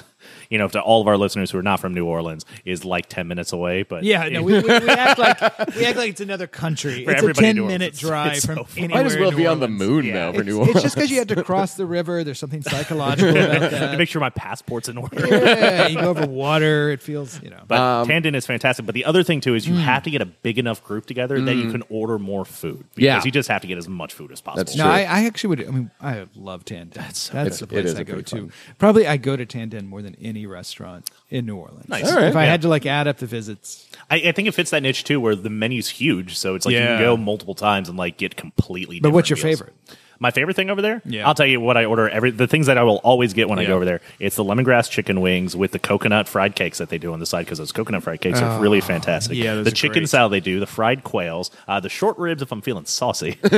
you 0.49 0.57
know, 0.57 0.67
to 0.67 0.79
all 0.81 1.01
of 1.01 1.07
our 1.07 1.17
listeners 1.17 1.51
who 1.51 1.57
are 1.57 1.63
not 1.63 1.79
from 1.79 1.93
New 1.93 2.05
Orleans, 2.05 2.45
is 2.65 2.85
like 2.85 3.07
ten 3.09 3.27
minutes 3.27 3.53
away. 3.53 3.83
But 3.83 4.03
Yeah, 4.03 4.27
no, 4.29 4.43
we, 4.43 4.53
we, 4.53 4.61
we 4.61 4.89
act 4.89 5.19
like 5.19 5.39
we 5.75 5.85
act 5.85 5.97
like 5.97 6.09
it's 6.11 6.21
another 6.21 6.47
country. 6.47 7.05
For 7.05 7.11
it's 7.11 7.23
a 7.23 7.33
ten 7.33 7.65
minute 7.65 7.95
drive 7.95 8.33
it's 8.37 8.45
from 8.45 8.57
so 8.57 8.63
fun. 8.65 8.83
anywhere. 8.85 9.03
Might 9.03 9.11
as 9.11 9.17
well 9.17 9.29
in 9.29 9.35
be 9.37 9.43
New 9.43 9.49
on 9.49 9.59
the 9.59 9.67
moon 9.67 10.05
Yeah. 10.05 10.13
now 10.13 10.31
for 10.33 10.39
It's, 10.41 10.47
New 10.47 10.57
Orleans. 10.59 10.75
it's 10.77 10.83
just 10.83 10.95
because 10.95 11.11
you 11.11 11.17
had 11.19 11.27
to 11.29 11.43
cross 11.43 11.75
the 11.75 11.85
river. 11.85 12.23
There's 12.23 12.39
something 12.39 12.61
psychological 12.89 13.35
about 13.37 13.69
to 13.91 13.97
make 13.97 14.09
sure 14.09 14.19
my 14.21 14.29
passport's 14.29 14.89
in 14.89 14.97
order. 14.97 15.27
yeah, 15.27 15.87
you 15.87 15.99
go 15.99 16.09
over 16.09 16.25
water. 16.27 16.89
It 16.91 17.01
feels, 17.01 17.41
you 17.41 17.49
know. 17.49 17.61
But 17.67 17.79
Um, 17.79 18.07
Tan 18.07 18.23
Dinh 18.23 18.35
is 18.35 18.45
fantastic. 18.45 18.85
But 18.85 18.95
the 18.95 19.05
other 19.05 19.23
thing 19.23 19.41
too 19.41 19.55
is 19.55 19.67
you 19.67 19.75
Hmm. 19.75 19.79
have 19.81 20.03
to 20.03 20.09
get 20.11 20.21
a 20.21 20.25
big 20.25 20.57
enough 20.59 20.83
group 20.83 21.05
together 21.05 21.39
that 21.41 21.55
you 21.55 21.71
can 21.71 21.83
order 21.89 22.17
more 22.19 22.45
food. 22.45 22.85
Because 22.95 23.03
Yeah. 23.03 23.21
you 23.23 23.31
just 23.31 23.49
have 23.49 23.61
to 23.61 23.67
get 23.67 23.77
as 23.77 23.87
much 23.87 24.13
food 24.13 24.31
as 24.31 24.41
possible. 24.41 24.63
That's 24.63 24.75
No, 24.75 24.83
true. 24.85 24.91
I, 24.93 24.99
I 25.01 25.25
actually 25.25 25.49
would. 25.49 25.67
I 25.67 25.71
mean, 25.71 25.91
I 26.01 26.25
love 26.35 26.65
Tan 26.65 26.87
Dinh. 26.87 26.93
That's, 26.93 27.29
It's- 27.29 27.59
the 27.59 27.67
place 27.67 27.95
I 27.95 28.03
go 28.03 28.21
to. 28.21 28.49
Probably 28.77 29.07
I 29.07 29.17
go 29.17 29.35
to 29.35 29.45
Tan 29.45 29.69
Dinh 29.69 29.87
more 29.87 30.01
than 30.01 30.14
any 30.21 30.45
restaurant 30.45 31.09
in 31.29 31.45
New 31.45 31.55
Orleans. 31.57 31.87
Nice. 31.89 32.09
All 32.09 32.15
right. 32.15 32.27
If 32.27 32.35
I 32.35 32.45
Yeah. 32.45 32.51
had 32.51 32.61
to 32.63 32.67
like 32.69 32.85
add 32.85 33.07
up 33.07 33.17
the 33.17 33.25
visits, 33.25 33.87
I, 34.09 34.15
I 34.17 34.31
think 34.31 34.47
it 34.47 34.53
fits 34.53 34.71
that 34.71 34.81
niche 34.83 35.03
too, 35.03 35.19
where 35.19 35.35
the 35.35 35.49
menu's 35.49 35.89
huge, 35.89 36.37
so 36.37 36.55
it's 36.55 36.65
like 36.65 36.73
you 36.73 36.79
can 36.79 36.99
go 36.99 37.17
multiple 37.17 37.55
times 37.55 37.89
and 37.89 37.97
like 37.97 38.17
get 38.17 38.35
completely. 38.35 38.99
But 38.99 39.11
what's 39.11 39.29
your 39.29 39.35
different 39.35 39.59
meals. 39.59 39.59
favorite? 39.59 39.99
My 40.19 40.31
favorite 40.31 40.55
thing 40.55 40.69
over 40.69 40.81
there, 40.81 41.01
Yeah. 41.05 41.27
I'll 41.27 41.35
tell 41.35 41.45
you 41.45 41.59
what 41.59 41.77
I 41.77 41.85
order. 41.85 42.07
Every 42.09 42.31
the 42.31 42.47
things 42.47 42.67
that 42.67 42.77
I 42.77 42.83
will 42.83 42.97
always 43.03 43.33
get 43.33 43.49
when 43.49 43.59
I 43.59 43.65
go 43.65 43.75
over 43.75 43.85
there. 43.85 44.01
It's 44.19 44.35
the 44.35 44.43
lemongrass 44.43 44.89
chicken 44.89 45.21
wings 45.21 45.55
with 45.55 45.71
the 45.71 45.79
coconut 45.79 46.27
fried 46.27 46.55
cakes 46.55 46.77
that 46.77 46.89
they 46.89 46.97
do 46.97 47.13
on 47.13 47.19
the 47.19 47.25
side 47.25 47.45
because 47.45 47.57
those 47.57 47.71
coconut 47.71 48.03
fried 48.03 48.21
cakes 48.21 48.41
are 48.41 48.59
really 48.61 48.81
fantastic. 48.81 49.37
Oh, 49.37 49.41
yeah, 49.41 49.55
those 49.55 49.65
the 49.65 49.71
chicken 49.71 50.01
great. 50.03 50.09
salad 50.09 50.31
they 50.31 50.39
do, 50.39 50.59
the 50.59 50.67
fried 50.67 51.03
quails, 51.03 51.51
uh, 51.67 51.79
the 51.79 51.89
short 51.89 52.17
ribs 52.17 52.41
if 52.41 52.51
I'm 52.51 52.61
feeling 52.61 52.85
saucy. 52.85 53.37
what, 53.41 53.53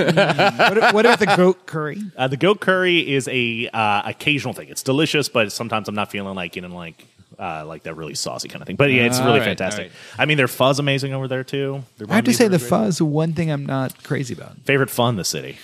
what 0.93 1.05
about 1.05 1.19
the 1.19 1.33
goat 1.37 1.65
curry? 1.65 2.01
Uh, 2.17 2.27
the 2.27 2.37
goat 2.37 2.59
curry 2.59 3.13
is 3.13 3.27
a 3.27 3.69
uh, 3.73 4.01
occasional 4.05 4.53
thing. 4.53 4.69
It's 4.69 4.83
delicious, 4.83 5.29
but 5.29 5.51
sometimes 5.51 5.87
I'm 5.87 5.95
not 5.95 6.11
feeling 6.11 6.35
like 6.35 6.55
you 6.55 6.61
know 6.61 6.69
like 6.75 7.05
uh, 7.39 7.65
like 7.65 7.83
that 7.83 7.95
really 7.95 8.15
saucy 8.15 8.47
kind 8.47 8.61
of 8.61 8.67
thing. 8.67 8.75
But 8.75 8.91
yeah, 8.91 9.03
it's 9.03 9.19
really 9.19 9.39
right, 9.39 9.45
fantastic. 9.45 9.85
right. 9.87 9.91
I 10.17 10.25
mean, 10.25 10.37
their 10.37 10.47
fuzz 10.47 10.79
amazing 10.79 11.13
over 11.13 11.27
there 11.27 11.43
too. 11.43 11.83
Their 11.97 12.07
I 12.09 12.15
have 12.15 12.25
to 12.25 12.33
say 12.33 12.47
the 12.47 12.59
fuzz. 12.59 13.01
One 13.01 13.33
thing 13.33 13.51
I'm 13.51 13.65
not 13.65 14.03
crazy 14.03 14.33
about. 14.33 14.57
favorite 14.59 14.89
fun 14.89 15.09
in 15.11 15.15
the 15.17 15.25
city. 15.25 15.57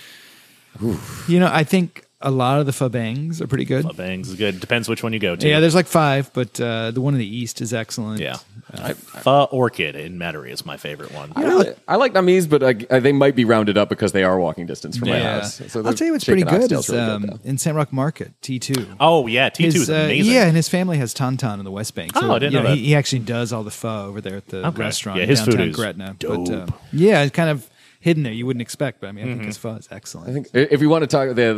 You 1.28 1.40
know, 1.40 1.50
I 1.52 1.64
think 1.64 2.04
a 2.20 2.30
lot 2.30 2.58
of 2.58 2.66
the 2.66 2.72
pho 2.72 2.88
bangs 2.88 3.40
are 3.42 3.46
pretty 3.46 3.64
good. 3.66 3.84
Pho 3.84 3.92
bangs 3.92 4.28
is 4.30 4.36
good. 4.36 4.58
Depends 4.60 4.88
which 4.88 5.02
one 5.02 5.12
you 5.12 5.18
go 5.18 5.36
to. 5.36 5.48
Yeah, 5.48 5.60
there's 5.60 5.74
like 5.74 5.86
five, 5.86 6.32
but 6.32 6.58
uh, 6.60 6.90
the 6.90 7.00
one 7.00 7.14
in 7.14 7.20
the 7.20 7.36
east 7.36 7.60
is 7.60 7.72
excellent. 7.74 8.20
yeah. 8.20 8.38
Pho 8.74 9.44
Orchid 9.52 9.94
in 9.94 10.18
Metairie 10.18 10.50
is 10.50 10.66
my 10.66 10.76
favorite 10.76 11.12
one. 11.12 11.32
I, 11.36 11.42
really- 11.44 11.74
I 11.86 11.96
like 11.96 12.12
Namese, 12.12 12.48
but 12.48 12.62
I, 12.62 12.74
I- 12.96 12.98
they 13.00 13.12
might 13.12 13.36
be 13.36 13.44
rounded 13.44 13.76
up 13.78 13.88
because 13.88 14.12
they 14.12 14.24
are 14.24 14.38
walking 14.38 14.66
distance 14.66 14.96
from 14.96 15.10
my 15.10 15.20
house. 15.20 15.60
So 15.68 15.84
I'll 15.84 15.92
tell 15.94 16.06
you 16.06 16.12
what's 16.14 16.24
pretty 16.24 16.42
good 16.42 16.72
is 16.72 16.88
really 16.88 17.00
um, 17.02 17.22
good, 17.22 17.40
in 17.44 17.58
St. 17.58 17.76
Roch 17.76 17.92
Market, 17.92 18.32
T2. 18.42 18.96
Oh 19.00 19.26
yeah, 19.26 19.48
T 19.50 19.64
two 19.64 19.72
His, 19.72 19.82
is 19.82 19.90
uh, 19.90 19.94
amazing. 19.94 20.32
yeah, 20.32 20.46
and 20.46 20.56
his 20.56 20.68
family 20.68 20.98
has 20.98 21.14
Tan 21.14 21.36
Dinh 21.36 21.58
in 21.58 21.64
the 21.64 21.70
West 21.70 21.94
Bank. 21.94 22.12
Oh, 22.16 22.32
I 22.34 22.38
didn't 22.38 22.52
you 22.54 22.58
know 22.60 22.68
that. 22.70 22.76
He, 22.78 22.86
he 22.86 22.94
actually 22.96 23.20
does 23.20 23.52
all 23.52 23.62
the 23.62 23.70
pho 23.70 24.06
over 24.06 24.20
there 24.20 24.36
at 24.38 24.48
the 24.48 24.66
Okay. 24.66 24.78
restaurant. 24.80 25.20
Yeah, 25.20 25.26
his 25.26 25.40
food 25.40 25.52
downtown 25.52 25.68
is 25.68 25.76
Gretna. 25.76 26.16
But, 26.18 26.44
dope. 26.44 26.70
uh, 26.70 26.72
yeah, 26.92 27.22
it's 27.22 27.34
kind 27.36 27.50
of 27.50 27.68
hidden 28.04 28.22
there. 28.22 28.32
You 28.32 28.44
wouldn't 28.46 28.60
expect, 28.68 29.00
but 29.00 29.08
I 29.08 29.12
mean, 29.12 29.24
I 29.24 29.28
Mm-hmm. 29.28 29.36
think 29.38 29.46
his 29.46 29.56
pho 29.56 29.74
is 29.76 29.88
excellent. 29.90 30.28
I 30.28 30.32
think 30.34 30.46
if 30.52 30.80
we 30.80 30.86
want 30.86 31.02
to 31.02 31.06
talk 31.16 31.28
the 31.34 31.48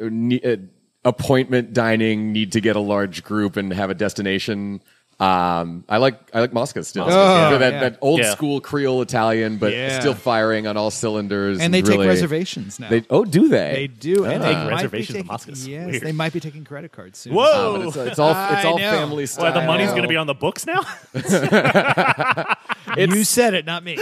the 0.00 0.40
uh, 0.52 1.08
appointment 1.08 1.72
dining, 1.72 2.32
need 2.32 2.52
to 2.52 2.60
get 2.60 2.74
a 2.76 2.80
large 2.80 3.22
group 3.22 3.56
and 3.56 3.72
have 3.72 3.90
a 3.90 3.94
destination. 3.94 4.82
Um, 5.20 5.84
I 5.86 5.98
like 5.98 6.18
I 6.32 6.40
like 6.40 6.54
Mosca 6.54 6.82
still. 6.82 7.06
yeah. 7.06 7.50
For 7.50 7.58
that, 7.58 7.72
Yeah. 7.74 7.80
that 7.80 7.98
old 8.00 8.20
Yeah. 8.20 8.30
school 8.32 8.60
Creole 8.62 9.02
Italian, 9.02 9.58
but 9.58 9.72
Yeah. 9.72 10.00
still 10.00 10.14
firing 10.14 10.66
on 10.66 10.78
all 10.78 10.90
cylinders. 10.90 11.60
and 11.60 11.74
they 11.74 11.82
take 11.82 12.00
reservations 12.00 12.80
now. 12.80 12.88
They, 12.88 13.04
oh, 13.10 13.26
do 13.26 13.48
they? 13.48 13.72
They 13.74 13.86
do, 13.86 14.24
and 14.24 14.42
They 14.42 14.48
they 14.48 14.54
take 14.54 14.64
might 14.64 14.70
reservations 14.76 15.08
be 15.12 15.18
in 15.18 15.24
taking, 15.24 15.32
Mosca's 15.32 15.68
Yes, 15.68 15.86
weird. 15.90 16.02
they 16.02 16.12
might 16.12 16.32
be 16.32 16.40
taking 16.40 16.64
credit 16.64 16.92
cards 16.92 17.18
soon. 17.18 17.34
Whoa! 17.34 17.42
Uh, 17.42 17.78
but 17.78 17.86
it's, 17.88 17.96
it's 17.96 18.18
all 18.18 18.30
it's 18.30 18.38
I 18.38 18.64
all 18.64 18.78
know. 18.78 18.90
family 18.92 19.26
style. 19.26 19.44
Well, 19.52 19.60
the 19.60 19.66
money's 19.66 19.90
going 19.90 20.02
to 20.02 20.08
be 20.08 20.16
on 20.16 20.26
the 20.26 20.34
books 20.34 20.64
now. 20.66 20.80
you 22.96 23.24
said 23.24 23.54
it, 23.54 23.66
not 23.66 23.84
me. 23.84 23.98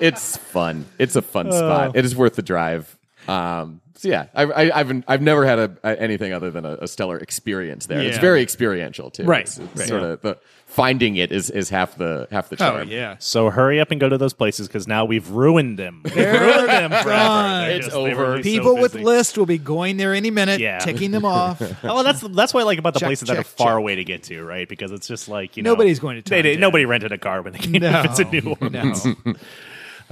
it's 0.00 0.36
fun. 0.36 0.86
It's 0.98 1.16
a 1.16 1.22
fun 1.22 1.50
spot. 1.50 1.96
It 1.96 2.04
is 2.04 2.14
worth 2.16 2.36
the 2.36 2.42
drive. 2.42 2.96
Um, 3.28 3.80
so 4.02 4.08
yeah, 4.08 4.26
I, 4.34 4.42
I, 4.42 4.80
I've 4.80 5.04
I've 5.06 5.22
never 5.22 5.46
had 5.46 5.58
a, 5.60 5.76
a- 5.84 6.00
anything 6.02 6.32
other 6.32 6.50
than 6.50 6.64
a, 6.64 6.74
a 6.80 6.88
stellar 6.88 7.18
experience 7.18 7.86
there. 7.86 8.00
It's 8.00 8.18
very 8.18 8.42
experiential 8.42 9.10
too. 9.12 9.22
Right, 9.22 9.42
It's, 9.42 9.58
it's 9.58 9.78
right. 9.78 9.88
Sort 9.88 10.02
of 10.02 10.20
the 10.22 10.38
finding 10.66 11.16
it 11.16 11.30
is 11.30 11.50
is 11.50 11.68
half 11.68 11.96
the 11.98 12.26
half 12.32 12.48
the 12.48 12.56
Oh 12.56 12.58
charm. 12.70 12.88
yeah. 12.88 13.14
so 13.20 13.48
hurry 13.50 13.78
up 13.78 13.90
and 13.92 14.00
go 14.00 14.08
to 14.08 14.18
those 14.18 14.32
places 14.32 14.66
because 14.66 14.88
now 14.88 15.04
we've 15.04 15.28
ruined 15.30 15.78
them. 15.78 16.00
We've 16.04 16.16
ruined 16.16 16.68
them 16.68 16.90
forever. 16.90 17.70
It's 17.70 17.86
just- 17.86 17.96
over. 17.96 18.30
really 18.30 18.42
so 18.42 18.48
People 18.48 18.76
with 18.78 18.94
busy. 18.94 19.04
lists 19.04 19.36
will 19.36 19.46
be 19.46 19.58
going 19.58 19.98
there 19.98 20.14
any 20.14 20.30
minute, 20.32 20.58
Yeah. 20.60 20.78
ticking 20.80 21.12
them 21.12 21.24
off. 21.38 21.62
Oh, 21.62 21.76
well, 21.94 22.02
that's 22.02 22.22
that's 22.22 22.52
what 22.52 22.62
I 22.62 22.64
like 22.64 22.78
about 22.80 22.94
the 22.94 23.00
Check, 23.00 23.06
places 23.08 23.28
that 23.28 23.38
are 23.38 23.44
far 23.44 23.68
check. 23.74 23.78
away 23.78 23.94
to 23.94 24.04
get 24.04 24.24
to, 24.24 24.42
right? 24.42 24.68
Because 24.68 24.90
it's 24.90 25.06
just 25.06 25.28
like 25.28 25.56
you 25.56 25.62
know, 25.62 25.70
Nobody's 25.72 26.00
going 26.00 26.20
to 26.20 26.28
They, 26.28 26.42
did- 26.42 26.58
nobody 26.60 26.86
rented 26.86 27.12
a 27.12 27.18
car 27.18 27.40
when 27.42 27.52
they 27.52 27.60
came 27.60 27.72
No, 27.80 28.02
to 28.02 28.24
New 28.24 28.56
Orleans. 28.60 29.04
no. 29.24 29.34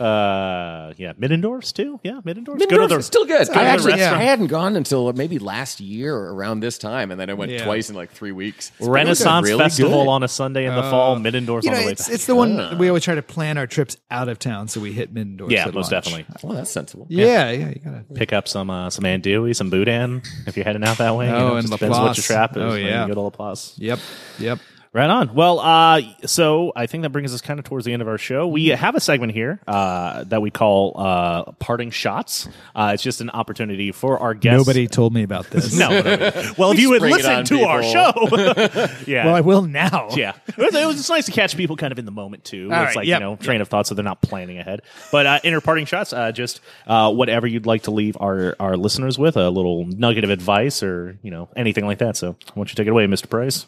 Uh, 0.01 0.93
yeah, 0.97 1.13
Middendorf's 1.15 1.73
too. 1.73 2.01
Yeah, 2.03 2.21
Middendorf's. 2.25 2.61
Middendorf's 2.65 2.71
Go 2.71 2.79
to 2.83 2.87
the 2.89 2.99
is 2.99 3.07
still 3.07 3.27
good. 3.27 3.47
go 3.49 3.53
I 3.55 3.65
actually 3.65 3.93
restaurant. 3.93 4.17
I 4.17 4.23
hadn't 4.23 4.47
gone 4.47 4.77
until 4.77 5.13
maybe 5.13 5.39
last 5.39 5.79
year 5.81 6.17
around 6.17 6.61
this 6.61 6.79
time, 6.79 7.11
and 7.11 7.21
then 7.21 7.29
I 7.31 7.35
went 7.35 7.53
Yeah. 7.53 7.65
twice 7.65 7.91
in 7.91 7.97
like 7.97 8.11
three 8.11 8.33
weeks. 8.33 8.73
It's 8.79 8.89
Renaissance 8.89 9.47
really 9.47 9.59
Festival 9.63 10.05
good. 10.05 10.11
on 10.11 10.23
a 10.23 10.29
Sunday 10.29 10.67
in 10.67 10.75
the 10.75 10.83
fall. 10.83 11.17
Middendorf's 11.17 11.65
You 11.65 11.71
on 11.71 11.77
know, 11.77 11.81
the 11.81 11.87
way 11.87 11.93
it's, 11.93 12.07
back. 12.07 12.15
it's 12.15 12.27
the 12.27 12.35
one 12.35 12.79
we 12.79 12.89
always 12.89 13.05
try 13.05 13.15
to 13.15 13.23
plan 13.23 13.59
our 13.59 13.67
trips 13.67 13.97
out 14.11 14.29
of 14.29 14.39
town, 14.39 14.69
so 14.69 14.81
we 14.81 14.93
hit 14.93 15.13
Middendorf. 15.15 15.51
yeah, 15.51 15.67
at 15.67 15.75
most 15.75 15.93
launch. 15.93 16.05
definitely. 16.07 16.27
Well, 16.43 16.57
that's 16.57 16.71
sensible. 16.71 17.07
Yeah, 17.11 17.51
yeah, 17.51 17.69
you 17.69 17.81
gotta. 17.85 18.05
Pick 18.15 18.33
up 18.33 18.49
some 18.49 18.71
uh, 18.71 18.91
some 18.91 19.05
andouille, 19.05 19.55
some 19.55 19.71
boudin 19.71 20.23
if 20.47 20.57
you're 20.57 20.65
heading 20.65 20.85
out 20.85 20.99
that 20.99 21.15
way. 21.15 21.29
you 21.29 21.35
Oh, 21.35 21.39
know, 21.49 21.57
and 21.57 21.67
just 21.69 21.73
depends 21.79 21.99
what 21.99 22.17
your 22.17 22.25
trap 22.25 22.57
is. 22.57 22.63
Oh, 22.63 22.75
yeah. 22.75 23.03
you 23.03 23.09
go 23.09 23.15
to 23.15 23.21
Laplace. 23.21 23.75
Yep, 23.79 23.99
yep. 24.39 24.59
Right 24.93 25.09
on. 25.09 25.35
Well, 25.35 25.61
uh, 25.61 26.03
so 26.27 26.73
I 26.75 26.87
think 26.87 27.03
that 27.03 27.11
brings 27.11 27.33
us 27.33 27.41
kind 27.41 27.61
of 27.61 27.65
towards 27.65 27.87
the 27.87 27.93
end 27.93 28.03
of 28.03 28.09
our 28.09 28.19
show. 28.19 28.49
We 28.49 28.69
have 28.69 28.97
a 28.97 29.01
segment 29.01 29.33
here 29.33 29.61
uh, 29.69 30.25
that 30.25 30.43
we 30.43 30.51
call 30.51 30.95
uh, 30.97 31.53
"Parting 31.53 31.93
Shots." 31.93 32.49
Uh, 32.75 32.91
it's 32.95 33.03
just 33.05 33.21
an 33.21 33.31
opportunity 33.31 33.93
for 33.93 34.19
our 34.19 34.35
guests. 34.35 34.67
Nobody 34.67 34.89
told 34.89 35.15
me 35.15 35.23
about 35.23 35.49
this. 35.51 35.71
No. 35.81 35.89
well, 36.59 36.73
if 36.73 36.81
you 36.81 36.91
would 36.91 37.03
listen 37.03 37.45
to 37.45 37.63
our 37.63 37.83
show, 37.85 38.13
yeah. 39.07 39.25
Well, 39.25 39.35
I 39.35 39.41
will 39.41 39.63
now. 39.63 40.09
yeah, 40.17 40.35
it 40.49 40.59
was, 40.59 40.75
it 40.75 40.87
was 40.87 40.97
just 40.97 41.09
nice 41.09 41.27
to 41.27 41.33
catch 41.33 41.57
people 41.57 41.77
kind 41.77 41.93
of 41.93 41.99
in 41.99 42.05
the 42.05 42.11
moment 42.11 42.45
too. 42.45 42.69
All 42.71 42.83
it's 42.83 42.89
right, 42.89 42.97
like 42.97 43.07
yep, 43.07 43.21
you 43.21 43.27
know 43.27 43.37
train 43.37 43.61
of 43.61 43.69
thought, 43.69 43.87
so 43.87 43.95
they're 43.95 44.05
not 44.05 44.21
planning 44.21 44.59
ahead. 44.59 44.83
But 45.13 45.27
uh, 45.27 45.39
inner 45.45 45.61
parting 45.61 45.87
shots, 45.87 46.13
uh, 46.13 46.33
just 46.33 46.61
uh, 46.87 47.13
whatever 47.13 47.47
you'd 47.47 47.65
like 47.65 47.85
to 47.85 47.93
leave 47.93 48.17
our 48.21 48.57
our 48.59 48.77
listeners 48.77 49.19
with, 49.19 49.37
a 49.37 49.49
little 49.49 49.87
nugget 49.87 50.25
of 50.25 50.31
advice 50.31 50.83
or 50.83 51.17
you 51.23 51.31
know 51.31 51.49
anything 51.57 51.87
like 51.87 51.99
that. 51.99 52.17
So 52.17 52.33
why 52.33 52.37
don't 52.57 52.69
you 52.69 52.75
take 52.75 52.89
it 52.89 52.91
away, 52.91 53.07
Mister 53.07 53.29
Price? 53.29 53.67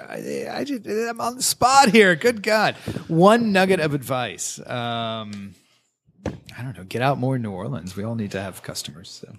I 0.00 0.64
just, 0.64 0.86
I'm 0.86 1.20
on 1.20 1.36
the 1.36 1.42
spot 1.42 1.90
here. 1.90 2.16
Good 2.16 2.42
God. 2.42 2.74
One 3.08 3.52
nugget 3.52 3.80
of 3.80 3.94
advice. 3.94 4.58
Um, 4.60 5.54
I 6.26 6.62
don't 6.62 6.76
know. 6.76 6.84
Get 6.84 7.02
out 7.02 7.18
more 7.18 7.38
New 7.38 7.52
Orleans. 7.52 7.96
We 7.96 8.04
all 8.04 8.14
need 8.14 8.32
to 8.32 8.40
have 8.40 8.62
customers. 8.62 9.22
So. 9.22 9.34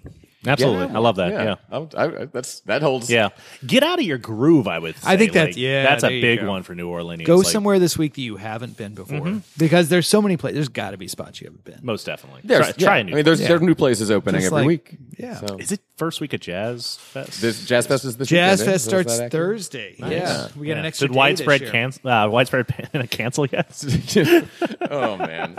Absolutely, 0.46 0.94
I 0.94 0.98
love 1.00 1.16
that. 1.16 1.32
Yeah. 1.32 1.54
I 1.70 1.78
would- 1.78 1.94
I- 1.96 2.04
I- 2.04 2.24
that's 2.26 2.60
that 2.60 2.80
holds. 2.80 3.10
Yeah, 3.10 3.30
get 3.66 3.82
out 3.82 3.98
of 3.98 4.04
your 4.04 4.18
groove. 4.18 4.68
I 4.68 4.78
would. 4.78 4.96
Say. 4.96 5.02
I 5.10 5.16
think 5.16 5.32
that's- 5.32 5.56
Like, 5.56 5.60
yeah, 5.62 5.82
that's 5.82 6.04
a 6.04 6.20
big 6.20 6.44
one 6.44 6.62
for 6.62 6.76
New 6.76 6.88
Orleans. 6.88 7.24
Go 7.26 7.38
Like, 7.38 7.46
somewhere 7.48 7.78
this 7.80 7.98
week 7.98 8.14
that 8.14 8.20
you 8.22 8.36
haven't 8.36 8.76
been 8.76 8.94
before, 8.94 9.18
Mm-hmm. 9.18 9.38
because 9.58 9.88
there's 9.88 10.06
so 10.06 10.22
many 10.22 10.36
places. 10.36 10.54
There's 10.54 10.68
got 10.68 10.92
to 10.92 10.96
be 10.96 11.08
spots 11.08 11.40
you 11.40 11.46
haven't 11.46 11.64
been. 11.64 11.80
Most 11.82 12.06
definitely. 12.06 12.42
There's, 12.44 12.66
try, 12.66 12.74
yeah. 12.78 12.86
try 12.86 12.98
a 12.98 13.04
new. 13.04 13.12
I 13.12 13.14
mean, 13.16 13.24
there's 13.24 13.40
Yeah. 13.40 13.48
there 13.48 13.56
are 13.56 13.60
new 13.60 13.74
places 13.74 14.10
opening 14.12 14.40
Just 14.42 14.52
every 14.52 14.58
like- 14.62 14.66
week. 14.68 14.96
yeah. 15.18 15.40
So 15.40 15.56
is 15.58 15.72
it 15.72 15.80
first 15.96 16.20
week 16.20 16.32
of 16.34 16.40
Jazz 16.40 16.96
Fest? 17.00 17.40
this 17.40 17.64
Jazz 17.66 17.88
Fest 17.88 18.04
is 18.04 18.16
this 18.16 18.28
Jazz 18.28 18.60
weekend, 18.60 18.68
eh? 18.68 18.72
Fest 18.74 18.84
starts 18.84 19.18
that 19.18 19.24
accurate? 19.24 19.32
Thursday. 19.32 19.94
Yeah, 19.98 20.48
we 20.56 20.68
got 20.68 20.76
an 20.78 20.86
extra. 20.86 21.08
Did 21.08 21.14
day 21.14 21.18
widespread 21.18 21.60
this 21.62 21.66
year. 21.66 21.72
cancel? 21.72 22.08
Uh, 22.10 22.28
widespread 22.28 22.66
cancel 23.10 23.46
yet? 23.46 23.84
oh 24.90 25.16
man, 25.16 25.56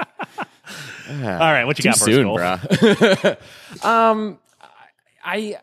All 1.10 1.16
right, 1.18 1.66
what 1.66 1.78
you 1.80 1.84
too 1.84 1.90
got 1.90 1.98
for 1.98 2.04
us, 2.04 2.16
soon, 2.16 2.26
Cole? 2.28 2.38
bruh. 2.38 3.38
um, 3.84 4.38
I 5.24 5.60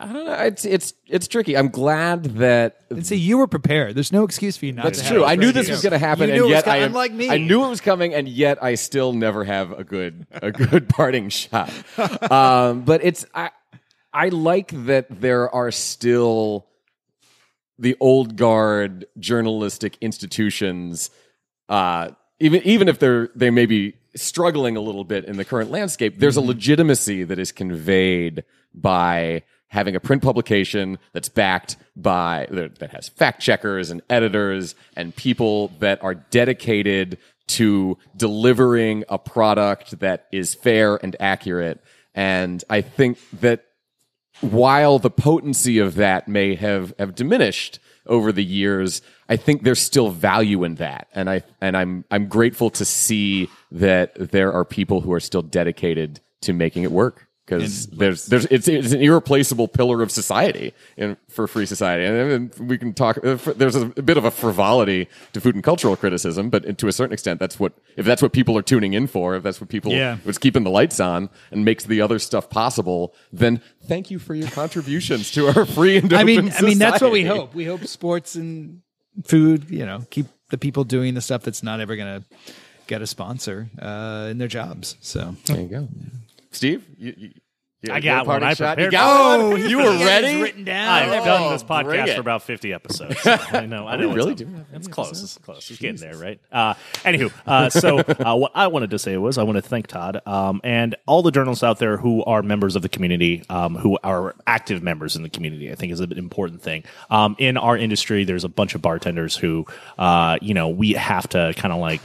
I 0.00 0.06
don't 0.06 0.24
know. 0.24 0.32
It's 0.32 0.64
it's 0.64 0.94
it's 1.06 1.28
tricky. 1.28 1.56
I'm 1.56 1.68
glad 1.68 2.24
that 2.36 2.80
And 2.88 3.06
see, 3.06 3.16
you 3.16 3.36
were 3.36 3.46
prepared. 3.46 3.94
There's 3.94 4.12
no 4.12 4.24
excuse 4.24 4.56
for 4.56 4.64
you 4.64 4.72
not. 4.72 4.84
That's 4.84 5.00
to 5.00 5.04
have 5.04 5.12
true. 5.12 5.24
it 5.24 5.26
I 5.28 5.34
knew 5.34 5.52
this 5.52 5.68
was 5.68 5.82
going 5.82 5.92
to 5.92 5.98
happen, 5.98 6.28
You 6.28 6.34
knew 6.34 6.44
and 6.44 6.52
it 6.52 6.56
was 6.56 6.64
yet 6.64 6.68
I 6.68 6.76
am, 6.78 6.86
unlike 6.86 7.12
me. 7.12 7.28
I 7.28 7.36
knew 7.36 7.64
it 7.64 7.68
was 7.68 7.82
coming, 7.82 8.14
and 8.14 8.26
yet 8.26 8.62
I 8.62 8.76
still 8.76 9.12
never 9.12 9.44
have 9.44 9.72
a 9.72 9.84
good 9.84 10.26
a 10.30 10.50
good 10.70 10.88
parting 10.88 11.28
shot. 11.28 11.70
Um, 12.30 12.82
but 12.82 13.04
it's 13.04 13.26
I 13.34 13.50
I 14.12 14.28
like 14.30 14.86
that 14.86 15.20
there 15.20 15.54
are 15.54 15.70
still 15.70 16.66
the 17.78 17.96
old 18.00 18.36
guard 18.36 19.06
journalistic 19.18 19.98
institutions, 20.00 21.10
uh, 21.68 22.10
even 22.38 22.62
even 22.62 22.88
if 22.88 22.98
they're 22.98 23.28
they 23.34 23.50
may 23.50 23.66
be 23.66 23.94
struggling 24.16 24.76
a 24.76 24.80
little 24.80 25.04
bit 25.04 25.24
in 25.24 25.36
the 25.36 25.44
current 25.44 25.70
landscape. 25.70 26.18
There's 26.18 26.36
a 26.36 26.40
mm-hmm. 26.40 26.48
legitimacy 26.48 27.24
that 27.24 27.38
is 27.38 27.52
conveyed 27.52 28.44
by 28.74 29.42
having 29.68 29.94
a 29.94 30.00
print 30.00 30.22
publication 30.22 30.98
that's 31.12 31.28
backed 31.28 31.76
by 31.94 32.46
that 32.50 32.78
that 32.80 32.90
has 32.90 33.08
fact 33.08 33.40
checkers 33.40 33.90
and 33.90 34.02
editors 34.10 34.74
and 34.96 35.14
people 35.14 35.68
that 35.78 36.02
are 36.02 36.14
dedicated 36.14 37.18
to 37.46 37.96
delivering 38.16 39.04
a 39.08 39.18
product 39.18 39.98
that 40.00 40.26
is 40.32 40.54
fair 40.54 40.96
and 41.02 41.16
accurate. 41.20 41.82
And 42.14 42.62
I 42.68 42.80
think 42.80 43.18
that 43.40 43.64
while 44.40 44.98
the 44.98 45.10
potency 45.10 45.78
of 45.78 45.96
that 45.96 46.26
may 46.28 46.54
have, 46.54 46.94
have 46.98 47.14
diminished 47.14 47.78
over 48.06 48.32
the 48.32 48.44
years, 48.44 49.02
I 49.28 49.36
think 49.36 49.62
there's 49.62 49.80
still 49.80 50.10
value 50.10 50.64
in 50.64 50.76
that. 50.76 51.08
And 51.14 51.28
I 51.28 51.42
and 51.60 51.76
I'm 51.76 52.04
I'm 52.10 52.26
grateful 52.26 52.70
to 52.70 52.84
see 52.84 53.48
that 53.72 54.14
there 54.14 54.52
are 54.52 54.64
people 54.64 55.00
who 55.02 55.12
are 55.12 55.20
still 55.20 55.42
dedicated 55.42 56.20
to 56.42 56.52
making 56.52 56.82
it 56.82 56.90
work 56.92 57.26
because 57.46 57.86
there's 57.88 58.26
there's 58.26 58.44
it's, 58.46 58.68
it's 58.68 58.92
an 58.92 59.00
irreplaceable 59.02 59.66
pillar 59.66 60.02
of 60.02 60.10
society 60.12 60.72
in, 60.96 61.16
for 61.28 61.48
free 61.48 61.66
society, 61.66 62.04
and, 62.04 62.16
and 62.56 62.68
we 62.68 62.78
can 62.78 62.92
talk. 62.94 63.18
uh, 63.24 63.34
There's 63.56 63.74
a, 63.74 63.86
bit 63.86 64.16
of 64.16 64.24
a 64.24 64.30
frivolity 64.30 65.08
to 65.32 65.40
food 65.40 65.56
and 65.56 65.64
cultural 65.64 65.96
criticism, 65.96 66.48
but 66.48 66.78
to 66.78 66.86
a 66.86 66.92
certain 66.92 67.12
extent, 67.12 67.40
that's 67.40 67.58
what 67.58 67.72
if 67.96 68.06
that's 68.06 68.22
what 68.22 68.32
people 68.32 68.56
are 68.56 68.62
tuning 68.62 68.92
in 68.92 69.06
for, 69.08 69.34
if 69.34 69.42
that's 69.42 69.60
what 69.60 69.68
people 69.68 69.90
Yeah. 69.92 70.18
what's 70.22 70.38
keeping 70.38 70.62
the 70.62 70.70
lights 70.70 71.00
on 71.00 71.28
and 71.50 71.64
makes 71.64 71.84
the 71.84 72.00
other 72.00 72.20
stuff 72.20 72.50
possible, 72.50 73.14
then 73.32 73.60
thank 73.84 74.10
you 74.12 74.18
for 74.20 74.34
your 74.34 74.48
contributions 74.62 75.32
to 75.32 75.48
our 75.48 75.64
free 75.66 75.98
and 75.98 76.12
I 76.12 76.22
mean, 76.24 76.52
I 76.56 76.62
mean, 76.62 76.78
that's 76.78 77.00
what 77.02 77.10
we 77.12 77.24
hope. 77.24 77.54
We 77.54 77.64
hope 77.64 77.84
sports 77.86 78.36
and 78.36 78.82
food, 79.24 79.70
you 79.70 79.84
know, 79.84 80.04
keep 80.10 80.26
the 80.50 80.58
people 80.58 80.84
doing 80.84 81.14
the 81.14 81.20
stuff 81.20 81.42
that's 81.42 81.62
not 81.64 81.80
ever 81.80 81.96
going 81.96 82.22
to 82.22 82.26
get 82.90 83.00
a 83.02 83.06
sponsor 83.06 83.70
uh, 83.80 84.28
in 84.30 84.38
their 84.38 84.48
jobs. 84.48 84.96
So 85.00 85.34
There 85.46 85.60
you 85.60 85.68
go, 85.68 85.88
Steve. 86.50 86.84
You, 86.98 87.14
you, 87.16 87.28
you- 87.28 87.40
I 87.90 88.00
got 88.00 88.22
a 88.22 88.24
parting 88.26 88.42
one. 88.44 88.50
I 88.50 88.52
shot? 88.52 88.78
You 88.78 88.84
prepared 88.88 88.92
got 88.92 89.38
one. 89.40 89.50
one? 89.52 89.60
You 89.70 89.78
were 89.78 90.04
ready. 90.04 90.42
written 90.42 90.64
down. 90.64 91.08
I've 91.08 91.24
done 91.24 91.50
this 91.54 91.62
Oh, 91.62 91.66
podcast 91.72 92.14
for 92.14 92.20
about 92.20 92.42
50 92.42 92.74
episodes. 92.74 93.16
I 93.26 93.64
know. 93.64 93.86
I 93.88 93.96
know. 93.96 94.08
we 94.10 94.14
really 94.16 94.34
do. 94.34 94.44
doing 94.44 94.66
It's 94.74 94.86
close. 94.86 95.22
It's 95.22 95.38
close. 95.38 95.70
It's 95.70 95.80
getting 95.80 95.96
there, 95.96 96.14
right? 96.14 96.38
Uh, 96.52 96.74
anywho, 97.04 97.32
uh, 97.46 97.70
so 97.70 98.00
uh, 98.20 98.36
what 98.36 98.52
I 98.54 98.66
wanted 98.66 98.90
to 98.90 98.98
say 98.98 99.16
was 99.16 99.38
I 99.38 99.44
want 99.44 99.56
to 99.56 99.62
thank 99.62 99.86
Todd 99.86 100.20
um, 100.26 100.60
and 100.62 100.94
all 101.06 101.22
the 101.22 101.30
journalists 101.30 101.64
out 101.64 101.78
there 101.78 101.96
who 101.96 102.22
are 102.24 102.42
members 102.42 102.76
of 102.76 102.82
the 102.82 102.90
community, 102.90 103.44
um, 103.48 103.76
who 103.76 103.96
are 104.04 104.34
active 104.46 104.82
members 104.82 105.16
in 105.16 105.22
the 105.22 105.30
community. 105.30 105.72
I 105.72 105.74
think 105.74 105.90
is 105.90 106.00
an 106.00 106.12
important 106.18 106.60
thing. 106.60 106.84
Um, 107.08 107.34
in 107.38 107.56
our 107.56 107.78
industry, 107.78 108.24
there's 108.24 108.44
a 108.44 108.50
bunch 108.50 108.74
of 108.74 108.82
bartenders 108.82 109.38
who, 109.38 109.64
uh, 109.98 110.36
you 110.42 110.52
know, 110.52 110.68
we 110.68 110.92
have 110.92 111.26
to 111.30 111.54
kind 111.56 111.72
of 111.72 111.80
like 111.80 112.02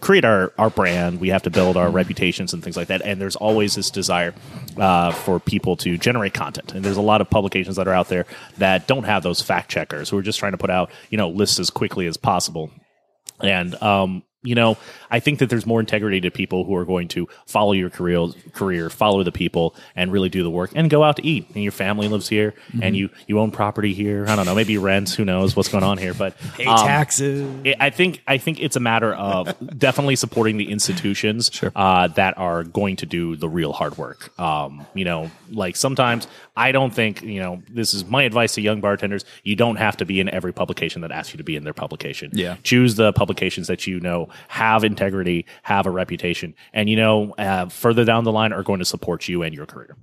create 0.00 0.24
our, 0.24 0.52
our 0.58 0.70
brand. 0.70 1.20
We 1.20 1.28
have 1.28 1.42
to 1.42 1.50
build 1.50 1.76
our 1.76 1.90
reputations 1.90 2.52
and 2.52 2.62
things 2.62 2.76
like 2.76 2.88
that. 2.88 3.02
And 3.02 3.20
there's 3.20 3.36
always 3.36 3.74
this 3.74 3.90
desire 3.90 4.34
uh, 4.76 5.12
for 5.12 5.40
people 5.40 5.76
to 5.78 5.96
generate 5.98 6.34
content. 6.34 6.72
And 6.72 6.84
there's 6.84 6.96
a 6.96 7.02
lot 7.02 7.20
of 7.20 7.30
publications 7.30 7.76
that 7.76 7.88
are 7.88 7.92
out 7.92 8.08
there 8.08 8.26
that 8.58 8.86
don't 8.86 9.04
have 9.04 9.22
those 9.22 9.40
fact 9.40 9.70
checkers 9.70 10.10
who 10.10 10.18
are 10.18 10.22
just 10.22 10.38
trying 10.38 10.52
to 10.52 10.58
put 10.58 10.70
out, 10.70 10.90
you 11.10 11.18
know, 11.18 11.28
lists 11.28 11.58
as 11.58 11.70
quickly 11.70 12.06
as 12.06 12.16
possible. 12.16 12.70
And 13.40 13.74
um, 13.82 14.22
you 14.44 14.54
know, 14.54 14.76
I 15.10 15.20
think 15.20 15.38
that 15.40 15.48
there's 15.50 15.66
more 15.66 15.80
integrity 15.80 16.20
to 16.20 16.30
people 16.30 16.64
who 16.64 16.76
are 16.76 16.84
going 16.84 17.08
to 17.08 17.28
follow 17.46 17.72
your 17.72 17.90
career, 17.90 18.28
career, 18.52 18.90
follow 18.90 19.22
the 19.24 19.32
people, 19.32 19.74
and 19.96 20.12
really 20.12 20.28
do 20.28 20.42
the 20.42 20.50
work, 20.50 20.70
and 20.76 20.88
go 20.90 21.02
out 21.02 21.16
to 21.16 21.26
eat. 21.26 21.46
And 21.54 21.62
your 21.62 21.72
family 21.72 22.06
lives 22.08 22.28
here, 22.28 22.54
and 22.82 22.94
you 22.94 23.08
you 23.26 23.40
own 23.40 23.50
property 23.50 23.94
here. 23.94 24.26
I 24.28 24.36
don't 24.36 24.44
know, 24.46 24.54
maybe 24.54 24.74
you 24.74 24.80
rent. 24.80 25.10
Who 25.10 25.24
knows 25.24 25.56
what's 25.56 25.68
going 25.70 25.82
on 25.84 25.98
here? 25.98 26.14
But 26.14 26.36
pay 26.54 26.66
um, 26.66 26.76
taxes. 26.86 27.48
it- 27.64 27.76
I 27.80 27.90
think 27.90 28.22
I 28.26 28.38
think 28.38 28.60
it's 28.60 28.76
a 28.76 28.80
matter 28.80 29.12
of 29.14 29.54
definitely 29.78 30.16
supporting 30.16 30.58
the 30.58 30.70
institutions 30.70 31.50
uh, 31.74 32.08
that 32.08 32.36
are 32.38 32.62
going 32.64 32.96
to 32.96 33.06
do 33.06 33.36
the 33.36 33.48
real 33.48 33.72
hard 33.72 33.96
work. 33.98 34.38
Um, 34.38 34.86
you 34.94 35.04
know, 35.04 35.30
like 35.50 35.76
sometimes 35.76 36.28
I 36.56 36.70
don't 36.72 36.94
think 36.94 37.22
you 37.22 37.40
know. 37.40 37.62
This 37.68 37.94
is 37.94 38.04
my 38.04 38.22
advice 38.22 38.54
to 38.54 38.60
young 38.60 38.80
bartenders: 38.80 39.24
you 39.42 39.56
don't 39.56 39.76
have 39.76 39.96
to 39.96 40.04
be 40.04 40.20
in 40.20 40.28
every 40.28 40.52
publication 40.52 41.00
that 41.02 41.10
asks 41.10 41.32
you 41.34 41.38
to 41.38 41.44
be 41.44 41.56
in 41.56 41.64
their 41.64 41.72
publication. 41.74 42.30
Yeah. 42.32 42.56
choose 42.62 42.94
the 42.94 43.12
publications 43.12 43.66
that 43.66 43.86
you 43.86 43.98
know 44.00 44.28
have 44.48 44.84
integrity, 44.84 45.46
have 45.62 45.86
a 45.86 45.90
reputation, 45.90 46.54
and 46.72 46.88
you 46.88 46.96
know 46.96 47.32
uh, 47.38 47.66
further 47.68 48.04
down 48.04 48.24
the 48.24 48.32
line 48.32 48.52
are 48.52 48.62
going 48.62 48.78
to 48.78 48.84
support 48.84 49.26
you 49.28 49.42
and 49.42 49.54
your 49.54 49.66
career. 49.66 49.96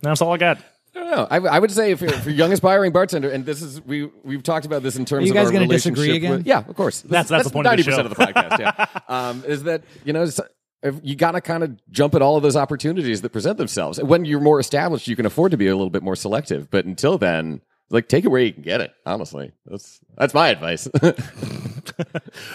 That's 0.00 0.22
all 0.22 0.32
I 0.32 0.38
got. 0.38 0.58
I 0.94 0.98
don't 0.98 1.10
know. 1.10 1.26
I, 1.30 1.36
I 1.36 1.58
would 1.58 1.70
say 1.70 1.90
if 1.90 2.02
you're, 2.02 2.12
if 2.12 2.24
you're 2.26 2.34
a 2.34 2.36
young 2.36 2.52
aspiring 2.52 2.92
bartender, 2.92 3.30
and 3.30 3.46
this 3.46 3.62
is 3.62 3.80
we 3.82 4.10
we've 4.24 4.42
talked 4.42 4.66
about 4.66 4.82
this 4.82 4.96
in 4.96 5.04
terms 5.04 5.22
Are 5.22 5.26
you 5.26 5.32
of 5.32 5.36
guys 5.36 5.46
our 5.46 5.52
gonna 5.52 5.64
relationship 5.64 5.94
disagree 5.96 6.16
again? 6.16 6.30
with- 6.38 6.46
yeah, 6.46 6.64
of 6.66 6.74
course. 6.76 7.02
That's- 7.02 7.28
that's 7.28 7.44
the 7.44 7.50
point 7.50 7.66
of 7.66 7.70
the 7.70 7.76
ninety 7.76 7.82
percent 7.84 8.06
of 8.06 8.14
the 8.14 8.24
podcast. 8.24 8.58
Yeah, 8.58 8.86
um, 9.08 9.44
is 9.46 9.62
that 9.64 9.84
you 10.04 10.12
know. 10.14 10.26
It's- 10.82 10.94
if 10.98 11.00
you 11.02 11.14
got 11.14 11.32
to 11.32 11.40
kind 11.40 11.62
of 11.62 11.76
jump 11.90 12.14
at 12.14 12.22
all 12.22 12.36
of 12.36 12.42
those 12.42 12.56
opportunities 12.56 13.20
that 13.22 13.30
present 13.30 13.56
themselves. 13.58 14.02
When 14.02 14.24
you're 14.24 14.40
more 14.40 14.58
established, 14.60 15.06
you 15.08 15.14
can 15.16 15.26
afford 15.26 15.52
to 15.52 15.56
be 15.56 15.68
a 15.68 15.74
little 15.76 15.90
bit 15.90 16.02
more 16.02 16.16
selective. 16.16 16.70
But 16.70 16.84
until 16.86 17.18
then, 17.18 17.60
like 17.90 18.08
take 18.08 18.24
it 18.24 18.28
where 18.28 18.40
you 18.42 18.52
can 18.52 18.62
get 18.62 18.80
it. 18.80 18.92
Honestly, 19.06 19.52
that's 19.66 20.00
that's 20.16 20.34
my 20.34 20.48
advice. 20.48 20.88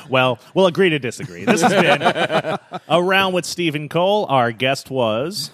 Well, 0.10 0.40
we'll 0.54 0.68
agree 0.68 0.90
to 0.90 1.00
disagree. 1.00 1.44
This 1.46 1.62
has 1.62 1.72
been 1.72 2.02
A 2.88 3.04
Round 3.04 3.34
with 3.36 3.46
Steve 3.46 3.76
and 3.76 3.90
Cole. 3.90 4.26
Our 4.28 4.52
guest 4.52 4.90
was. 4.90 5.52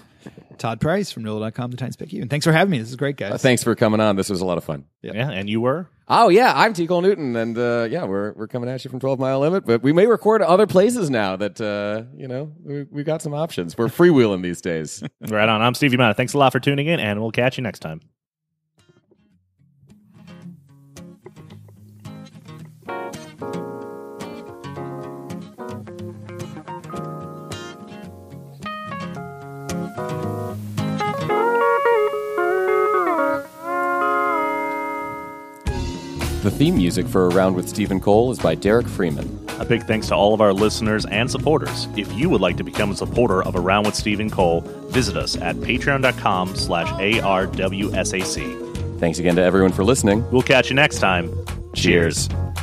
Todd 0.58 0.80
Price 0.80 1.12
from 1.12 1.24
NOLA.com, 1.24 1.72
the 1.72 1.78
Times 1.78 1.96
Picayune. 1.96 2.30
Thanks 2.30 2.46
for 2.46 2.54
having 2.54 2.70
me. 2.72 2.78
This 2.78 2.90
is 2.90 2.96
great, 2.96 3.18
guys. 3.18 3.34
Uh, 3.34 3.38
thanks 3.40 3.64
for 3.64 3.76
coming 3.76 4.00
on. 4.00 4.16
This 4.16 4.30
was 4.30 4.42
a 4.42 4.46
lot 4.46 4.58
of 4.58 4.64
fun. 4.64 4.86
Yeah, 5.02 5.30
and 5.30 5.50
you 5.50 5.60
were. 5.60 5.90
Oh 6.08 6.30
yeah, 6.30 6.52
I'm 6.54 6.74
T. 6.74 6.86
Cole 6.86 7.02
Newton, 7.02 7.36
and 7.36 7.58
uh, 7.58 7.88
yeah, 7.90 8.04
we're 8.04 8.34
we're 8.34 8.48
coming 8.48 8.70
at 8.70 8.84
you 8.84 8.92
from 8.92 9.00
12 9.00 9.20
Mile 9.20 9.40
Limit, 9.40 9.66
but 9.66 9.82
we 9.82 9.94
may 9.94 10.06
record 10.06 10.42
other 10.42 10.68
places 10.68 11.10
now 11.10 11.36
that 11.38 11.62
uh, 11.62 12.04
you 12.18 12.28
know 12.28 12.52
we 12.62 12.84
we 12.84 13.04
got 13.04 13.22
some 13.22 13.34
options. 13.34 13.78
We're 13.78 13.88
freewheeling 13.88 14.42
these 14.44 14.62
days. 14.62 15.04
Right 15.30 15.48
on. 15.48 15.62
I'm 15.62 15.74
Steve 15.74 15.92
Yamada. 15.92 16.16
Thanks 16.18 16.34
a 16.34 16.38
lot 16.38 16.52
for 16.52 16.60
tuning 16.60 16.88
in, 16.88 17.00
and 17.00 17.22
we'll 17.22 17.32
catch 17.32 17.58
you 17.58 17.64
next 17.64 17.80
time. 17.80 18.02
Theme 36.54 36.76
music 36.78 37.08
for 37.08 37.26
A 37.26 37.30
Round 37.30 37.56
with 37.56 37.68
Steve 37.68 37.90
and 37.90 38.00
Cole 38.02 38.32
is 38.32 38.38
by 38.38 38.54
Derek 38.54 38.88
Freeman. 38.88 39.44
A 39.60 39.66
big 39.66 39.84
thanks 39.84 40.10
to 40.10 40.16
all 40.16 40.36
of 40.36 40.42
our 40.42 40.54
listeners 40.54 41.04
and 41.08 41.30
supporters. 41.30 41.88
If 41.98 42.14
you 42.14 42.30
would 42.30 42.42
like 42.42 42.58
to 42.58 42.64
become 42.64 42.92
a 42.92 42.96
supporter 42.96 43.42
of 43.42 43.56
A 43.56 43.60
Round 43.60 43.88
with 43.88 43.96
Steve 43.96 44.20
and 44.20 44.32
Cole, 44.32 44.62
visit 44.90 45.18
us 45.18 45.36
at 45.36 45.56
patreon.com 45.56 46.56
slash 46.56 46.88
ARWSAC. 46.90 48.60
Thanks 49.00 49.18
again 49.18 49.36
to 49.36 49.42
everyone 49.42 49.72
for 49.72 49.84
listening. 49.84 50.30
We'll 50.30 50.44
catch 50.44 50.70
you 50.70 50.76
next 50.76 51.00
time. 51.00 51.34
Cheers. 51.74 52.30
I 52.30 52.63